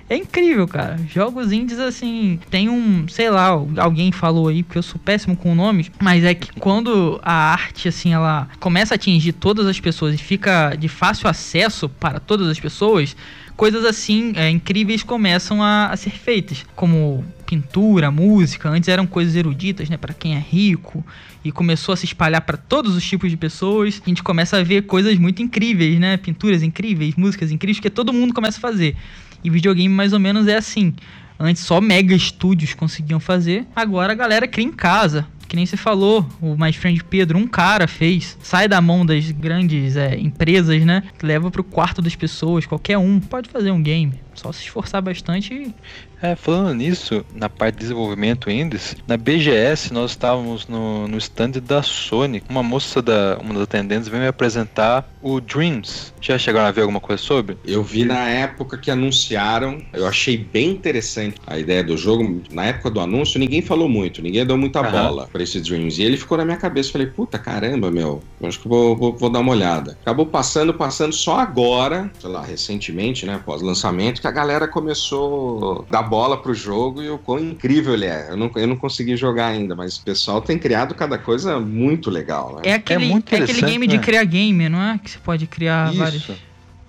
é 0.10 0.18
incrível, 0.18 0.68
cara. 0.68 0.98
Jogos 1.08 1.52
indies, 1.52 1.80
assim, 1.80 2.40
tem 2.50 2.68
um, 2.68 3.08
sei 3.08 3.30
lá, 3.30 3.50
alguém 3.78 4.12
falou 4.12 4.48
aí, 4.48 4.64
porque 4.64 4.80
eu 4.80 4.84
sou 4.84 5.00
péssimo 5.00 5.38
com 5.38 5.54
nomes, 5.54 5.92
mas 6.02 6.24
é 6.24 6.34
que 6.34 6.52
quando 6.60 7.20
a 7.24 7.52
arte, 7.52 7.88
assim, 7.88 8.12
ela 8.12 8.50
começa 8.60 8.94
a 8.94 8.96
atingir 8.96 9.34
todas 9.34 9.68
as 9.68 9.80
pessoas 9.80 10.16
e 10.16 10.18
fica 10.18 10.76
de 10.76 10.88
fácil 10.88 11.30
acesso 11.30 11.88
para 11.88 12.20
todas 12.20 12.48
as 12.48 12.60
pessoas, 12.60 13.16
coisas 13.56 13.86
assim 13.86 14.34
é, 14.36 14.50
incríveis 14.50 15.04
começam 15.04 15.62
a, 15.62 15.88
a 15.88 15.98
ser 15.98 16.12
feitas, 16.12 16.66
como 16.76 17.24
pintura, 17.46 18.10
música. 18.10 18.70
Antes 18.70 18.88
eram 18.88 19.06
coisas 19.06 19.36
eruditas, 19.36 19.90
né, 19.90 19.98
para 19.98 20.14
quem 20.14 20.36
é 20.36 20.40
rico, 20.40 21.06
e 21.44 21.52
começou 21.52 21.94
a 21.94 21.98
se 21.98 22.06
espalhar 22.06 22.42
para 22.42 22.58
todos 22.58 22.96
os 22.96 23.04
tipos 23.04 23.30
de 23.30 23.38
pessoas. 23.38 24.02
A 24.04 24.10
gente 24.10 24.24
começa 24.24 24.58
a 24.58 24.64
ver 24.64 24.84
coisas 24.84 25.18
muito 25.20 25.42
incríveis, 25.42 26.00
né, 26.00 26.16
pinturas 26.18 26.64
incríveis, 26.64 27.16
músicas 27.16 27.52
incríveis 27.52 27.80
que 27.80 27.90
todo 27.90 28.14
mundo 28.14 28.34
começa 28.34 28.58
a 28.58 28.62
fazer. 28.62 28.96
E 29.44 29.50
videogame 29.50 29.94
mais 29.94 30.14
ou 30.14 30.20
menos 30.20 30.48
é 30.48 30.58
assim. 30.58 30.94
Antes 31.40 31.64
só 31.64 31.80
mega 31.80 32.14
estúdios 32.14 32.74
conseguiam 32.74 33.20
fazer, 33.20 33.66
agora 33.76 34.12
a 34.12 34.16
galera 34.16 34.48
cria 34.48 34.66
em 34.66 34.72
casa. 34.72 35.26
Que 35.48 35.56
nem 35.56 35.66
você 35.66 35.78
falou, 35.78 36.30
o 36.40 36.56
My 36.56 36.72
Friend 36.72 37.04
Pedro, 37.06 37.40
um 37.40 37.48
cara 37.48 37.88
fez. 37.88 38.38
Sai 38.40 38.68
da 38.68 38.80
mão 38.80 39.04
das 39.04 39.32
grandes 39.32 39.96
é, 39.96 40.16
empresas, 40.16 40.86
né? 40.86 41.02
Leva 41.24 41.50
pro 41.50 41.64
quarto 41.64 42.04
das 42.04 42.16
pessoas, 42.16 42.68
qualquer 42.68 43.00
um 43.00 43.20
pode 43.20 43.50
fazer 43.50 43.72
um 43.72 43.82
game. 43.82 44.14
Só 44.36 44.52
se 44.52 44.62
esforçar 44.62 45.02
bastante 45.02 45.74
É, 46.22 46.36
falando 46.36 46.74
nisso, 46.74 47.26
na 47.34 47.48
parte 47.48 47.76
de 47.76 47.82
desenvolvimento 47.82 48.50
indies, 48.50 48.96
na 49.08 49.16
BGS 49.16 49.94
nós 49.94 50.12
estávamos 50.12 50.68
no, 50.68 51.08
no 51.08 51.18
stand 51.18 51.52
da 51.64 51.82
Sony. 51.82 52.44
Uma 52.50 52.62
moça 52.62 53.02
da 53.02 53.38
uma 53.42 53.54
das 53.54 53.64
atendentes 53.64 54.08
veio 54.08 54.22
me 54.24 54.28
apresentar 54.28 55.10
o 55.22 55.40
Dreams. 55.40 56.14
Já 56.22 56.38
chegaram 56.38 56.68
a 56.68 56.72
ver 56.72 56.82
alguma 56.82 57.00
coisa 57.00 57.22
sobre? 57.22 57.58
Eu 57.66 57.82
vi 57.84 58.04
na 58.04 58.28
época 58.28 58.78
que 58.78 58.92
anunciaram, 58.92 59.82
eu 59.94 60.06
achei 60.06 60.38
bem 60.38 60.72
interessante 60.72 61.38
a 61.48 61.58
ideia 61.58 61.84
do 61.84 61.96
jogo. 61.96 62.42
Na 62.52 62.66
época 62.66 62.90
do 62.90 63.00
anúncio, 63.00 63.40
ninguém 63.40 63.62
falou 63.62 63.88
muito, 63.88 64.22
ninguém 64.22 64.46
deu 64.46 64.58
muita 64.58 64.80
Aham. 64.80 64.92
bola 64.92 65.30
pra 65.32 65.42
esse 65.42 65.62
Dreams. 65.62 66.02
E 66.02 66.04
ele 66.04 66.18
ficou 66.18 66.38
na 66.38 66.44
minha 66.46 66.58
cabeça. 66.58 66.92
Falei, 66.92 67.08
puta 67.08 67.40
caramba, 67.40 67.90
meu, 67.90 68.22
eu 68.42 68.48
acho 68.48 68.60
que 68.60 68.68
vou, 68.68 68.96
vou, 68.96 69.18
vou 69.18 69.30
dar 69.30 69.40
uma 69.40 69.52
olhada. 69.52 69.98
Acabou 70.02 70.26
passando, 70.26 70.74
passando 70.74 71.14
só 71.14 71.40
agora, 71.40 72.12
sei 72.20 72.30
lá, 72.30 72.44
recentemente, 72.44 73.26
né, 73.26 73.42
pós-lançamento, 73.46 74.20
que 74.20 74.28
a 74.28 74.32
galera 74.32 74.68
começou 74.68 75.86
a 75.88 75.92
dar 75.92 76.09
bola 76.10 76.42
pro 76.42 76.54
jogo 76.54 77.02
e 77.02 77.10
o 77.10 77.18
quão 77.18 77.40
incrível 77.40 77.94
ele 77.94 78.06
é. 78.06 78.28
Eu 78.32 78.38
não, 78.38 78.52
eu 78.56 78.68
não 78.68 78.76
consegui 78.76 79.16
jogar 79.16 79.48
ainda, 79.48 79.76
mas 79.76 79.98
o 79.98 80.04
pessoal 80.04 80.42
tem 80.42 80.58
criado 80.58 80.96
cada 80.96 81.18
coisa 81.18 81.60
muito 81.60 82.10
legal, 82.10 82.56
né? 82.56 82.62
É 82.66 82.74
aquele, 82.74 83.06
É 83.06 83.08
muito 83.08 83.34
é 83.34 83.38
aquele 83.38 83.62
game 83.62 83.88
de 83.88 83.98
né? 83.98 84.04
criar 84.04 84.24
game, 84.24 84.68
não 84.68 84.82
é? 84.82 84.98
Que 84.98 85.12
você 85.12 85.20
pode 85.20 85.46
criar 85.48 85.90
Isso. 85.90 86.00
vários. 86.00 86.32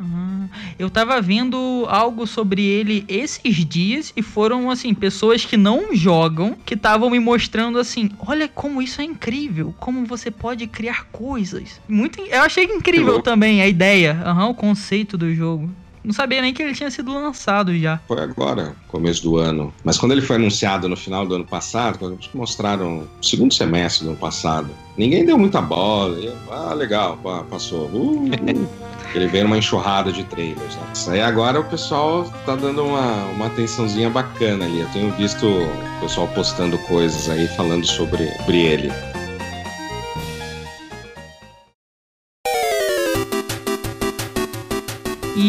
Ah, 0.02 0.48
eu 0.78 0.88
tava 0.88 1.20
vendo 1.20 1.84
algo 1.86 2.26
sobre 2.26 2.64
ele 2.64 3.04
esses 3.06 3.54
dias 3.66 4.14
e 4.16 4.22
foram 4.22 4.70
assim 4.70 4.94
pessoas 4.94 5.44
que 5.44 5.58
não 5.58 5.94
jogam 5.94 6.56
que 6.64 6.72
estavam 6.72 7.10
me 7.10 7.18
mostrando 7.18 7.78
assim, 7.78 8.08
olha 8.26 8.48
como 8.48 8.80
isso 8.80 9.02
é 9.02 9.04
incrível, 9.04 9.74
como 9.78 10.06
você 10.06 10.30
pode 10.30 10.66
criar 10.66 11.04
coisas. 11.12 11.78
Muito, 11.86 12.18
eu 12.18 12.40
achei 12.40 12.64
incrível 12.64 13.20
também 13.20 13.60
a 13.60 13.68
ideia, 13.68 14.18
aham, 14.24 14.48
o 14.48 14.54
conceito 14.54 15.18
do 15.18 15.34
jogo. 15.34 15.70
Não 16.02 16.12
sabia 16.12 16.40
nem 16.40 16.54
que 16.54 16.62
ele 16.62 16.74
tinha 16.74 16.90
sido 16.90 17.12
lançado 17.12 17.76
já. 17.76 18.00
Foi 18.08 18.20
agora, 18.20 18.74
começo 18.88 19.22
do 19.22 19.36
ano. 19.36 19.72
Mas 19.84 19.98
quando 19.98 20.12
ele 20.12 20.22
foi 20.22 20.36
anunciado 20.36 20.88
no 20.88 20.96
final 20.96 21.26
do 21.26 21.34
ano 21.34 21.44
passado, 21.44 21.98
quando 21.98 22.18
mostraram 22.34 23.06
segundo 23.20 23.52
semestre 23.52 24.04
do 24.04 24.10
ano 24.10 24.18
passado, 24.18 24.70
ninguém 24.96 25.24
deu 25.24 25.38
muita 25.38 25.60
bola. 25.60 26.16
Ah, 26.50 26.74
legal, 26.74 27.18
passou. 27.50 27.86
Uh, 27.88 28.26
uh. 28.28 28.90
Ele 29.14 29.26
veio 29.26 29.44
numa 29.44 29.58
enxurrada 29.58 30.12
de 30.12 30.24
trailers. 30.24 30.76
Né? 30.76 30.82
Isso 30.94 31.10
aí 31.10 31.20
agora 31.20 31.60
o 31.60 31.64
pessoal 31.64 32.24
tá 32.46 32.54
dando 32.54 32.84
uma, 32.84 33.24
uma 33.26 33.46
atençãozinha 33.46 34.08
bacana 34.08 34.64
ali. 34.64 34.80
Eu 34.80 34.88
tenho 34.88 35.10
visto 35.12 35.46
o 35.46 36.00
pessoal 36.00 36.28
postando 36.28 36.78
coisas 36.78 37.28
aí 37.28 37.48
falando 37.48 37.84
sobre, 37.84 38.30
sobre 38.38 38.58
ele. 38.58 38.92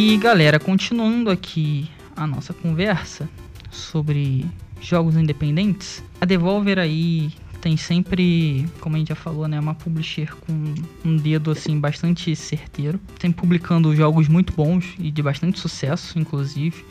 E 0.03 0.17
galera, 0.17 0.59
continuando 0.59 1.29
aqui 1.29 1.87
a 2.15 2.25
nossa 2.25 2.55
conversa 2.55 3.29
sobre 3.69 4.43
jogos 4.81 5.15
independentes, 5.15 6.03
a 6.19 6.25
Devolver 6.25 6.79
aí 6.79 7.31
tem 7.61 7.77
sempre, 7.77 8.67
como 8.79 8.95
a 8.95 8.97
gente 8.99 9.09
já 9.09 9.15
falou, 9.15 9.47
né, 9.47 9.59
uma 9.59 9.75
publisher 9.75 10.35
com 10.37 10.73
um 11.05 11.17
dedo 11.17 11.51
assim 11.51 11.79
bastante 11.79 12.35
certeiro, 12.35 12.99
sempre 13.19 13.39
publicando 13.39 13.95
jogos 13.95 14.27
muito 14.27 14.53
bons 14.53 14.95
e 14.97 15.11
de 15.11 15.21
bastante 15.21 15.59
sucesso, 15.59 16.17
inclusive. 16.17 16.83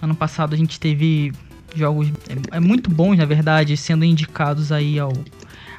Ano 0.00 0.14
passado 0.14 0.54
a 0.54 0.56
gente 0.56 0.78
teve 0.78 1.32
jogos 1.74 2.06
é, 2.52 2.58
é 2.58 2.60
muito 2.60 2.88
bons, 2.88 3.16
na 3.18 3.24
verdade, 3.24 3.76
sendo 3.76 4.04
indicados 4.04 4.70
aí 4.70 4.96
ao 4.96 5.12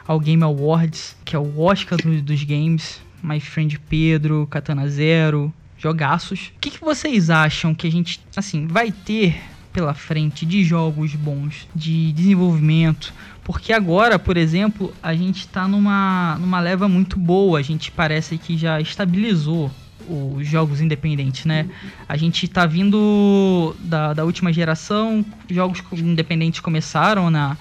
ao 0.05 0.19
Game 0.19 0.43
Awards, 0.43 1.15
que 1.23 1.37
é 1.37 1.39
o 1.39 1.57
Oscar 1.61 1.97
do- 1.97 2.21
dos 2.21 2.43
games, 2.43 3.01
My 3.23 3.39
Friend 3.39 3.79
Pedro, 3.79 4.45
Katana 4.51 4.89
Zero, 4.89 5.53
jogaços. 5.85 6.51
O 6.55 6.59
que, 6.59 6.71
que 6.71 6.81
vocês 6.81 7.29
acham 7.29 7.75
que 7.75 7.85
a 7.87 7.91
gente, 7.91 8.19
assim, 8.35 8.65
vai 8.65 8.91
ter 8.91 9.39
pela 9.71 9.93
frente 9.93 10.43
de 10.43 10.63
jogos 10.63 11.13
bons, 11.13 11.67
de 11.75 12.11
desenvolvimento? 12.11 13.13
Porque 13.43 13.71
agora, 13.71 14.17
por 14.17 14.35
exemplo, 14.35 14.91
a 15.03 15.13
gente 15.13 15.47
tá 15.47 15.67
numa, 15.67 16.37
numa 16.39 16.59
leva 16.59 16.87
muito 16.87 17.19
boa, 17.19 17.59
a 17.59 17.61
gente 17.61 17.91
parece 17.91 18.35
que 18.39 18.57
já 18.57 18.81
estabilizou 18.81 19.69
os 20.09 20.47
jogos 20.47 20.81
independentes, 20.81 21.45
né? 21.45 21.67
A 22.09 22.17
gente 22.17 22.47
tá 22.47 22.65
vindo 22.65 23.75
da, 23.79 24.13
da 24.13 24.23
última 24.23 24.51
geração, 24.51 25.23
jogos 25.49 25.83
independentes 25.93 26.59
começaram 26.59 27.29
na, 27.29 27.55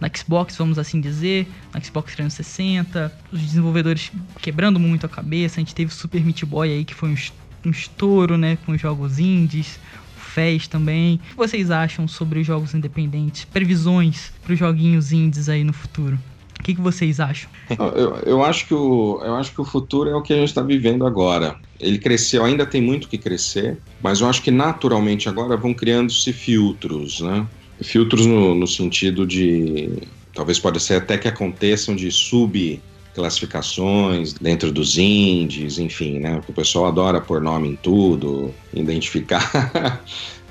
na 0.00 0.08
Xbox, 0.14 0.56
vamos 0.56 0.78
assim 0.78 1.00
dizer, 1.00 1.48
na 1.74 1.80
Xbox 1.80 2.14
360, 2.14 3.12
os 3.32 3.40
desenvolvedores 3.40 4.12
quebrando 4.40 4.78
muito 4.78 5.06
a 5.06 5.08
cabeça, 5.08 5.58
a 5.58 5.60
gente 5.60 5.74
teve 5.74 5.92
Super 5.92 6.24
Meat 6.24 6.44
Boy 6.44 6.70
aí 6.70 6.84
que 6.84 6.94
foi 6.94 7.10
um, 7.10 7.16
um 7.66 7.70
estouro, 7.70 8.38
né, 8.38 8.56
com 8.64 8.72
os 8.72 8.80
jogos 8.80 9.18
indies, 9.18 9.78
FES 10.36 10.68
também. 10.68 11.16
O 11.16 11.30
que 11.30 11.36
vocês 11.36 11.70
acham 11.70 12.06
sobre 12.06 12.40
os 12.40 12.46
jogos 12.46 12.74
independentes? 12.74 13.44
Previsões 13.44 14.32
para 14.42 14.52
os 14.52 14.58
joguinhos 14.58 15.12
indies 15.12 15.48
aí 15.48 15.64
no 15.64 15.72
futuro? 15.72 16.18
O 16.58 16.62
que, 16.62 16.74
que 16.74 16.80
vocês 16.80 17.20
acham? 17.20 17.48
Eu, 17.78 18.16
eu 18.24 18.44
acho 18.44 18.66
que 18.66 18.74
o, 18.74 19.20
eu 19.22 19.36
acho 19.36 19.52
que 19.52 19.60
o 19.60 19.64
futuro 19.64 20.08
é 20.10 20.14
o 20.14 20.22
que 20.22 20.32
a 20.32 20.36
gente 20.36 20.48
está 20.48 20.62
vivendo 20.62 21.06
agora. 21.06 21.56
Ele 21.78 21.98
cresceu, 21.98 22.44
ainda 22.44 22.64
tem 22.64 22.80
muito 22.80 23.08
que 23.08 23.18
crescer, 23.18 23.78
mas 24.02 24.20
eu 24.20 24.28
acho 24.28 24.42
que 24.42 24.50
naturalmente 24.50 25.28
agora 25.28 25.56
vão 25.56 25.74
criando-se 25.74 26.32
filtros, 26.32 27.20
né? 27.20 27.46
Filtros 27.82 28.24
no, 28.24 28.54
no 28.54 28.66
sentido 28.66 29.26
de. 29.26 29.90
Talvez 30.34 30.58
pode 30.58 30.80
ser 30.80 30.94
até 30.94 31.18
que 31.18 31.28
aconteçam 31.28 31.94
de 31.94 32.10
subclassificações 33.16 34.34
dentro 34.34 34.70
dos 34.70 34.98
indies, 34.98 35.78
enfim, 35.78 36.20
né? 36.20 36.40
O 36.46 36.52
pessoal 36.52 36.86
adora 36.86 37.20
pôr 37.20 37.40
nome 37.40 37.70
em 37.70 37.76
tudo, 37.76 38.54
identificar. 38.72 40.00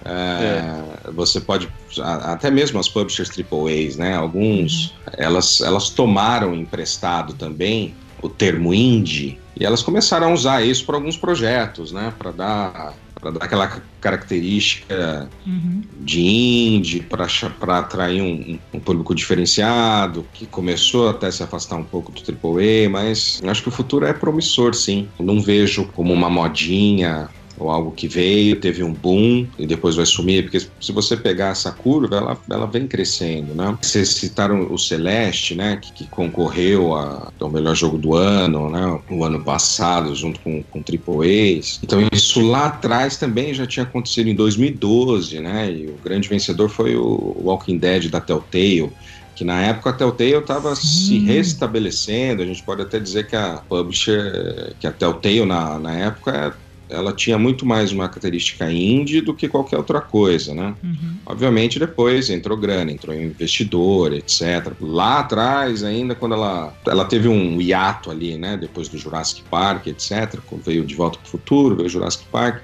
É, 0.07 1.09
Você 1.13 1.41
pode, 1.41 1.67
até 1.99 2.51
mesmo 2.51 2.79
as 2.79 2.87
publishers 2.87 3.31
AAAs, 3.31 3.97
né? 3.97 4.15
Alguns, 4.15 4.93
elas, 5.13 5.61
elas 5.61 5.89
tomaram 5.89 6.53
emprestado 6.53 7.33
também 7.33 7.95
o 8.21 8.29
termo 8.29 8.71
indie 8.71 9.39
e 9.59 9.65
elas 9.65 9.81
começaram 9.81 10.27
a 10.27 10.31
usar 10.31 10.63
isso 10.63 10.85
para 10.85 10.97
alguns 10.97 11.17
projetos, 11.17 11.91
né? 11.91 12.13
Para 12.19 12.29
dar 12.29 12.93
aquela 13.39 13.67
ca- 13.67 13.81
característica 14.01 15.29
Uhum. 15.45 15.81
de 16.01 16.21
indie 16.21 17.01
para 17.01 17.77
atrair 17.79 18.21
um, 18.21 18.59
um 18.73 18.79
público 18.79 19.13
diferenciado, 19.15 20.25
que 20.33 20.45
começou 20.45 21.09
até 21.09 21.27
a 21.27 21.31
se 21.31 21.43
afastar 21.43 21.75
um 21.75 21.83
pouco 21.83 22.11
do 22.11 22.19
AAA, 22.21 22.89
mas 22.89 23.41
acho 23.45 23.61
que 23.63 23.69
o 23.69 23.71
futuro 23.71 24.05
é 24.05 24.13
promissor, 24.13 24.73
sim. 24.73 25.07
Não 25.19 25.39
vejo 25.41 25.85
como 25.93 26.13
uma 26.13 26.29
modinha 26.29 27.29
ou 27.57 27.69
algo 27.69 27.91
que 27.93 28.07
veio, 28.07 28.59
teve 28.59 28.83
um 28.83 28.93
boom 28.93 29.49
e 29.57 29.65
depois 29.65 29.95
vai 29.95 30.05
sumir, 30.05 30.43
porque 30.43 30.59
se 30.59 30.91
você 30.91 31.15
pegar 31.15 31.49
essa 31.49 31.71
curva, 31.71 32.15
ela, 32.17 32.41
ela 32.51 32.65
vem 32.69 32.87
crescendo, 32.87 33.55
né? 33.55 33.77
Vocês 33.81 34.09
citaram 34.15 34.71
o 34.71 34.77
Celeste, 34.77 35.55
né, 35.55 35.77
que, 35.77 35.93
que 35.93 36.09
concorreu 36.09 36.93
a- 36.95 37.29
ao 37.39 37.51
melhor 37.51 37.75
jogo 37.75 37.97
do 37.97 38.13
ano, 38.13 38.69
né, 38.69 38.99
o 39.09 39.23
ano 39.23 39.43
passado, 39.43 40.13
junto 40.15 40.39
com, 40.41 40.63
com 40.69 40.81
AAAs. 40.83 41.79
Então 41.83 41.99
isso 42.13 42.41
lá 42.41 42.65
atrás 42.67 43.17
também 43.17 43.53
já 43.53 43.65
tinha 43.65 43.83
acontecido 43.83 44.27
em 44.29 44.35
2012, 44.35 45.39
né, 45.39 45.71
e 45.71 45.87
o 45.89 45.97
grande 45.97 46.27
vencedor 46.27 46.69
foi 46.69 46.95
o 46.95 47.03
Walking 47.45 47.79
Dead 47.79 48.09
da 48.09 48.19
Telltale, 48.21 48.91
que 49.35 49.43
na 49.43 49.61
época 49.61 49.89
a 49.89 49.93
Telltale 49.93 50.35
estava 50.35 50.75
se 50.75 51.19
restabelecendo, 51.19 52.41
a 52.41 52.45
gente 52.45 52.63
pode 52.63 52.81
até 52.81 52.99
dizer 52.99 53.27
que 53.27 53.35
a 53.35 53.57
publisher, 53.69 54.75
que 54.79 54.87
a 54.87 54.93
Telltale 54.93 55.45
na, 55.45 55.79
na 55.79 55.93
época 55.97 56.57
ela 56.89 57.11
tinha 57.11 57.37
muito 57.37 57.65
mais 57.65 57.91
uma 57.91 58.07
característica 58.07 58.71
indie 58.71 59.21
do 59.21 59.33
que 59.33 59.47
qualquer 59.47 59.77
outra 59.77 60.01
coisa, 60.01 60.53
né? 60.53 60.75
Uhum. 60.83 61.15
Obviamente 61.25 61.79
depois 61.79 62.29
entrou 62.29 62.57
grana, 62.57 62.91
entrou 62.91 63.15
investidor, 63.15 64.13
etc. 64.13 64.73
Lá 64.79 65.19
atrás 65.19 65.83
ainda 65.83 66.13
quando 66.13 66.35
ela 66.35 66.73
ela 66.85 67.05
teve 67.05 67.27
um 67.27 67.59
hiato 67.61 68.11
ali, 68.11 68.37
né, 68.37 68.57
depois 68.57 68.87
do 68.87 68.97
Jurassic 68.97 69.43
Park, 69.49 69.87
etc. 69.87 70.39
Veio 70.63 70.85
de 70.85 70.95
volta 70.95 71.17
para 71.17 71.27
o 71.27 71.29
futuro, 71.29 71.75
veio 71.75 71.89
Jurassic 71.89 72.25
Park. 72.31 72.63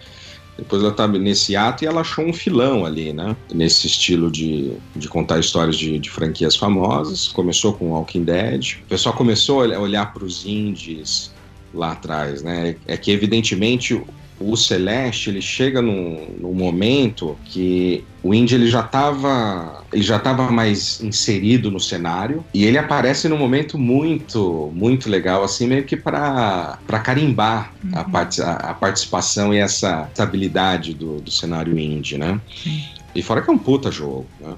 Depois 0.57 0.81
ela 0.83 0.91
estava 0.91 1.17
nesse 1.17 1.55
ato 1.55 1.83
e 1.83 1.87
ela 1.87 2.01
achou 2.01 2.23
um 2.23 2.33
filão 2.33 2.85
ali, 2.85 3.11
né? 3.11 3.35
Nesse 3.51 3.87
estilo 3.87 4.29
de, 4.29 4.73
de 4.95 5.07
contar 5.07 5.39
histórias 5.39 5.75
de, 5.75 5.97
de 5.97 6.09
franquias 6.09 6.55
famosas. 6.55 7.27
Começou 7.29 7.73
com 7.73 7.91
Walking 7.91 8.25
Dead. 8.25 8.77
O 8.83 8.87
pessoal 8.87 9.15
começou 9.15 9.63
a 9.63 9.79
olhar 9.79 10.13
para 10.13 10.23
os 10.23 10.45
indies 10.45 11.31
lá 11.73 11.91
atrás, 11.93 12.43
né? 12.43 12.75
É 12.87 12.97
que 12.97 13.11
evidentemente 13.11 14.01
o 14.39 14.55
Celeste 14.57 15.29
ele 15.29 15.41
chega 15.41 15.81
num, 15.81 16.35
num 16.39 16.53
momento 16.55 17.39
que 17.45 18.07
o 18.23 18.33
indie 18.33 18.55
ele 18.55 18.67
já 18.67 18.81
estava 18.81 19.85
ele 19.93 20.01
já 20.03 20.17
estava 20.17 20.49
mais 20.51 20.99
inserido 20.99 21.69
no 21.69 21.79
cenário 21.79 22.45
e 22.53 22.63
ele 22.65 22.77
aparece 22.77 23.27
num 23.29 23.37
momento 23.37 23.77
muito 23.77 24.71
muito 24.75 25.09
legal 25.09 25.43
assim 25.43 25.67
meio 25.67 25.85
que 25.85 25.95
para 25.97 26.79
para 26.87 26.99
carimbar 26.99 27.71
a, 27.93 28.03
Uhum. 28.05 28.11
parti- 28.11 28.41
a, 28.41 28.53
a 28.53 28.73
participação 28.73 29.53
e 29.53 29.57
essa 29.57 30.07
estabilidade 30.07 30.95
do, 30.95 31.21
do 31.21 31.31
cenário 31.31 31.77
indie, 31.77 32.17
né? 32.17 32.41
Sim. 32.55 33.00
E 33.13 33.21
fora 33.21 33.41
que 33.41 33.49
é 33.49 33.53
um 33.53 33.57
puta 33.57 33.91
jogo, 33.91 34.29
né? 34.39 34.55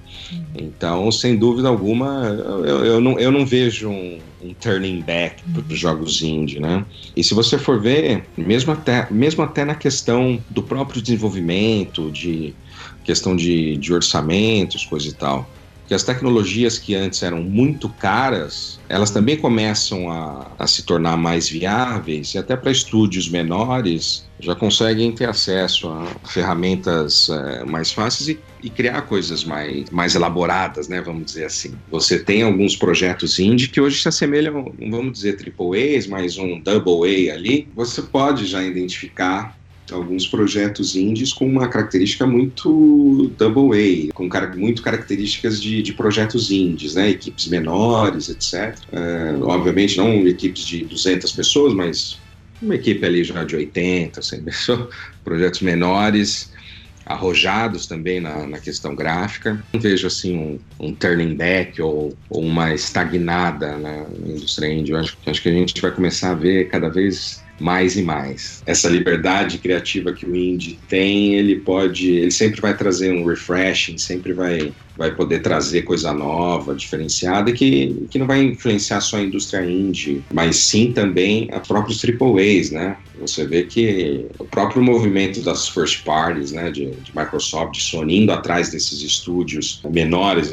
Então, 0.56 1.12
sem 1.12 1.38
dúvida 1.38 1.68
alguma, 1.68 2.26
eu, 2.66 2.86
eu, 2.86 3.02
não, 3.02 3.20
eu 3.20 3.32
não 3.32 3.46
vejo 3.46 3.90
um, 3.90 4.20
um 4.42 4.54
turning 4.54 5.02
back 5.02 5.44
para 5.52 5.64
os 5.74 5.80
jogos 5.80 6.22
indie, 6.22 6.60
né? 6.60 6.86
E 7.16 7.24
se 7.24 7.34
você 7.34 7.58
for 7.58 7.82
ver, 7.82 8.30
mesmo 8.38 8.72
até, 8.72 9.08
mesmo 9.12 9.44
até 9.44 9.66
na 9.66 9.76
questão 9.76 10.44
do 10.50 10.62
próprio 10.62 11.02
desenvolvimento, 11.02 12.12
de 12.12 12.56
questão 13.04 13.36
de, 13.36 13.78
de 13.78 13.94
orçamentos, 13.94 14.86
coisa 14.86 15.08
e 15.08 15.14
tal, 15.14 15.53
que 15.88 15.94
as 15.94 16.04
tecnologias 16.04 16.78
que 16.78 16.96
antes 16.96 17.22
eram 17.24 17.42
muito 17.44 17.90
caras, 17.90 18.80
elas 18.88 19.12
também 19.12 19.38
começam 19.38 20.10
a, 20.10 20.52
a 20.58 20.68
se 20.68 20.84
tornar 20.84 21.18
mais 21.18 21.50
viáveis 21.50 22.34
e 22.34 22.38
até 22.38 22.56
para 22.56 22.72
estúdios 22.72 23.30
menores 23.30 24.26
já 24.40 24.56
conseguem 24.56 25.12
ter 25.12 25.30
acesso 25.30 25.90
a 25.90 26.06
ferramentas 26.28 27.30
eh, 27.30 27.64
mais 27.66 27.92
fáceis 27.92 28.30
e, 28.30 28.40
e 28.62 28.70
criar 28.70 29.02
coisas 29.04 29.44
mais, 29.44 29.90
mais 29.90 30.16
elaboradas, 30.16 30.88
né? 30.88 31.02
Vamos 31.02 31.26
dizer 31.26 31.46
assim. 31.46 31.74
Você 31.90 32.20
tem 32.20 32.44
alguns 32.44 32.76
projetos 32.76 33.40
indie 33.40 33.70
que 33.70 33.80
hoje 33.80 34.02
se 34.02 34.08
assemelham, 34.08 34.74
vamos 34.90 35.14
dizer 35.14 35.38
triple 35.38 35.96
A's, 35.96 36.08
mas 36.08 36.38
um 36.38 36.60
double 36.60 37.30
A 37.30 37.34
ali. 37.34 37.70
Você 37.76 38.02
pode 38.02 38.46
já 38.46 38.62
identificar 38.62 39.56
alguns 39.92 40.28
projetos 40.28 40.96
indies 40.96 41.34
com 41.34 41.46
uma 41.46 41.68
característica 41.68 42.26
muito 42.26 43.32
double 43.38 44.10
A, 44.10 44.14
com 44.14 44.30
car 44.30 44.56
muito 44.58 44.82
características 44.82 45.62
de, 45.62 45.82
de, 45.82 45.94
projetos 45.94 46.52
indies, 46.52 46.96
né? 46.96 47.10
Equipes 47.10 47.48
menores, 47.48 48.30
etc. 48.30 48.78
É, 48.92 49.36
obviamente 49.42 49.98
não 49.98 50.28
equipes 50.28 50.66
de 50.66 50.86
200 50.86 51.32
pessoas, 51.32 51.74
mas 51.74 52.20
uma 52.62 52.76
equipe 52.76 53.06
ali 53.06 53.24
já 53.24 53.44
de 53.44 53.56
80, 53.56 54.22
100 54.22 54.44
pessoas, 54.44 54.88
projetos 55.24 55.62
menores, 55.62 56.52
arrojados 57.06 57.86
também 57.86 58.22
na, 58.22 58.48
na 58.48 58.60
questão 58.60 58.96
gráfica. 58.96 59.62
Não 59.74 59.80
vejo 59.80 60.08
assim 60.08 60.38
um, 60.38 60.60
um 60.80 60.94
turning 60.94 61.36
back 61.36 61.82
ou, 61.82 62.16
ou, 62.30 62.42
uma 62.42 62.74
estagnada 62.74 63.78
na 63.78 64.06
indústria 64.26 64.72
indie. 64.72 64.94
Eu 64.94 65.00
acho, 65.00 65.18
acho 65.26 65.42
que 65.42 65.50
a 65.50 65.54
gente 65.54 65.82
vai 65.82 65.92
começar 65.92 66.32
a 66.32 66.36
ver 66.36 66.70
cada 66.70 66.90
vez 66.90 67.43
mais 67.64 67.96
e 67.96 68.02
mais. 68.02 68.62
Essa 68.66 68.90
liberdade 68.90 69.58
criativa 69.58 70.12
que 70.12 70.26
o 70.26 70.36
indie 70.36 70.78
tem, 70.90 71.36
ele 71.36 71.56
pode, 71.56 72.10
ele 72.12 72.32
sempre 72.32 72.60
vai 72.60 72.76
trazer 72.76 73.12
um 73.14 73.26
refreshing, 73.26 73.98
sempre 73.98 74.34
vai, 74.34 74.74
vai 74.98 75.16
poder 75.16 75.42
trazer 75.42 75.84
coisa 75.84 76.12
nova, 76.12 76.76
diferenciada, 76.76 77.54
que, 77.54 78.06
que 78.10 78.20
não 78.20 78.28
vai 78.28 78.44
influenciar 78.44 79.00
só 79.00 79.18
a 79.18 79.22
indústria 79.22 79.66
indie, 79.66 80.22
mas 80.34 80.58
sim 80.58 80.92
também 80.92 81.50
a 81.54 81.60
próprios 81.60 82.04
AAAs, 82.04 82.70
né? 82.72 82.98
Você 83.20 83.46
vê 83.46 83.64
que 83.64 84.26
o 84.38 84.44
próprio 84.44 84.84
movimento 84.84 85.42
das 85.42 85.70
first 85.70 86.04
parties, 86.04 86.52
né, 86.52 86.70
de, 86.70 86.92
de 86.92 87.16
Microsoft, 87.16 87.80
Sony, 87.80 88.30
atrás 88.30 88.70
desses 88.70 89.02
estúdios 89.02 89.82
menores, 89.90 90.52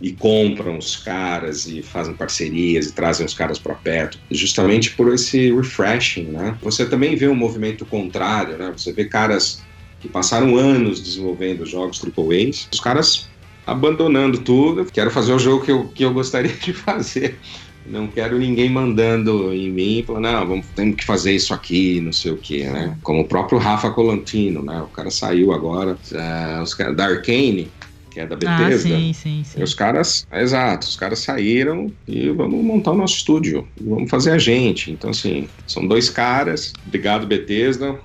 e 0.00 0.12
compram 0.12 0.78
os 0.78 0.96
caras 0.96 1.66
e 1.66 1.82
fazem 1.82 2.14
parcerias 2.14 2.86
e 2.86 2.92
trazem 2.92 3.26
os 3.26 3.34
caras 3.34 3.58
para 3.58 3.74
perto, 3.74 4.18
justamente 4.30 4.92
por 4.92 5.12
esse 5.12 5.52
refreshing, 5.52 6.24
né? 6.24 6.56
Você 6.62 6.86
também 6.86 7.16
vê 7.16 7.28
um 7.28 7.34
movimento 7.34 7.84
contrário, 7.84 8.56
né? 8.56 8.72
Você 8.76 8.92
vê 8.92 9.04
caras 9.04 9.62
que 10.00 10.08
passaram 10.08 10.56
anos 10.56 11.02
desenvolvendo 11.02 11.66
jogos 11.66 12.00
AAA, 12.00 12.50
os 12.72 12.80
caras 12.80 13.28
abandonando 13.66 14.38
tudo, 14.38 14.84
quero 14.86 15.10
fazer 15.10 15.32
o 15.32 15.38
jogo 15.38 15.64
que 15.64 15.70
eu, 15.70 15.88
que 15.88 16.04
eu 16.04 16.12
gostaria 16.12 16.54
de 16.54 16.72
fazer. 16.72 17.38
Não 17.84 18.06
quero 18.06 18.38
ninguém 18.38 18.68
mandando 18.68 19.52
em 19.52 19.70
mim, 19.70 20.04
falando, 20.06 20.24
não, 20.24 20.46
vamos, 20.46 20.66
temos 20.76 20.96
que 20.96 21.04
fazer 21.04 21.32
isso 21.34 21.54
aqui, 21.54 22.00
não 22.02 22.12
sei 22.12 22.32
o 22.32 22.36
que, 22.36 22.64
né? 22.64 22.96
Como 23.02 23.20
o 23.20 23.24
próprio 23.24 23.58
Rafa 23.58 23.90
Colantino, 23.90 24.62
né? 24.62 24.80
O 24.82 24.88
cara 24.88 25.10
saiu 25.10 25.52
agora, 25.52 25.92
uh, 26.12 26.62
os 26.62 26.74
caras 26.74 26.94
da 26.94 27.06
Arcane, 27.06 27.70
que 28.18 28.22
é 28.22 28.26
da 28.26 28.34
ah, 28.34 28.58
Bethesda. 28.58 28.94
Ah, 28.94 28.98
sim, 28.98 29.12
sim, 29.12 29.42
sim. 29.44 29.62
os 29.62 29.74
caras, 29.74 30.26
exato, 30.32 30.86
os 30.86 30.96
caras 30.96 31.20
saíram 31.20 31.92
e 32.06 32.28
vamos 32.30 32.64
montar 32.64 32.92
o 32.92 32.96
nosso 32.96 33.16
estúdio, 33.16 33.68
vamos 33.80 34.10
fazer 34.10 34.32
a 34.32 34.38
gente. 34.38 34.90
Então, 34.90 35.10
assim, 35.10 35.48
são 35.66 35.86
dois 35.86 36.10
caras, 36.10 36.72
obrigado 36.86 37.26
Bethesda, 37.26 37.98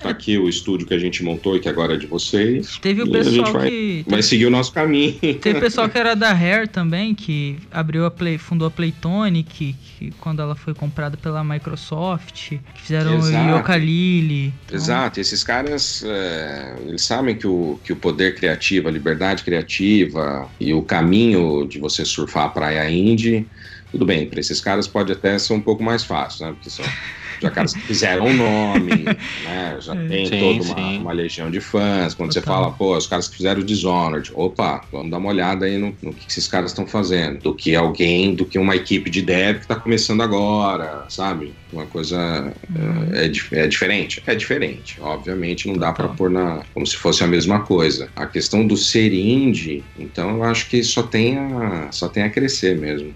Tá 0.00 0.08
aqui 0.08 0.38
o 0.38 0.48
estúdio 0.48 0.86
que 0.86 0.94
a 0.94 0.98
gente 0.98 1.22
montou 1.22 1.56
e 1.56 1.60
que 1.60 1.68
agora 1.68 1.92
é 1.92 1.96
de 1.98 2.06
vocês. 2.06 2.78
Teve 2.78 3.02
o 3.02 3.10
pessoal 3.10 3.26
a 3.26 3.36
gente 3.36 3.52
vai, 3.52 3.68
que. 3.68 4.04
Vai 4.08 4.22
seguir 4.22 4.46
o 4.46 4.50
nosso 4.50 4.72
caminho. 4.72 5.12
Teve 5.38 5.58
o 5.58 5.60
pessoal 5.60 5.86
que 5.90 5.98
era 5.98 6.16
da 6.16 6.32
Rare 6.32 6.66
também, 6.66 7.14
que 7.14 7.58
abriu 7.70 8.06
a 8.06 8.10
Play, 8.10 8.38
fundou 8.38 8.66
a 8.66 8.70
Playtonic, 8.70 9.76
que 9.98 10.10
quando 10.12 10.40
ela 10.40 10.54
foi 10.54 10.72
comprada 10.72 11.18
pela 11.18 11.44
Microsoft, 11.44 12.48
que 12.74 12.82
fizeram 12.82 13.18
Exato. 13.18 13.46
o 13.46 13.56
Yooka-Laylee. 13.58 14.54
Então... 14.64 14.76
Exato, 14.76 15.20
esses 15.20 15.44
caras, 15.44 16.02
é, 16.06 16.76
eles 16.86 17.02
sabem 17.02 17.36
que 17.36 17.46
o, 17.46 17.78
que 17.84 17.92
o 17.92 17.96
poder 17.96 18.34
criativo, 18.34 18.88
a 18.88 18.90
liberdade 18.90 19.44
criativa 19.44 20.48
e 20.58 20.72
o 20.72 20.80
caminho 20.80 21.66
de 21.68 21.78
você 21.78 22.06
surfar 22.06 22.44
a 22.44 22.48
praia 22.48 22.90
indie, 22.90 23.46
tudo 23.90 24.06
bem, 24.06 24.26
para 24.26 24.40
esses 24.40 24.62
caras 24.62 24.88
pode 24.88 25.12
até 25.12 25.38
ser 25.38 25.52
um 25.52 25.60
pouco 25.60 25.82
mais 25.82 26.02
fácil, 26.04 26.46
né? 26.46 26.52
Porque 26.52 26.70
são 26.70 26.84
já 27.40 27.50
caras 27.50 27.74
fizeram 27.74 28.26
um 28.26 28.34
nome, 28.34 29.04
né? 29.44 29.76
Já 29.80 29.94
é. 29.94 30.08
tem 30.08 30.26
sim, 30.26 30.38
toda 30.38 30.80
uma, 30.80 30.90
uma, 30.98 31.12
legião 31.12 31.50
de 31.50 31.60
fãs. 31.60 32.14
Quando 32.14 32.32
Total. 32.32 32.42
você 32.42 32.46
fala, 32.46 32.70
pô, 32.72 32.96
os 32.96 33.06
caras 33.06 33.28
que 33.28 33.36
fizeram 33.36 33.60
o 33.60 33.64
Dishonored, 33.64 34.30
opa, 34.34 34.82
vamos 34.92 35.10
dar 35.10 35.18
uma 35.18 35.28
olhada 35.28 35.66
aí 35.66 35.78
no, 35.78 35.96
no 36.02 36.12
que 36.12 36.26
esses 36.28 36.46
caras 36.46 36.70
estão 36.70 36.86
fazendo. 36.86 37.40
Do 37.40 37.54
que 37.54 37.74
alguém, 37.74 38.34
do 38.34 38.44
que 38.44 38.58
uma 38.58 38.76
equipe 38.76 39.10
de 39.10 39.22
dev 39.22 39.56
que 39.56 39.62
está 39.62 39.76
começando 39.76 40.22
agora, 40.22 41.04
sabe? 41.08 41.54
Uma 41.72 41.86
coisa 41.86 42.52
uhum. 42.68 43.14
é, 43.14 43.26
é, 43.52 43.66
diferente. 43.66 44.22
É 44.26 44.34
diferente. 44.34 44.98
Obviamente 45.00 45.68
não 45.68 45.76
dá 45.76 45.92
para 45.92 46.08
pôr 46.08 46.30
na 46.30 46.62
como 46.74 46.86
se 46.86 46.96
fosse 46.96 47.22
a 47.22 47.26
mesma 47.26 47.60
coisa. 47.60 48.08
A 48.16 48.26
questão 48.26 48.66
do 48.66 48.76
ser 48.76 49.12
indie, 49.12 49.84
então 49.98 50.36
eu 50.36 50.44
acho 50.44 50.68
que 50.68 50.82
só 50.82 51.02
tem 51.02 51.38
a, 51.38 51.88
só 51.92 52.08
tem 52.08 52.22
a 52.22 52.30
crescer 52.30 52.76
mesmo. 52.76 53.14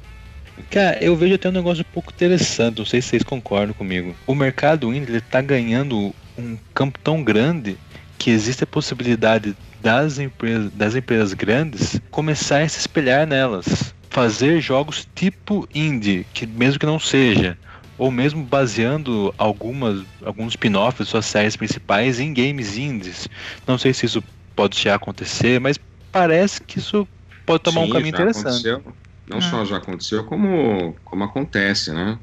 Cara, 0.71 1.03
eu 1.03 1.17
vejo 1.17 1.35
até 1.35 1.49
um 1.49 1.53
negócio 1.53 1.83
um 1.83 1.93
pouco 1.93 2.13
interessante, 2.13 2.79
não 2.79 2.87
sei 2.87 3.01
se 3.01 3.09
vocês 3.09 3.23
concordam 3.23 3.75
comigo. 3.75 4.15
O 4.27 4.35
mercado 4.35 4.93
indie 4.93 5.17
está 5.17 5.41
ganhando 5.41 6.15
um 6.39 6.57
campo 6.75 6.99
tão 6.99 7.23
grande 7.23 7.77
que 8.19 8.31
existe 8.31 8.65
a 8.65 8.67
possibilidade 8.67 9.57
das 9.81 10.19
empresas, 10.19 10.73
das 10.73 10.95
empresas 10.95 11.35
grandes 11.35 12.01
começar 12.11 12.63
a 12.63 12.69
se 12.69 12.79
espelhar 12.79 13.27
nelas. 13.27 13.95
Fazer 14.09 14.61
jogos 14.61 15.07
tipo 15.15 15.69
indie, 15.75 16.25
que 16.33 16.47
mesmo 16.47 16.79
que 16.79 16.87
não 16.87 17.01
seja, 17.01 17.59
ou 17.99 18.11
mesmo 18.11 18.45
baseando 18.45 19.35
algumas, 19.37 20.03
alguns 20.25 20.53
spin-offs 20.53 21.09
suas 21.09 21.27
séries 21.27 21.57
principais 21.57 22.21
em 22.21 22.33
games 22.33 22.77
indies. 22.77 23.29
Não 23.67 23.77
sei 23.77 23.93
se 23.93 24.07
isso 24.07 24.23
pode 24.55 24.81
já 24.81 24.95
acontecer, 24.95 25.61
mas 25.61 25.79
parece 26.13 26.63
que 26.63 26.79
isso 26.79 27.07
pode 27.45 27.65
tomar 27.65 27.83
Sim, 27.83 27.87
um 27.87 27.91
caminho 27.91 28.09
interessante. 28.09 28.69
Aconteceu. 28.69 28.95
Não 29.29 29.39
ah. 29.39 29.43
só 29.43 29.65
já 29.65 29.77
aconteceu, 29.79 30.25
como, 30.25 30.95
como 31.05 31.25
acontece, 31.25 31.93
né? 31.93 32.19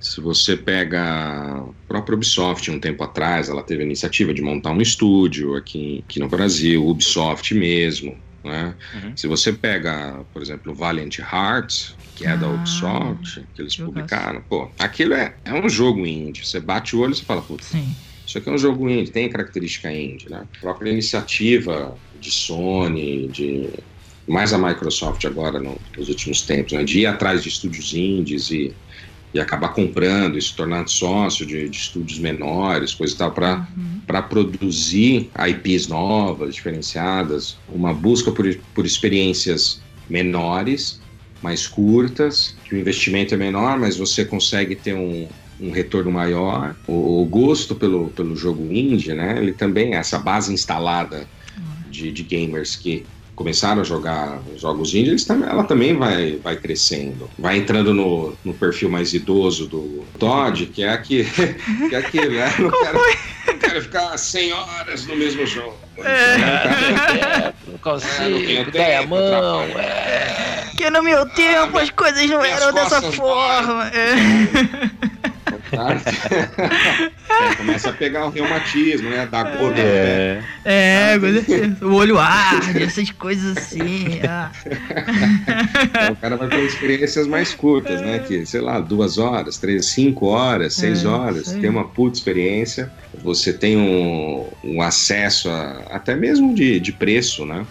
Se 0.00 0.20
você 0.20 0.56
pega 0.56 1.02
a 1.02 1.64
própria 1.86 2.14
Ubisoft 2.14 2.70
um 2.70 2.80
tempo 2.80 3.04
atrás, 3.04 3.48
ela 3.48 3.62
teve 3.62 3.82
a 3.82 3.86
iniciativa 3.86 4.32
de 4.32 4.40
montar 4.40 4.70
um 4.70 4.80
estúdio 4.80 5.56
aqui, 5.56 6.02
aqui 6.06 6.18
no 6.18 6.28
Brasil, 6.28 6.86
Ubisoft 6.86 7.54
mesmo. 7.54 8.16
Né? 8.42 8.74
Uhum. 8.94 9.16
Se 9.16 9.26
você 9.26 9.52
pega, 9.52 10.20
por 10.32 10.42
exemplo, 10.42 10.72
o 10.72 10.74
Valiant 10.74 11.18
Hearts, 11.18 11.96
que 12.14 12.26
é 12.26 12.30
ah, 12.30 12.36
da 12.36 12.48
Ubisoft, 12.48 13.44
que 13.54 13.62
eles 13.62 13.76
publicaram, 13.76 14.42
pô, 14.42 14.70
aquilo 14.78 15.14
é, 15.14 15.34
é 15.44 15.52
um 15.52 15.68
jogo 15.68 16.06
indie. 16.06 16.46
Você 16.46 16.60
bate 16.60 16.94
o 16.94 17.00
olho 17.00 17.12
e 17.12 17.16
você 17.16 17.24
fala, 17.24 17.42
putz, 17.42 17.72
isso 18.26 18.38
aqui 18.38 18.48
é 18.48 18.52
um 18.52 18.58
jogo 18.58 18.88
indie, 18.88 19.10
tem 19.10 19.28
característica 19.28 19.92
indie, 19.92 20.30
né? 20.30 20.46
A 20.56 20.60
própria 20.60 20.90
iniciativa 20.90 21.96
de 22.20 22.30
Sony, 22.30 23.28
de 23.28 23.70
mais 24.26 24.52
a 24.52 24.58
Microsoft 24.58 25.24
agora 25.24 25.60
no, 25.60 25.76
nos 25.96 26.08
últimos 26.08 26.42
tempos, 26.42 26.72
né, 26.72 26.84
de 26.84 27.00
ir 27.00 27.06
atrás 27.06 27.42
de 27.42 27.48
estúdios 27.48 27.92
indies 27.92 28.50
e, 28.50 28.72
e 29.34 29.40
acabar 29.40 29.68
comprando 29.70 30.38
e 30.38 30.42
se 30.42 30.54
tornando 30.54 30.90
sócio 30.90 31.44
de, 31.44 31.68
de 31.68 31.76
estúdios 31.76 32.18
menores, 32.18 32.94
coisa 32.94 33.14
e 33.14 33.18
tal, 33.18 33.32
para 33.32 33.66
uhum. 33.76 34.22
produzir 34.28 35.30
IPs 35.48 35.88
novas, 35.88 36.54
diferenciadas, 36.54 37.56
uma 37.68 37.92
busca 37.92 38.30
por, 38.30 38.52
por 38.74 38.86
experiências 38.86 39.80
menores, 40.08 41.00
mais 41.42 41.66
curtas, 41.66 42.56
que 42.64 42.74
o 42.74 42.78
investimento 42.78 43.34
é 43.34 43.36
menor, 43.36 43.78
mas 43.78 43.96
você 43.96 44.24
consegue 44.24 44.74
ter 44.74 44.94
um, 44.94 45.28
um 45.60 45.70
retorno 45.70 46.10
maior. 46.10 46.74
O, 46.86 47.22
o, 47.22 47.24
gosto 47.26 47.74
pelo, 47.74 48.08
pelo 48.08 48.34
jogo 48.34 48.72
indie, 48.72 49.12
né, 49.12 49.36
ele 49.36 49.52
também 49.52 49.94
é 49.94 49.96
essa 49.96 50.18
base 50.18 50.52
instalada 50.52 51.28
uhum. 51.58 51.90
de, 51.90 52.10
de 52.10 52.22
gamers 52.22 52.76
que 52.76 53.04
começaram 53.34 53.80
a 53.80 53.84
jogar 53.84 54.40
jogos 54.56 54.94
indie, 54.94 55.16
ela 55.48 55.64
também 55.64 55.96
vai, 55.96 56.36
vai 56.36 56.56
crescendo. 56.56 57.28
Vai 57.38 57.58
entrando 57.58 57.92
no, 57.92 58.36
no 58.44 58.54
perfil 58.54 58.88
mais 58.88 59.12
idoso 59.12 59.66
do 59.66 60.04
Todd, 60.18 60.66
que 60.66 60.82
é 60.82 60.90
aquele, 60.90 61.24
que 61.88 61.94
é 61.94 61.98
aquele 61.98 62.36
né? 62.36 62.54
Não 62.58 62.70
quero, 62.70 62.98
não 63.46 63.58
quero 63.58 63.82
ficar 63.82 64.16
100 64.16 64.52
horas 64.52 65.06
no 65.06 65.16
mesmo 65.16 65.46
jogo. 65.46 65.76
É. 65.98 67.52
Não 67.66 67.78
consigo, 67.78 68.76
é, 68.76 68.96
a 68.98 69.06
mão. 69.06 69.62
É. 69.78 70.70
Que 70.76 70.90
no 70.90 71.02
meu 71.02 71.24
tempo 71.30 71.78
ah, 71.78 71.82
as 71.82 71.90
coisas 71.90 72.28
não 72.28 72.44
eram 72.44 72.72
dessa 72.72 73.00
forma. 73.12 73.88
É. 73.88 75.13
é, 77.50 77.54
começa 77.56 77.90
a 77.90 77.92
pegar 77.92 78.26
o 78.26 78.30
reumatismo, 78.30 79.10
né? 79.10 79.26
Da 79.26 79.44
cor 79.44 79.72
é. 79.76 80.42
É, 80.64 81.14
ah, 81.14 81.84
o 81.84 81.94
olho 81.94 82.18
arde, 82.18 82.82
essas 82.82 83.10
coisas 83.10 83.56
assim. 83.56 84.20
Ah. 84.28 84.50
Então, 85.82 86.12
o 86.12 86.16
cara 86.16 86.36
vai 86.36 86.48
ter 86.48 86.64
experiências 86.64 87.26
mais 87.26 87.54
curtas, 87.54 88.00
né? 88.00 88.18
Que, 88.20 88.46
sei 88.46 88.60
lá, 88.60 88.80
duas 88.80 89.18
horas, 89.18 89.58
três, 89.58 89.86
cinco 89.86 90.26
horas, 90.26 90.74
seis 90.74 91.04
é, 91.04 91.08
horas. 91.08 91.52
Tem 91.52 91.68
uma 91.68 91.84
puta 91.84 92.16
experiência. 92.16 92.90
Você 93.22 93.52
tem 93.52 93.76
um, 93.76 94.46
um 94.62 94.82
acesso 94.82 95.50
a, 95.50 95.82
até 95.90 96.14
mesmo 96.14 96.54
de, 96.54 96.80
de 96.80 96.92
preço, 96.92 97.44
né? 97.44 97.64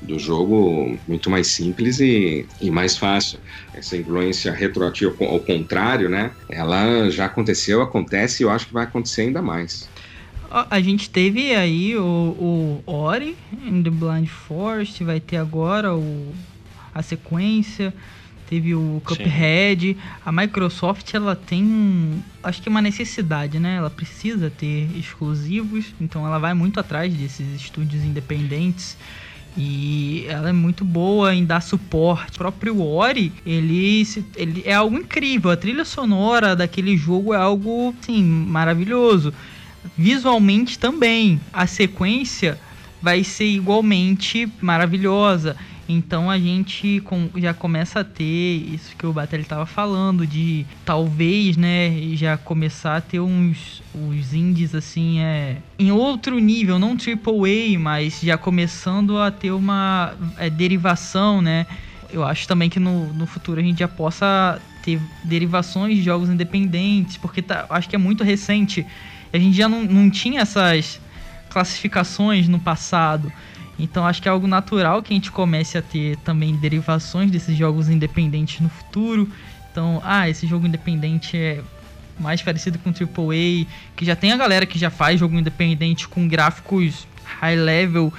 Do 0.00 0.18
jogo 0.18 0.98
muito 1.06 1.28
mais 1.28 1.48
simples 1.48 2.00
e, 2.00 2.46
e 2.60 2.70
mais 2.70 2.96
fácil. 2.96 3.38
Essa 3.74 3.96
influência 3.96 4.52
retroativa, 4.52 5.12
ao 5.24 5.40
contrário, 5.40 6.08
né? 6.08 6.30
Ela 6.48 7.10
já 7.10 7.26
aconteceu, 7.26 7.82
acontece 7.82 8.42
e 8.42 8.44
eu 8.44 8.50
acho 8.50 8.66
que 8.66 8.72
vai 8.72 8.84
acontecer 8.84 9.22
ainda 9.22 9.42
mais. 9.42 9.88
A 10.50 10.80
gente 10.80 11.10
teve 11.10 11.54
aí 11.54 11.94
o, 11.96 12.02
o 12.02 12.82
Ori 12.90 13.36
in 13.66 13.82
the 13.82 13.90
Blind 13.90 14.28
Forest, 14.28 15.04
vai 15.04 15.20
ter 15.20 15.36
agora 15.36 15.94
o, 15.94 16.32
a 16.94 17.02
sequência. 17.02 17.92
teve 18.48 18.74
o 18.74 19.02
Cuphead. 19.04 19.94
Sim. 19.94 19.96
A 20.24 20.32
Microsoft 20.32 21.12
ela 21.12 21.36
tem, 21.36 22.24
acho 22.42 22.62
que 22.62 22.68
uma 22.68 22.80
necessidade, 22.80 23.58
né? 23.58 23.76
Ela 23.76 23.90
precisa 23.90 24.50
ter 24.50 24.88
exclusivos, 24.96 25.94
então 26.00 26.26
ela 26.26 26.38
vai 26.38 26.54
muito 26.54 26.80
atrás 26.80 27.12
desses 27.12 27.60
estúdios 27.60 28.02
independentes. 28.02 28.96
E 29.60 30.24
ela 30.28 30.50
é 30.50 30.52
muito 30.52 30.84
boa 30.84 31.34
em 31.34 31.44
dar 31.44 31.60
suporte. 31.60 32.36
O 32.36 32.38
próprio 32.38 32.80
Ori, 32.80 33.32
ele, 33.44 34.06
ele 34.36 34.62
é 34.64 34.72
algo 34.72 34.96
incrível. 34.96 35.50
A 35.50 35.56
trilha 35.56 35.84
sonora 35.84 36.54
daquele 36.54 36.96
jogo 36.96 37.34
é 37.34 37.38
algo, 37.38 37.92
assim, 38.00 38.22
maravilhoso. 38.22 39.34
Visualmente 39.96 40.78
também. 40.78 41.40
A 41.52 41.66
sequência 41.66 42.56
vai 43.02 43.24
ser 43.24 43.46
igualmente 43.46 44.48
maravilhosa. 44.60 45.56
Então 45.88 46.30
a 46.30 46.38
gente 46.38 47.02
já 47.36 47.54
começa 47.54 48.00
a 48.00 48.04
ter 48.04 48.56
isso 48.74 48.94
que 48.94 49.06
o 49.06 49.12
Batalha 49.12 49.40
estava 49.40 49.64
falando, 49.64 50.26
de 50.26 50.66
talvez, 50.84 51.56
né, 51.56 51.90
já 52.12 52.36
começar 52.36 52.96
a 52.96 53.00
ter 53.00 53.20
uns 53.20 53.82
os 53.94 54.34
indies 54.34 54.74
assim, 54.74 55.20
é, 55.20 55.56
em 55.78 55.90
outro 55.90 56.38
nível, 56.38 56.78
não 56.78 56.90
AAA, 56.90 57.78
mas 57.78 58.20
já 58.20 58.36
começando 58.36 59.18
a 59.18 59.30
ter 59.30 59.50
uma 59.50 60.14
é, 60.36 60.50
derivação, 60.50 61.40
né? 61.40 61.66
Eu 62.10 62.24
acho 62.24 62.46
também 62.46 62.68
que 62.70 62.78
no, 62.78 63.12
no 63.12 63.26
futuro 63.26 63.60
a 63.60 63.62
gente 63.62 63.78
já 63.78 63.88
possa 63.88 64.60
ter 64.82 65.00
derivações 65.24 65.96
de 65.96 66.02
jogos 66.02 66.28
independentes, 66.28 67.16
porque 67.16 67.42
tá, 67.42 67.66
acho 67.70 67.88
que 67.88 67.96
é 67.96 67.98
muito 67.98 68.24
recente. 68.24 68.86
A 69.32 69.38
gente 69.38 69.56
já 69.56 69.68
não, 69.68 69.84
não 69.84 70.10
tinha 70.10 70.40
essas 70.40 71.00
classificações 71.48 72.48
no 72.48 72.58
passado. 72.58 73.32
Então 73.78 74.06
acho 74.06 74.20
que 74.20 74.28
é 74.28 74.30
algo 74.30 74.46
natural 74.46 75.02
que 75.02 75.12
a 75.12 75.16
gente 75.16 75.30
comece 75.30 75.78
a 75.78 75.82
ter 75.82 76.16
também 76.18 76.56
derivações 76.56 77.30
desses 77.30 77.56
jogos 77.56 77.88
independentes 77.88 78.60
no 78.60 78.68
futuro. 78.68 79.30
Então, 79.70 80.02
ah, 80.04 80.28
esse 80.28 80.46
jogo 80.46 80.66
independente 80.66 81.36
é 81.36 81.60
mais 82.18 82.42
parecido 82.42 82.78
com 82.78 82.90
AAA, 82.90 83.66
que 83.96 84.04
já 84.04 84.16
tem 84.16 84.32
a 84.32 84.36
galera 84.36 84.66
que 84.66 84.78
já 84.78 84.90
faz 84.90 85.20
jogo 85.20 85.38
independente 85.38 86.08
com 86.08 86.26
gráficos 86.26 87.06
high 87.40 87.54
level 87.54 88.12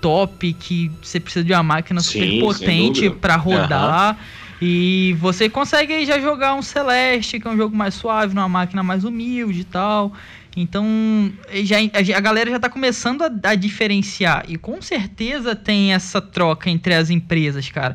top, 0.00 0.52
que 0.52 0.90
você 1.02 1.18
precisa 1.18 1.44
de 1.44 1.52
uma 1.52 1.62
máquina 1.62 2.00
Sim, 2.00 2.20
super 2.20 2.40
potente 2.40 3.10
para 3.10 3.34
rodar. 3.36 4.12
Uhum. 4.12 4.46
E 4.62 5.16
você 5.18 5.48
consegue 5.48 6.06
já 6.06 6.18
jogar 6.18 6.54
um 6.54 6.62
Celeste, 6.62 7.40
que 7.40 7.46
é 7.46 7.50
um 7.50 7.56
jogo 7.56 7.76
mais 7.76 7.94
suave, 7.94 8.34
numa 8.34 8.48
máquina 8.48 8.82
mais 8.82 9.04
humilde 9.04 9.60
e 9.60 9.64
tal. 9.64 10.12
Então, 10.56 11.30
já, 11.62 11.76
a, 12.16 12.20
galera 12.20 12.48
já 12.48 12.56
está 12.56 12.70
começando 12.70 13.20
a, 13.22 13.30
a, 13.50 13.54
diferenciar. 13.54 14.46
E 14.48 14.56
com 14.56 14.80
certeza 14.80 15.54
tem 15.54 15.92
essa 15.92 16.18
troca 16.18 16.70
entre 16.70 16.94
as 16.94 17.10
empresas, 17.10 17.70
cara. 17.70 17.94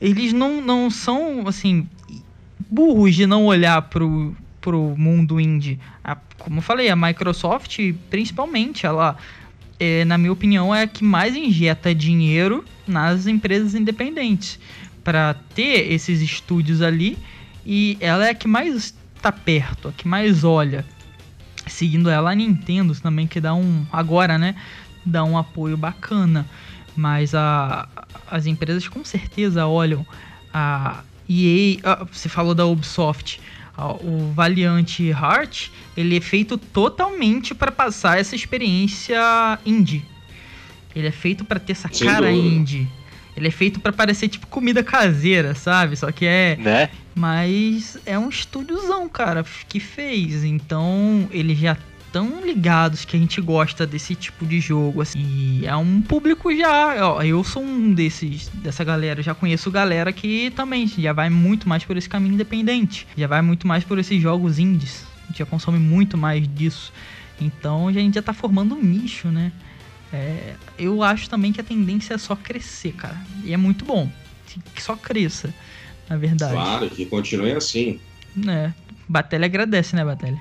Eles 0.00 0.32
não, 0.32 0.60
não 0.60 0.90
são, 0.90 1.46
assim, 1.46 1.86
burros 2.68 3.14
de 3.14 3.24
não 3.24 3.46
olhar 3.46 3.80
pro, 3.82 4.34
pro 4.60 4.96
mundo 4.98 5.40
indie. 5.40 5.78
A, 6.02 6.16
como 6.38 6.58
eu 6.58 6.62
falei, 6.62 6.90
a 6.90 6.96
Microsoft, 6.96 7.78
principalmente, 8.10 8.84
ela, 8.84 9.16
é, 9.78 10.04
na 10.04 10.18
minha 10.18 10.32
opinião, 10.32 10.74
é 10.74 10.82
a 10.82 10.86
que 10.88 11.04
mais 11.04 11.36
injeta 11.36 11.94
dinheiro 11.94 12.64
nas 12.84 13.28
empresas 13.28 13.76
independentes. 13.76 14.58
para 15.04 15.34
ter 15.54 15.92
esses 15.92 16.20
estúdios 16.20 16.82
ali. 16.82 17.16
E 17.64 17.96
ela 18.00 18.26
é 18.26 18.30
a 18.30 18.34
que 18.34 18.48
mais 18.48 18.92
está 19.14 19.30
perto, 19.30 19.86
a 19.86 19.92
que 19.92 20.08
mais 20.08 20.42
olha 20.42 20.84
seguindo 21.66 22.08
ela 22.10 22.30
a 22.30 22.34
Nintendo 22.34 22.94
também 22.94 23.26
que 23.26 23.40
dá 23.40 23.54
um 23.54 23.86
agora 23.92 24.38
né 24.38 24.54
dá 25.04 25.24
um 25.24 25.36
apoio 25.36 25.76
bacana 25.76 26.46
mas 26.96 27.34
a, 27.34 27.88
as 28.30 28.46
empresas 28.46 28.86
com 28.88 29.04
certeza 29.04 29.66
olham 29.66 30.06
a 30.52 31.02
EA 31.28 31.78
ah, 31.84 32.06
você 32.10 32.28
falou 32.28 32.54
da 32.54 32.66
Ubisoft 32.66 33.40
o 34.00 34.32
Valiant 34.34 35.00
Heart 35.00 35.70
ele 35.96 36.16
é 36.16 36.20
feito 36.20 36.58
totalmente 36.58 37.54
para 37.54 37.72
passar 37.72 38.18
essa 38.18 38.36
experiência 38.36 39.18
indie 39.64 40.04
ele 40.94 41.06
é 41.06 41.12
feito 41.12 41.44
para 41.44 41.58
ter 41.58 41.72
essa 41.72 41.88
Sem 41.90 42.06
cara 42.06 42.30
dúvida. 42.30 42.46
indie 42.46 42.88
ele 43.36 43.48
é 43.48 43.50
feito 43.50 43.80
para 43.80 43.92
parecer 43.92 44.28
tipo 44.28 44.46
comida 44.46 44.82
caseira, 44.82 45.54
sabe? 45.54 45.96
Só 45.96 46.10
que 46.12 46.26
é. 46.26 46.56
Né? 46.56 46.90
Mas 47.14 47.98
é 48.06 48.18
um 48.18 48.28
estúdiozão, 48.28 49.08
cara, 49.08 49.44
que 49.68 49.78
fez. 49.78 50.44
Então, 50.44 51.28
eles 51.30 51.58
já 51.58 51.76
tão 52.12 52.44
ligados 52.44 53.04
que 53.04 53.16
a 53.16 53.18
gente 53.18 53.40
gosta 53.40 53.86
desse 53.86 54.14
tipo 54.14 54.44
de 54.44 54.60
jogo, 54.60 55.00
assim. 55.00 55.18
E 55.18 55.66
é 55.66 55.74
um 55.74 56.02
público 56.02 56.54
já, 56.54 57.08
ó, 57.08 57.22
eu 57.22 57.42
sou 57.42 57.62
um 57.62 57.92
desses, 57.92 58.48
dessa 58.48 58.84
galera, 58.84 59.22
já 59.22 59.34
conheço 59.34 59.70
galera 59.70 60.12
que 60.12 60.52
também 60.54 60.86
já 60.86 61.12
vai 61.14 61.30
muito 61.30 61.66
mais 61.66 61.84
por 61.84 61.96
esse 61.96 62.08
caminho 62.08 62.34
independente, 62.34 63.06
já 63.16 63.26
vai 63.26 63.40
muito 63.40 63.66
mais 63.66 63.82
por 63.82 63.98
esses 63.98 64.20
jogos 64.20 64.58
indies, 64.58 65.06
a 65.24 65.26
gente 65.28 65.38
já 65.38 65.46
consome 65.46 65.78
muito 65.78 66.18
mais 66.18 66.46
disso. 66.46 66.92
Então 67.40 67.88
a 67.88 67.92
gente 67.92 68.14
já 68.14 68.22
tá 68.22 68.34
formando 68.34 68.74
um 68.74 68.82
nicho, 68.82 69.28
né? 69.28 69.50
É, 70.12 70.54
eu 70.78 71.02
acho 71.02 71.30
também 71.30 71.52
que 71.52 71.60
a 71.60 71.64
tendência 71.64 72.14
é 72.14 72.18
só 72.18 72.36
crescer, 72.36 72.92
cara. 72.92 73.16
E 73.42 73.54
é 73.54 73.56
muito 73.56 73.84
bom. 73.84 74.10
Que 74.74 74.82
só 74.82 74.94
cresça, 74.94 75.52
na 76.08 76.16
verdade. 76.16 76.52
Claro, 76.52 76.90
que 76.90 77.06
continue 77.06 77.52
assim. 77.52 77.98
É. 78.48 78.72
Batelha 79.08 79.46
agradece, 79.46 79.94
né, 79.94 80.04
Batelha? 80.04 80.40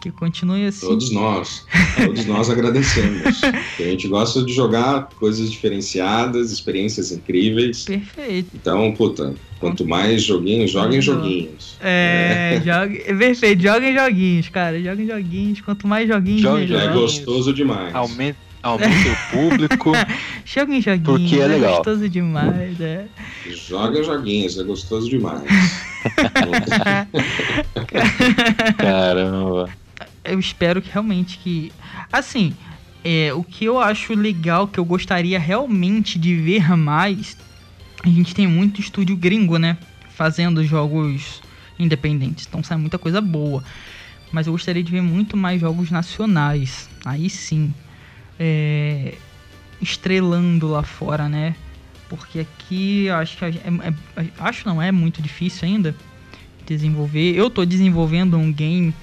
Que 0.00 0.10
continue 0.10 0.66
assim. 0.66 0.86
Todos 0.86 1.10
nós. 1.10 1.64
Todos 1.96 2.26
nós 2.26 2.50
agradecemos. 2.50 3.42
a 3.80 3.82
gente 3.82 4.06
gosta 4.06 4.44
de 4.44 4.52
jogar 4.52 5.08
coisas 5.18 5.50
diferenciadas, 5.50 6.52
experiências 6.52 7.10
incríveis. 7.10 7.84
Perfeito. 7.84 8.50
Então, 8.54 8.92
puta, 8.92 9.34
quanto 9.58 9.86
mais 9.86 10.22
joguinhos, 10.22 10.70
joguem 10.70 11.00
joguinhos. 11.00 11.78
É, 11.80 12.56
é. 12.56 12.60
Jogue, 12.60 13.02
é 13.06 13.14
perfeito. 13.14 13.62
Joguem 13.62 13.94
joguinhos, 13.94 14.48
cara. 14.50 14.78
Joguem 14.78 15.06
joguinhos. 15.06 15.60
Quanto 15.62 15.88
mais 15.88 16.06
joguinhos, 16.06 16.42
Jogue 16.42 16.60
melhor. 16.66 16.82
É 16.82 16.92
gostoso 16.92 17.54
demais. 17.54 17.94
Aumenta 17.94 18.36
aumenta 18.64 19.10
o 19.12 19.16
público. 19.30 19.92
Joguem 20.44 20.80
joguinhos, 20.80 21.30
porque 21.30 21.36
é, 21.36 21.46
legal. 21.46 21.74
é 21.74 21.76
gostoso 21.76 22.08
demais, 22.08 22.80
é. 22.80 23.06
Joga 23.46 24.02
joguinhos, 24.02 24.58
é 24.58 24.64
gostoso 24.64 25.08
demais. 25.08 25.42
Caramba. 28.78 29.68
Eu 30.24 30.40
espero 30.40 30.80
que 30.80 30.90
realmente 30.90 31.38
que. 31.38 31.70
Assim, 32.10 32.54
é, 33.04 33.32
o 33.34 33.44
que 33.44 33.66
eu 33.66 33.78
acho 33.78 34.14
legal, 34.14 34.66
que 34.66 34.80
eu 34.80 34.84
gostaria 34.84 35.38
realmente 35.38 36.18
de 36.18 36.34
ver 36.34 36.74
mais. 36.76 37.36
A 38.02 38.08
gente 38.08 38.34
tem 38.34 38.46
muito 38.46 38.80
estúdio 38.80 39.16
gringo, 39.16 39.58
né? 39.58 39.76
Fazendo 40.10 40.64
jogos 40.64 41.42
independentes. 41.78 42.46
Então 42.46 42.62
sai 42.62 42.78
muita 42.78 42.98
coisa 42.98 43.20
boa. 43.20 43.62
Mas 44.32 44.46
eu 44.46 44.52
gostaria 44.52 44.82
de 44.82 44.90
ver 44.90 45.02
muito 45.02 45.36
mais 45.36 45.60
jogos 45.60 45.90
nacionais. 45.90 46.88
Aí 47.04 47.30
sim 47.30 47.72
é, 48.38 49.14
estrelando 49.80 50.68
lá 50.68 50.82
fora, 50.82 51.28
né? 51.28 51.54
Porque 52.08 52.40
aqui 52.40 53.08
acho 53.10 53.36
que 53.38 53.44
é, 53.44 53.50
é, 53.50 54.26
acho 54.38 54.66
não 54.66 54.80
é 54.80 54.92
muito 54.92 55.22
difícil 55.22 55.68
ainda 55.68 55.94
desenvolver. 56.66 57.34
Eu 57.34 57.48
estou 57.48 57.64
desenvolvendo 57.66 58.36
um 58.36 58.52
game 58.52 58.94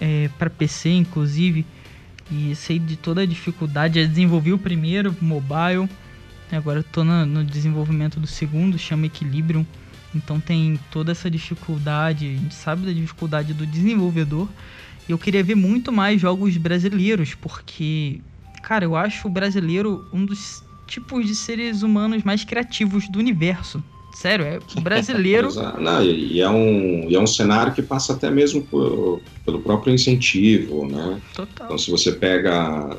é, 0.00 0.28
para 0.38 0.50
PC, 0.50 0.90
inclusive, 0.90 1.64
e 2.30 2.54
sei 2.54 2.78
de 2.78 2.96
toda 2.96 3.22
a 3.22 3.26
dificuldade. 3.26 4.00
Já 4.00 4.06
desenvolvi 4.06 4.52
o 4.52 4.58
primeiro 4.58 5.14
mobile, 5.20 5.88
agora 6.50 6.80
estou 6.80 7.04
no 7.04 7.44
desenvolvimento 7.44 8.20
do 8.20 8.26
segundo, 8.26 8.78
chama 8.78 9.06
Equilibrium. 9.06 9.66
Então 10.14 10.38
tem 10.38 10.78
toda 10.90 11.10
essa 11.10 11.28
dificuldade, 11.28 12.26
a 12.26 12.40
gente 12.40 12.54
sabe 12.54 12.86
da 12.86 12.92
dificuldade 12.92 13.52
do 13.52 13.66
desenvolvedor. 13.66 14.48
Eu 15.08 15.18
queria 15.18 15.42
ver 15.42 15.56
muito 15.56 15.92
mais 15.92 16.20
jogos 16.20 16.56
brasileiros, 16.56 17.34
porque 17.34 18.20
Cara, 18.66 18.84
eu 18.84 18.96
acho 18.96 19.28
o 19.28 19.30
brasileiro 19.30 20.04
um 20.12 20.24
dos 20.24 20.64
tipos 20.86 21.26
de 21.26 21.34
seres 21.34 21.82
humanos 21.82 22.22
mais 22.22 22.44
criativos 22.44 23.08
do 23.08 23.18
universo. 23.18 23.82
Sério, 24.14 24.46
é 24.46 24.58
o 24.76 24.80
brasileiro. 24.80 25.48
Não, 25.80 26.02
e, 26.02 26.40
é 26.40 26.48
um, 26.48 27.10
e 27.10 27.14
é 27.14 27.20
um 27.20 27.26
cenário 27.26 27.74
que 27.74 27.82
passa 27.82 28.14
até 28.14 28.30
mesmo 28.30 28.62
por, 28.62 29.20
pelo 29.44 29.60
próprio 29.60 29.92
incentivo, 29.92 30.86
né? 30.88 31.20
Total. 31.34 31.66
Então, 31.66 31.78
se 31.78 31.90
você 31.90 32.12
pega 32.12 32.96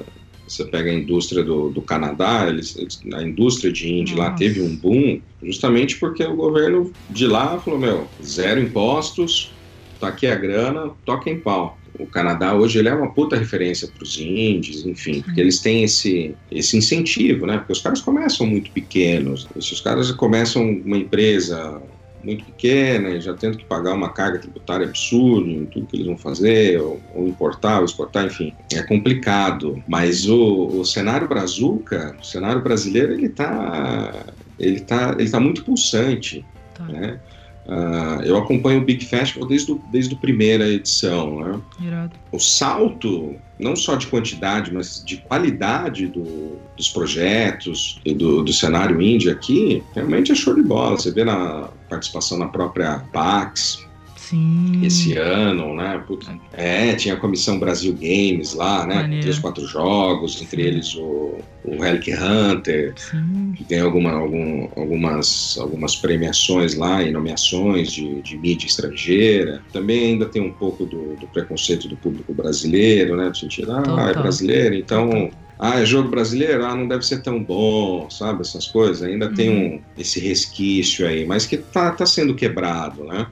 você 0.48 0.64
pega 0.66 0.92
a 0.92 0.94
indústria 0.94 1.44
do, 1.44 1.72
do 1.72 1.82
Canadá, 1.82 2.48
eles, 2.48 2.78
a 3.16 3.24
indústria 3.24 3.74
de 3.74 3.92
indie 3.92 4.16
Nossa. 4.16 4.30
lá 4.30 4.36
teve 4.36 4.62
um 4.62 4.76
boom 4.76 5.20
justamente 5.42 5.98
porque 6.00 6.24
o 6.24 6.36
governo 6.36 6.94
de 7.10 7.26
lá 7.26 7.60
falou, 7.60 7.80
meu, 7.80 8.12
zero 8.22 8.60
impostos, 8.60 9.58
tá 10.00 10.10
aqui 10.10 10.28
a 10.28 10.36
grana, 10.36 10.92
toca 11.04 11.32
em 11.32 11.40
pau 11.40 11.80
o 12.00 12.06
Canadá 12.06 12.54
hoje 12.54 12.80
ele 12.80 12.90
é 12.90 12.94
uma 12.94 13.12
puta 13.12 13.36
referência 13.36 13.88
para 13.88 14.04
os 14.04 14.20
índios, 14.20 14.86
enfim, 14.86 15.22
porque 15.22 15.40
eles 15.40 15.60
têm 15.60 15.84
esse, 15.84 16.36
esse 16.52 16.78
incentivo, 16.78 17.46
né? 17.46 17.58
Porque 17.58 17.74
os 17.74 17.82
caras 17.82 18.02
começam 18.02 18.46
muito 18.46 18.72
pequenos. 18.72 19.48
Se 19.60 19.74
os 19.74 19.82
caras 19.82 20.12
começam 20.12 20.64
uma 20.64 20.98
empresa 20.98 21.82
muito 22.26 22.44
pequena 22.44 23.10
e 23.10 23.22
já 23.22 23.34
tendo 23.34 23.58
que 23.58 23.66
pagar 23.66 23.94
uma 23.94 24.10
carga 24.10 24.40
tributária 24.40 24.88
absurda 24.88 25.48
em 25.48 25.66
tudo 25.66 25.86
que 25.86 25.96
eles 25.96 26.08
vão 26.08 26.18
fazer, 26.18 26.82
ou, 26.82 27.00
ou 27.14 27.28
importar, 27.28 27.80
ou 27.80 27.86
exportar, 27.86 28.26
enfim, 28.26 28.52
é 28.74 28.82
complicado. 28.82 29.82
Mas 29.88 30.28
o, 30.28 30.68
o 30.80 30.84
cenário 30.84 31.28
brazuca, 31.28 32.16
o 32.20 32.26
cenário 32.26 32.62
brasileiro, 32.62 33.14
ele 33.14 33.30
tá, 33.30 34.26
ele 34.60 34.80
tá, 34.80 35.16
ele 35.20 35.30
tá 35.30 35.40
muito 35.40 35.64
pulsante. 35.64 36.44
Tá. 36.74 36.84
Né? 36.86 37.20
Uh, 37.66 38.22
eu 38.24 38.38
acompanho 38.38 38.82
o 38.82 38.86
Big 38.86 39.04
Festival 39.04 39.48
desde, 39.48 39.68
do, 39.68 39.82
desde 39.92 40.14
a 40.14 40.18
primeira 40.18 40.68
edição. 40.68 41.40
Né? 41.40 41.60
Irado. 41.82 42.12
O 42.32 42.40
salto, 42.40 43.36
não 43.60 43.76
só 43.76 43.96
de 43.96 44.08
quantidade, 44.08 44.74
mas 44.74 45.04
de 45.04 45.18
qualidade 45.18 46.08
do, 46.08 46.58
dos 46.78 46.90
projetos 46.90 48.00
e 48.06 48.14
do, 48.14 48.44
do 48.44 48.54
cenário 48.54 49.02
indie 49.02 49.30
aqui, 49.30 49.84
realmente 49.94 50.32
é 50.32 50.36
show 50.36 50.54
de 50.54 50.62
bola. 50.62 50.98
Você 50.98 51.12
vê 51.12 51.24
na 51.24 51.70
participação 51.90 52.38
na 52.38 52.48
própria 52.48 53.00
PAX, 53.12 53.85
Sim. 54.30 54.82
esse 54.84 55.14
ano, 55.18 55.76
né? 55.76 56.02
Puta, 56.06 56.38
é, 56.54 56.94
tinha 56.96 57.14
a 57.14 57.18
Comissão 57.18 57.60
Brasil 57.60 57.94
Games 57.94 58.54
lá, 58.54 58.86
né? 58.86 58.96
Maneiro. 58.96 59.22
Três, 59.24 59.40
quatro 59.40 59.66
jogos, 59.68 60.42
entre 60.42 60.62
eles 60.64 60.96
o, 60.96 61.38
o 61.64 61.82
Relic 61.82 62.12
Hunter, 62.14 62.94
Sim. 62.98 63.54
que 63.56 63.64
tem 63.64 63.80
alguma, 63.80 64.12
algum, 64.12 64.68
algumas, 64.76 65.58
algumas 65.60 65.96
premiações 65.96 66.76
lá 66.76 67.04
e 67.04 67.12
nomeações 67.12 67.92
de, 67.92 68.22
de 68.22 68.38
mídia 68.38 68.68
estrangeira. 68.68 69.62
Também 69.72 70.14
ainda 70.14 70.26
tem 70.26 70.42
um 70.42 70.52
pouco 70.54 70.86
do, 70.86 71.16
do 71.16 71.28
preconceito 71.28 71.88
do 71.88 71.96
público 71.98 72.34
brasileiro, 72.34 73.16
né? 73.16 73.30
No 73.30 73.36
sentido, 73.36 73.72
ah, 73.72 73.82
Total. 73.82 74.10
é 74.10 74.14
brasileiro, 74.14 74.76
então. 74.76 75.30
Ah, 75.58 75.80
é 75.80 75.86
jogo 75.86 76.10
brasileiro? 76.10 76.66
Ah, 76.66 76.76
não 76.76 76.86
deve 76.86 77.06
ser 77.06 77.22
tão 77.22 77.42
bom, 77.42 78.10
sabe? 78.10 78.42
Essas 78.42 78.68
coisas. 78.68 79.02
Ainda 79.02 79.30
tem 79.34 79.50
Uhum. 79.50 79.76
um, 79.76 79.82
esse 79.98 80.20
resquício 80.20 81.08
aí, 81.08 81.26
mas 81.26 81.46
que 81.46 81.56
tá, 81.56 81.92
tá 81.92 82.06
sendo 82.06 82.36
quebrado, 82.36 83.06
né? 83.06 83.26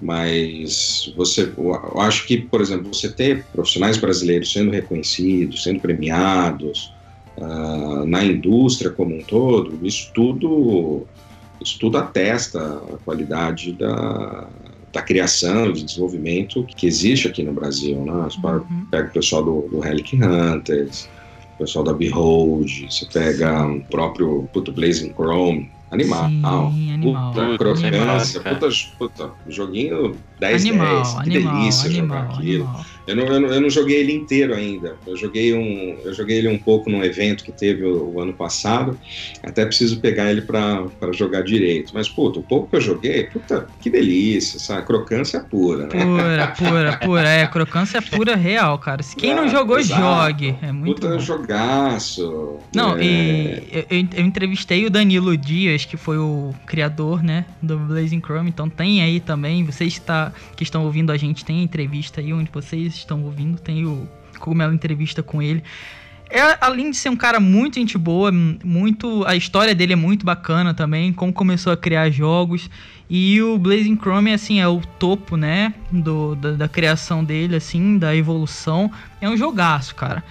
Mas 0.00 1.12
você, 1.16 1.52
eu 1.56 2.00
acho 2.00 2.26
que, 2.26 2.38
por 2.38 2.60
exemplo, 2.60 2.92
você 2.92 3.10
ter 3.10 3.44
profissionais 3.46 3.96
brasileiros 3.96 4.52
sendo 4.52 4.70
reconhecidos, 4.70 5.64
sendo 5.64 5.80
premiados 5.80 6.92
ah, 7.40 8.04
na 8.06 8.24
indústria 8.24 8.90
como 8.90 9.16
um 9.16 9.22
todo, 9.22 9.78
isso 9.84 10.10
tudo, 10.14 11.06
isso 11.60 11.78
tudo 11.80 11.98
atesta 11.98 12.60
a 12.60 12.96
qualidade 13.04 13.72
da, 13.72 14.48
da 14.92 15.02
criação, 15.02 15.72
de 15.72 15.84
desenvolvimento 15.84 16.64
que 16.64 16.86
existe 16.86 17.26
aqui 17.26 17.42
no 17.42 17.52
Brasil. 17.52 18.04
Né? 18.04 18.12
Você 18.24 18.38
Uhum. 18.40 18.86
pega 18.90 19.08
o 19.08 19.12
pessoal 19.12 19.44
do, 19.44 19.68
do 19.68 19.80
Relic 19.80 20.16
Hunters, 20.16 21.08
o 21.56 21.58
pessoal 21.58 21.84
da 21.84 21.92
Behold, 21.92 22.86
você 22.88 23.04
pega 23.12 23.66
o 23.66 23.82
próprio 23.84 24.48
puto, 24.52 24.70
Blazing 24.70 25.12
Chrome, 25.12 25.70
animal. 25.90 26.28
Sim, 26.28 26.92
animal. 26.92 27.32
Puta, 27.32 27.58
crocância, 27.58 28.40
puta, 28.42 28.68
puta, 28.98 29.32
joguinho 29.46 30.16
10 30.40 30.62
Animal, 30.66 30.96
10, 31.02 31.08
que 31.08 31.18
animal, 31.36 31.54
delícia 31.58 31.88
animal, 31.90 32.18
jogar 32.22 32.34
aquilo. 32.34 32.70
Eu 33.08 33.16
não, 33.16 33.24
eu, 33.24 33.40
não, 33.40 33.48
eu 33.48 33.60
não 33.62 33.70
joguei 33.70 33.96
ele 34.00 34.12
inteiro 34.12 34.54
ainda. 34.54 34.96
Eu 35.06 35.16
joguei, 35.16 35.54
um, 35.54 35.98
eu 36.04 36.12
joguei 36.12 36.36
ele 36.38 36.48
um 36.48 36.58
pouco 36.58 36.90
num 36.90 37.02
evento 37.02 37.42
que 37.42 37.50
teve 37.52 37.82
o, 37.82 38.12
o 38.14 38.20
ano 38.20 38.34
passado. 38.34 38.98
Até 39.42 39.64
preciso 39.64 39.98
pegar 40.00 40.30
ele 40.30 40.42
pra 40.42 40.84
pra 41.00 41.10
jogar 41.12 41.42
direito. 41.42 41.90
Mas, 41.94 42.06
puta, 42.08 42.38
o 42.38 42.42
pouco 42.42 42.68
que 42.68 42.76
eu 42.76 42.80
joguei, 42.82 43.24
puta, 43.24 43.66
que 43.80 43.88
delícia, 43.88 44.58
sabe? 44.60 44.86
Crocância 44.86 45.40
pura, 45.40 45.86
né? 45.86 46.04
Pura, 46.04 46.46
pura, 46.48 46.96
pura. 46.98 47.28
É, 47.28 47.46
crocância 47.46 48.02
pura 48.02 48.36
real, 48.36 48.78
cara. 48.78 49.02
Se 49.02 49.16
quem 49.16 49.34
não 49.34 49.44
Ah, 49.44 49.48
jogou, 49.48 49.78
exato. 49.78 50.00
jogue. 50.02 50.54
É 50.60 50.70
muito 50.70 51.00
puta 51.00 51.14
bom. 51.14 51.18
jogaço. 51.18 52.58
Não, 52.74 52.96
É, 52.96 53.02
e 53.04 53.68
eu, 53.72 53.86
eu- 53.90 54.24
entrevistei 54.24 54.84
o 54.86 54.90
Danilo 54.90 55.36
Dias, 55.36 55.84
que 55.84 55.96
foi 55.96 56.18
o 56.18 56.54
criador, 56.66 57.22
né, 57.22 57.44
do 57.62 57.78
Blazing 57.78 58.20
Chrome, 58.20 58.50
então 58.50 58.68
tem 58.68 59.02
aí 59.02 59.20
também, 59.20 59.64
vocês 59.64 59.94
está, 59.94 60.27
que 60.56 60.62
estão 60.62 60.84
ouvindo 60.84 61.10
a 61.10 61.16
gente, 61.16 61.44
tem 61.44 61.60
a 61.60 61.62
entrevista 61.62 62.20
aí 62.20 62.32
onde 62.32 62.50
vocês 62.52 62.94
estão 62.94 63.22
ouvindo, 63.22 63.60
tem 63.60 63.84
o 63.84 64.08
Cogumelo 64.38 64.72
Entrevista 64.72 65.22
com 65.22 65.42
ele. 65.42 65.62
É, 66.30 66.58
além 66.60 66.90
de 66.90 66.96
ser 66.96 67.08
um 67.08 67.16
cara 67.16 67.40
muito 67.40 67.76
gente 67.76 67.96
boa, 67.96 68.30
muito 68.30 69.24
a 69.26 69.34
história 69.34 69.74
dele 69.74 69.94
é 69.94 69.96
muito 69.96 70.26
bacana 70.26 70.74
também, 70.74 71.12
como 71.12 71.32
começou 71.32 71.72
a 71.72 71.76
criar 71.76 72.10
jogos. 72.10 72.68
E 73.08 73.40
o 73.40 73.58
Blazing 73.58 73.96
Chrome, 73.96 74.34
assim, 74.34 74.60
é 74.60 74.68
o 74.68 74.82
topo, 74.98 75.36
né, 75.36 75.72
do, 75.90 76.34
da, 76.34 76.52
da 76.52 76.68
criação 76.68 77.24
dele, 77.24 77.56
assim, 77.56 77.96
da 77.96 78.14
evolução. 78.14 78.90
É 79.20 79.28
um 79.28 79.36
jogaço, 79.36 79.94
cara. 79.94 80.22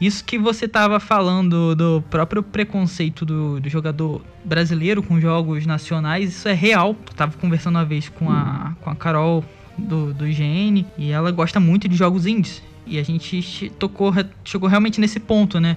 Isso 0.00 0.24
que 0.24 0.38
você 0.38 0.68
tava 0.68 1.00
falando 1.00 1.74
do 1.74 2.02
próprio 2.08 2.42
preconceito 2.42 3.24
do, 3.24 3.60
do 3.60 3.68
jogador 3.68 4.22
brasileiro 4.44 5.02
com 5.02 5.20
jogos 5.20 5.66
nacionais, 5.66 6.30
isso 6.30 6.48
é 6.48 6.52
real. 6.52 6.96
Eu 7.06 7.14
tava 7.14 7.36
conversando 7.36 7.76
uma 7.76 7.84
vez 7.84 8.08
com 8.08 8.30
a, 8.30 8.74
com 8.80 8.90
a 8.90 8.94
Carol 8.94 9.44
do, 9.76 10.14
do 10.14 10.26
IGN 10.26 10.86
e 10.96 11.10
ela 11.10 11.30
gosta 11.32 11.58
muito 11.58 11.88
de 11.88 11.96
jogos 11.96 12.26
indies. 12.26 12.62
E 12.86 12.98
a 12.98 13.02
gente 13.02 13.70
tocou, 13.78 14.12
chegou 14.44 14.68
realmente 14.68 15.00
nesse 15.00 15.18
ponto, 15.20 15.60
né? 15.60 15.76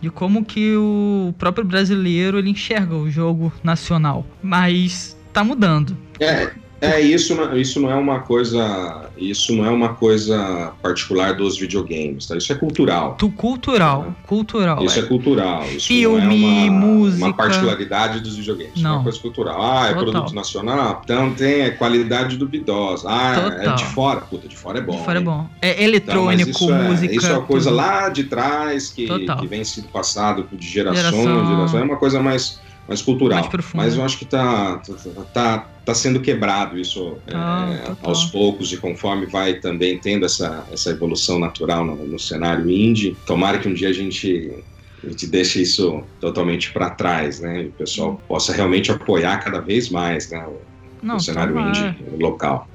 De 0.00 0.10
como 0.10 0.44
que 0.44 0.76
o 0.76 1.34
próprio 1.38 1.64
brasileiro 1.64 2.38
ele 2.38 2.50
enxerga 2.50 2.94
o 2.94 3.10
jogo 3.10 3.52
nacional. 3.64 4.26
Mas 4.42 5.16
tá 5.32 5.42
mudando. 5.42 5.96
É, 6.20 6.52
é 6.82 7.00
isso, 7.00 7.34
não- 7.34 7.56
isso 7.56 7.80
não 7.80 7.90
é 7.90 7.94
uma 7.94 8.20
coisa, 8.20 9.08
isso 9.16 9.54
não 9.54 9.64
é 9.64 9.70
uma 9.70 9.90
coisa 9.94 10.72
particular 10.82 11.32
dos 11.34 11.56
videogames, 11.56 12.26
tá? 12.26 12.36
Isso 12.36 12.52
é 12.52 12.56
cultural. 12.56 13.14
Tu 13.18 13.30
cultural, 13.30 14.14
cultural. 14.26 14.84
Isso 14.84 14.98
é 14.98 15.02
é. 15.02 15.06
cultural. 15.06 15.64
Isso 15.70 15.86
Filme, 15.86 16.20
não 16.20 16.66
é 16.66 16.70
uma, 16.70 16.86
música. 16.86 17.24
uma 17.24 17.32
particularidade 17.34 18.20
dos 18.20 18.36
videogames. 18.36 18.72
Isso 18.74 18.80
é 18.84 18.88
Não. 18.88 18.96
uma 18.96 19.02
coisa 19.04 19.18
cultural. 19.20 19.62
Ah, 19.62 19.86
é 19.88 19.94
Total. 19.94 20.04
produto 20.12 20.34
nacional? 20.34 21.00
Então 21.04 21.32
tem 21.34 21.64
a 21.66 21.76
qualidade 21.76 22.36
duvidosa. 22.36 23.06
Ah, 23.08 23.36
é 23.36 23.50
Total. 23.50 23.74
de 23.76 23.84
fora. 23.86 24.20
Puta, 24.22 24.48
de 24.48 24.56
fora 24.56 24.78
é 24.78 24.82
bom. 24.82 24.96
De 24.98 25.04
fora 25.04 25.18
é 25.18 25.20
hein? 25.20 25.24
bom. 25.24 25.46
É 25.62 25.70
Então, 25.72 25.84
eletrônico, 25.84 26.50
isso 26.50 26.70
é, 26.70 26.82
música. 26.88 27.14
Isso 27.14 27.26
é 27.26 27.32
uma 27.32 27.42
coisa 27.42 27.70
tudo. 27.70 27.76
lá 27.76 28.08
de 28.08 28.24
trás 28.24 28.90
que, 28.90 29.06
Total. 29.06 29.36
que 29.38 29.46
vem 29.46 29.62
sendo 29.64 29.88
passado 29.88 30.48
de 30.52 30.68
gerações, 30.68 31.12
Geração. 31.12 31.46
geração. 31.56 31.78
É 31.80 31.82
uma 31.84 31.96
coisa 31.96 32.20
mais, 32.20 32.60
mais 32.88 33.02
cultural. 33.02 33.38
Mais 33.40 33.50
profunda. 33.50 33.84
Mas 33.84 33.96
eu 33.96 34.04
acho 34.04 34.18
que 34.18 34.24
tá, 34.26 34.80
tá, 35.32 35.66
tá, 35.84 35.94
sendo 35.94 36.20
quebrado 36.20 36.78
isso 36.78 37.18
Ah, 37.32 37.68
é, 37.70 38.06
aos 38.06 38.24
poucos 38.26 38.72
e 38.72 38.76
conforme 38.76 39.26
vai 39.26 39.54
também 39.54 39.98
tendo 39.98 40.26
essa, 40.26 40.66
essa 40.70 40.90
evolução 40.90 41.38
natural 41.38 41.84
no, 41.84 41.96
no 42.06 42.18
cenário 42.18 42.68
indie. 42.70 43.16
Tomara 43.26 43.58
que 43.58 43.68
um 43.68 43.74
dia 43.74 43.88
a 43.88 43.92
gente, 43.92 44.52
a 45.02 45.08
gente 45.08 45.26
deixe 45.26 45.62
isso 45.62 46.02
totalmente 46.20 46.72
para 46.72 46.90
trás, 46.90 47.40
né? 47.40 47.62
E 47.62 47.66
o 47.68 47.72
pessoal 47.72 48.20
possa 48.28 48.52
realmente 48.52 48.90
apoiar 48.90 49.38
cada 49.38 49.60
vez 49.60 49.88
mais 49.88 50.30
né, 50.30 50.44
o, 50.46 50.60
Não, 51.02 51.16
o 51.16 51.20
cenário 51.20 51.54
tomara. 51.54 51.70
indie 51.70 52.22
local. 52.22 52.68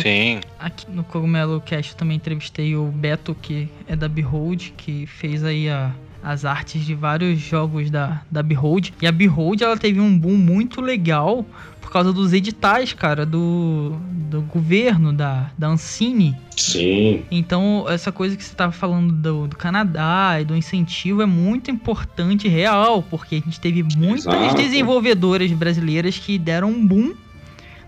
Sim. 0.00 0.40
Aqui 0.58 0.90
no 0.90 1.04
Cogumelo 1.04 1.60
Cast 1.60 1.92
eu 1.92 1.98
também 1.98 2.16
entrevistei 2.16 2.74
o 2.74 2.86
Beto, 2.86 3.34
que 3.34 3.68
é 3.86 3.94
da 3.94 4.08
Behold, 4.08 4.70
que 4.78 5.06
fez 5.06 5.44
aí 5.44 5.68
a- 5.68 5.90
as 6.22 6.44
artes 6.44 6.84
de 6.84 6.94
vários 6.94 7.40
jogos 7.40 7.90
da, 7.90 8.22
da 8.30 8.42
Behold. 8.42 8.92
E 9.00 9.06
a 9.06 9.12
Behold 9.12 9.62
ela 9.62 9.76
teve 9.76 10.00
um 10.00 10.16
boom 10.16 10.36
muito 10.36 10.80
legal 10.80 11.44
por 11.80 11.90
causa 11.90 12.12
dos 12.12 12.32
editais, 12.32 12.92
cara, 12.92 13.26
do, 13.26 13.96
do 14.30 14.40
governo, 14.42 15.12
da, 15.12 15.50
da 15.58 15.68
Ancine. 15.68 16.36
Sim, 16.56 17.22
Então, 17.30 17.84
essa 17.88 18.12
coisa 18.12 18.36
que 18.36 18.44
você 18.44 18.52
estava 18.52 18.72
falando 18.72 19.12
do, 19.12 19.48
do 19.48 19.56
Canadá 19.56 20.38
e 20.40 20.44
do 20.44 20.54
incentivo 20.54 21.22
é 21.22 21.26
muito 21.26 21.70
importante 21.70 22.46
e 22.46 22.50
real, 22.50 23.02
porque 23.02 23.36
a 23.36 23.40
gente 23.40 23.58
teve 23.60 23.82
muitas 23.96 24.26
Exato. 24.26 24.54
desenvolvedoras 24.54 25.50
brasileiras 25.52 26.18
que 26.18 26.38
deram 26.38 26.70
um 26.70 26.86
boom 26.86 27.14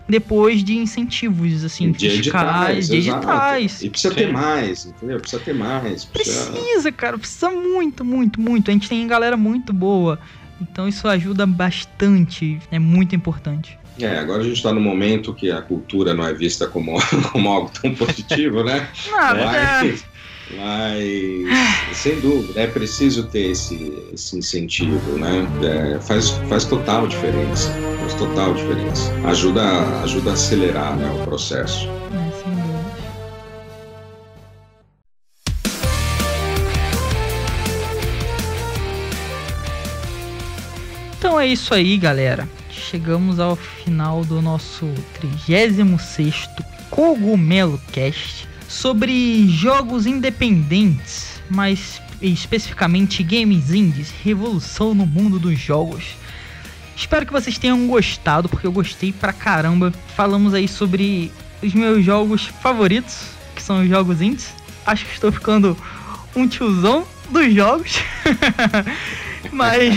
depois 0.09 0.63
de 0.63 0.77
incentivos, 0.77 1.65
assim, 1.65 1.91
de 1.91 2.11
fiscais, 2.11 2.19
editais. 2.19 2.89
de 2.89 2.97
exato. 2.97 3.19
editais. 3.19 3.83
E 3.83 3.91
precisa 3.91 4.15
Sim. 4.15 4.21
ter 4.21 4.33
mais, 4.33 4.87
entendeu? 4.87 5.21
Precisa 5.21 5.43
ter 5.43 5.55
mais. 5.55 6.05
Precisa... 6.05 6.53
Precisa, 6.53 6.93
cara, 6.93 7.19
precisa 7.19 7.51
muito, 7.51 8.05
muito, 8.05 8.41
muito. 8.41 8.71
A 8.71 8.75
gente 8.75 8.89
tem 8.89 9.07
galera 9.07 9.37
muito 9.37 9.73
boa. 9.73 10.19
Então 10.61 10.87
isso 10.87 11.09
ajuda 11.09 11.47
bastante, 11.47 12.59
é 12.71 12.79
muito 12.79 13.17
importante. 13.17 13.79
É, 14.01 14.19
agora 14.19 14.41
a 14.41 14.45
gente 14.45 14.57
está 14.57 14.73
no 14.73 14.81
momento 14.81 15.33
que 15.33 15.51
a 15.51 15.63
cultura 15.63 16.15
não 16.15 16.27
é 16.27 16.35
vista 16.35 16.67
como, 16.67 16.97
como 17.33 17.49
algo 17.49 17.71
tão 17.71 17.95
positivo, 17.95 18.63
né? 18.65 18.89
É. 19.15 19.85
Mas, 19.87 20.05
mas, 20.57 21.97
sem 21.97 22.21
dúvida, 22.21 22.61
é 22.61 22.67
preciso 22.67 23.25
ter 23.25 23.51
esse, 23.51 23.93
esse 24.13 24.37
incentivo, 24.37 25.19
né? 25.19 25.47
É, 25.97 26.01
faz, 26.01 26.31
faz 26.49 26.65
total 26.65 27.07
diferença. 27.07 27.73
Faz 28.05 28.15
total 28.17 28.53
diferença. 28.53 29.11
Ajuda, 29.25 29.63
ajuda 30.03 30.33
a 30.33 30.33
acelerar 30.35 30.95
né, 30.95 31.11
o 31.11 31.25
processo. 31.25 31.89
Então 41.17 41.41
é 41.41 41.47
isso 41.47 41.73
aí, 41.73 41.97
galera. 41.97 42.47
Chegamos 42.69 43.41
ao 43.41 43.57
final 43.57 44.23
do 44.23 44.43
nosso 44.43 44.85
36º 45.49 46.63
Cogumelo 46.91 47.81
Cast 47.91 48.47
sobre 48.69 49.49
jogos 49.49 50.05
independentes, 50.05 51.41
mas 51.49 52.03
especificamente 52.21 53.23
games 53.23 53.73
indies, 53.73 54.13
revolução 54.23 54.95
no 54.95 55.07
mundo 55.07 55.39
dos 55.39 55.59
jogos. 55.59 56.23
Espero 56.97 57.27
que 57.27 57.33
vocês 57.33 57.59
tenham 57.59 57.87
gostado, 57.87 58.49
porque 58.49 58.67
eu 58.67 58.73
gostei 58.73 59.13
pra 59.13 59.33
caramba. 59.33 59.93
Falamos 60.17 60.55
aí 60.55 60.69
sobre 60.69 61.31
os 61.63 61.75
meus 61.75 62.05
jogos 62.05 62.47
favoritos, 62.63 63.27
que 63.55 63.63
são 63.63 63.83
os 63.83 63.89
jogos 63.89 64.21
indies. 64.21 64.53
Acho 64.87 65.05
que 65.05 65.15
estou 65.15 65.33
ficando 65.33 65.77
um 66.37 66.47
tiozão 66.47 67.07
dos 67.31 67.53
jogos. 67.53 67.99
Mas 69.53 69.95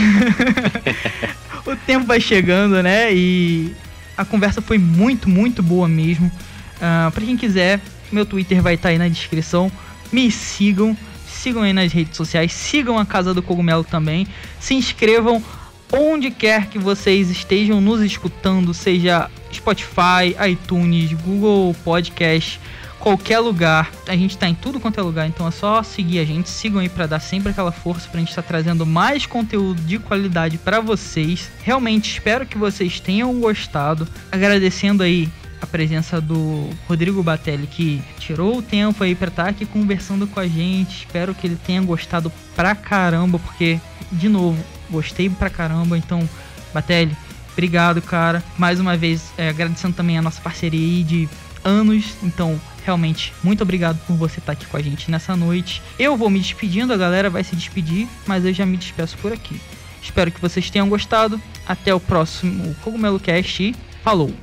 o 1.66 1.76
tempo 1.76 2.06
vai 2.06 2.20
chegando, 2.20 2.82
né? 2.82 3.14
E 3.14 3.74
A 4.18 4.26
conversa 4.26 4.62
foi 4.62 4.78
muito, 4.78 5.30
muito 5.30 5.62
boa 5.62 5.88
mesmo. 5.88 6.32
Uh, 6.78 7.12
para 7.12 7.26
quem 7.26 7.38
quiser, 7.38 7.80
meu 8.12 8.26
Twitter 8.26 8.62
vai 8.62 8.76
estar 8.76 8.90
tá 8.90 8.90
aí 8.90 8.98
na 8.98 9.08
descrição. 9.08 9.72
Me 10.12 10.32
sigam, 10.32 10.98
sigam 11.28 11.62
aí 11.62 11.74
nas 11.74 11.92
redes 11.92 12.16
sociais, 12.16 12.52
sigam 12.54 12.98
a 12.98 13.06
Casa 13.06 13.34
do 13.34 13.42
Cogumelo 13.42 13.84
também. 13.84 14.28
Se 14.60 14.74
inscrevam 14.74 15.44
onde 15.92 16.32
quer 16.32 16.68
que 16.68 16.78
vocês 16.78 17.30
estejam 17.30 17.80
nos 17.80 18.02
escutando, 18.02 18.74
seja 18.74 19.30
Spotify, 19.54 20.36
iTunes, 20.50 21.14
Google 21.14 21.76
Podcast, 21.84 22.60
qualquer 23.00 23.40
lugar. 23.40 23.92
A 24.08 24.16
gente 24.16 24.32
está 24.32 24.48
em 24.48 24.56
tudo 24.56 24.80
quanto 24.80 25.00
é 25.00 25.04
lugar, 25.04 25.28
então 25.28 25.48
é 25.48 25.52
só 25.52 25.82
seguir 25.84 26.20
a 26.20 26.26
gente, 26.26 26.50
sigam 26.50 26.82
aí 26.82 26.90
para 26.90 27.08
dar 27.08 27.20
sempre 27.20 27.52
aquela 27.52 27.72
força 27.72 28.08
para 28.10 28.18
a 28.18 28.20
gente 28.20 28.30
estar 28.30 28.42
tá 28.42 28.48
trazendo 28.48 28.86
mais 28.86 29.26
conteúdo 29.26 29.82
de 29.82 30.00
qualidade 30.00 30.58
para 30.58 30.80
vocês. 30.80 31.50
Realmente 31.64 32.12
espero 32.12 32.46
que 32.46 32.58
vocês 32.58 33.00
tenham 33.00 33.34
gostado. 33.40 34.08
Agradecendo 34.32 35.04
aí 35.04 35.30
a 35.62 35.66
presença 35.66 36.22
do 36.22 36.70
Rodrigo 36.88 37.24
Batelli, 37.24 37.66
que 37.66 38.02
tirou 38.20 38.58
o 38.58 38.62
tempo 38.62 39.04
aí 39.04 39.16
para 39.16 39.30
estar 39.30 39.44
tá 39.46 39.50
aqui 39.50 39.66
conversando 39.66 40.28
com 40.28 40.40
a 40.40 40.48
gente. 40.48 41.06
Espero 41.06 41.34
que 41.34 41.48
ele 41.48 41.58
tenha 41.66 41.82
gostado 41.82 42.32
pra 42.56 42.76
caramba, 42.76 43.40
porque, 43.40 43.80
de 44.12 44.30
novo, 44.30 44.64
gostei 44.90 45.30
pra 45.30 45.50
caramba. 45.50 45.98
Então, 45.98 46.28
Batelli, 46.74 47.16
obrigado, 47.54 48.02
cara. 48.02 48.44
Mais 48.58 48.80
uma 48.80 48.96
vez, 48.98 49.32
é, 49.38 49.50
agradecendo 49.50 49.96
também 49.96 50.18
a 50.18 50.22
nossa 50.22 50.42
parceria 50.42 50.80
aí 50.80 51.04
de 51.04 51.30
anos. 51.64 52.16
Então, 52.24 52.60
realmente, 52.86 53.34
muito 53.44 53.62
obrigado 53.62 54.00
por 54.06 54.16
você 54.16 54.40
estar 54.40 54.48
tá 54.48 54.52
aqui 54.54 54.66
com 54.66 54.78
a 54.78 54.82
gente 54.82 55.12
nessa 55.12 55.36
noite. 55.36 55.82
Eu 56.00 56.16
vou 56.16 56.30
me 56.30 56.40
despedindo, 56.40 56.94
a 56.94 56.98
galera 56.98 57.30
vai 57.30 57.44
se 57.44 57.56
despedir, 57.56 58.08
mas 58.26 58.46
eu 58.46 58.54
já 58.54 58.66
me 58.66 58.78
despeço 58.78 59.18
por 59.18 59.34
aqui. 59.34 59.60
Espero 60.02 60.32
que 60.32 60.40
vocês 60.40 60.70
tenham 60.70 60.88
gostado. 60.88 61.42
Até 61.68 61.94
o 61.94 62.00
próximo 62.00 62.74
Cogumelo 62.82 63.20
Cast 63.20 63.62
e 63.62 63.76
falou! 64.04 64.34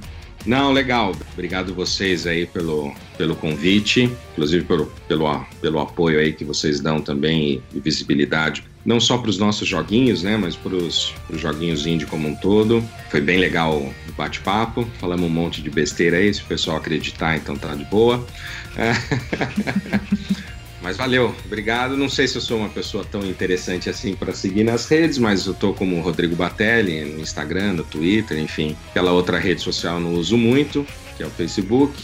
Não, 0.44 0.72
legal. 0.72 1.16
Obrigado 1.32 1.74
vocês 1.74 2.26
aí 2.26 2.46
pelo, 2.46 2.94
pelo 3.16 3.34
convite, 3.34 4.10
inclusive 4.32 4.64
pelo, 4.66 4.86
pelo, 5.08 5.46
pelo 5.60 5.80
apoio 5.80 6.20
aí 6.20 6.34
que 6.34 6.44
vocês 6.44 6.80
dão 6.80 7.00
também 7.00 7.62
e, 7.72 7.80
visibilidade, 7.80 8.62
não 8.84 9.00
só 9.00 9.18
para 9.18 9.30
os 9.30 9.38
nossos 9.38 9.66
joguinhos, 9.66 10.22
né, 10.22 10.36
mas 10.36 10.56
para 10.56 10.74
os 10.74 11.14
joguinhos 11.32 11.86
indie 11.86 12.06
como 12.06 12.28
um 12.28 12.34
todo. 12.34 12.84
Foi 13.10 13.20
bem 13.20 13.38
legal 13.38 13.76
o 13.76 14.12
bate-papo, 14.16 14.86
falamos 15.00 15.26
um 15.26 15.32
monte 15.32 15.62
de 15.62 15.70
besteira 15.70 16.18
aí, 16.18 16.32
se 16.32 16.42
o 16.42 16.46
pessoal 16.46 16.76
acreditar, 16.76 17.36
então 17.36 17.56
tá 17.56 17.74
de 17.74 17.84
boa. 17.84 18.24
Mas 20.84 20.98
valeu, 20.98 21.34
obrigado. 21.46 21.96
Não 21.96 22.10
sei 22.10 22.28
se 22.28 22.36
eu 22.36 22.42
sou 22.42 22.58
uma 22.58 22.68
pessoa 22.68 23.06
tão 23.10 23.24
interessante 23.24 23.88
assim 23.88 24.14
para 24.14 24.34
seguir 24.34 24.64
nas 24.64 24.86
redes, 24.86 25.16
mas 25.16 25.46
eu 25.46 25.54
tô 25.54 25.72
como 25.72 25.98
Rodrigo 26.02 26.36
Batelli 26.36 27.06
no 27.06 27.20
Instagram, 27.22 27.72
no 27.72 27.84
Twitter, 27.84 28.38
enfim. 28.38 28.76
Aquela 28.90 29.10
outra 29.10 29.38
rede 29.38 29.62
social 29.62 29.98
não 29.98 30.12
uso 30.12 30.36
muito, 30.36 30.86
que 31.16 31.22
é 31.22 31.26
o 31.26 31.30
Facebook. 31.30 31.94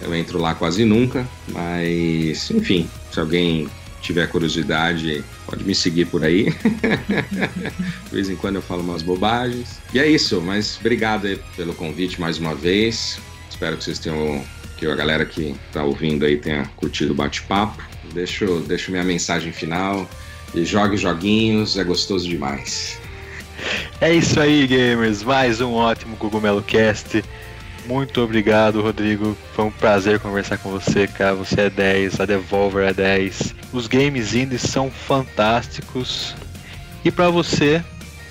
Eu 0.00 0.14
entro 0.14 0.38
lá 0.38 0.54
quase 0.54 0.82
nunca, 0.82 1.28
mas 1.48 2.50
enfim, 2.50 2.88
se 3.12 3.20
alguém 3.20 3.68
tiver 4.00 4.26
curiosidade, 4.28 5.24
pode 5.46 5.64
me 5.64 5.74
seguir 5.74 6.06
por 6.06 6.24
aí. 6.24 6.44
De 8.06 8.10
vez 8.12 8.28
em 8.28 8.36
quando 8.36 8.56
eu 8.56 8.62
falo 8.62 8.82
umas 8.82 9.02
bobagens. 9.02 9.80
E 9.92 9.98
é 9.98 10.06
isso, 10.06 10.40
mas 10.40 10.78
obrigado 10.80 11.38
pelo 11.56 11.74
convite 11.74 12.20
mais 12.20 12.38
uma 12.38 12.54
vez. 12.54 13.18
Espero 13.50 13.76
que 13.76 13.84
vocês 13.84 13.98
tenham, 13.98 14.44
que 14.76 14.86
a 14.86 14.94
galera 14.94 15.24
que 15.24 15.54
está 15.68 15.82
ouvindo 15.82 16.24
aí 16.24 16.36
tenha 16.36 16.66
curtido 16.76 17.12
o 17.12 17.14
bate-papo. 17.16 17.82
Deixo, 18.12 18.60
deixo 18.66 18.90
minha 18.90 19.04
mensagem 19.04 19.52
final. 19.52 20.08
E 20.54 20.64
jogue 20.64 20.96
joguinhos, 20.96 21.76
é 21.76 21.84
gostoso 21.84 22.28
demais. 22.28 22.98
É 24.00 24.12
isso 24.12 24.38
aí, 24.38 24.66
gamers. 24.66 25.22
Mais 25.22 25.60
um 25.60 25.72
ótimo 25.72 26.16
Cogumelo 26.16 26.62
Cast. 26.62 27.22
Muito 27.86 28.20
obrigado, 28.20 28.82
Rodrigo. 28.82 29.36
Foi 29.54 29.64
um 29.64 29.70
prazer 29.70 30.18
conversar 30.18 30.58
com 30.58 30.70
você, 30.70 31.06
cara. 31.06 31.34
Você 31.34 31.62
é 31.62 31.70
10, 31.70 32.20
a 32.20 32.26
Devolver 32.26 32.88
é 32.88 32.92
10. 32.92 33.54
Os 33.72 33.86
games 33.86 34.34
indies 34.34 34.62
são 34.62 34.90
fantásticos. 34.90 36.34
E 37.04 37.10
para 37.10 37.30
você 37.30 37.82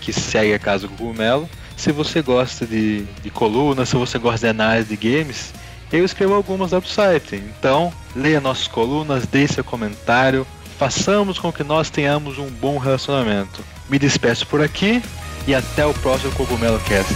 que 0.01 0.11
segue 0.11 0.53
a 0.53 0.59
Casa 0.59 0.87
Cogumelo, 0.87 1.49
se 1.77 1.91
você 1.91 2.21
gosta 2.21 2.65
de, 2.65 3.03
de 3.23 3.29
coluna, 3.29 3.85
se 3.85 3.95
você 3.95 4.17
gosta 4.19 4.47
de 4.47 4.51
análise 4.51 4.95
de 4.95 5.09
games, 5.09 5.53
eu 5.91 6.03
escrevo 6.03 6.33
algumas 6.33 6.71
no 6.71 6.85
site. 6.85 7.35
Então, 7.35 7.93
leia 8.15 8.41
nossas 8.41 8.67
colunas, 8.67 9.25
deixe 9.25 9.55
seu 9.55 9.63
comentário, 9.63 10.45
façamos 10.77 11.39
com 11.39 11.51
que 11.51 11.63
nós 11.63 11.89
tenhamos 11.89 12.37
um 12.37 12.49
bom 12.49 12.77
relacionamento. 12.77 13.63
Me 13.89 13.97
despeço 13.97 14.45
por 14.47 14.61
aqui 14.61 15.01
e 15.47 15.55
até 15.55 15.85
o 15.85 15.93
próximo 15.93 16.31
Cogumelo 16.33 16.79
Cast. 16.81 17.13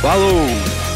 Falou! 0.00 0.91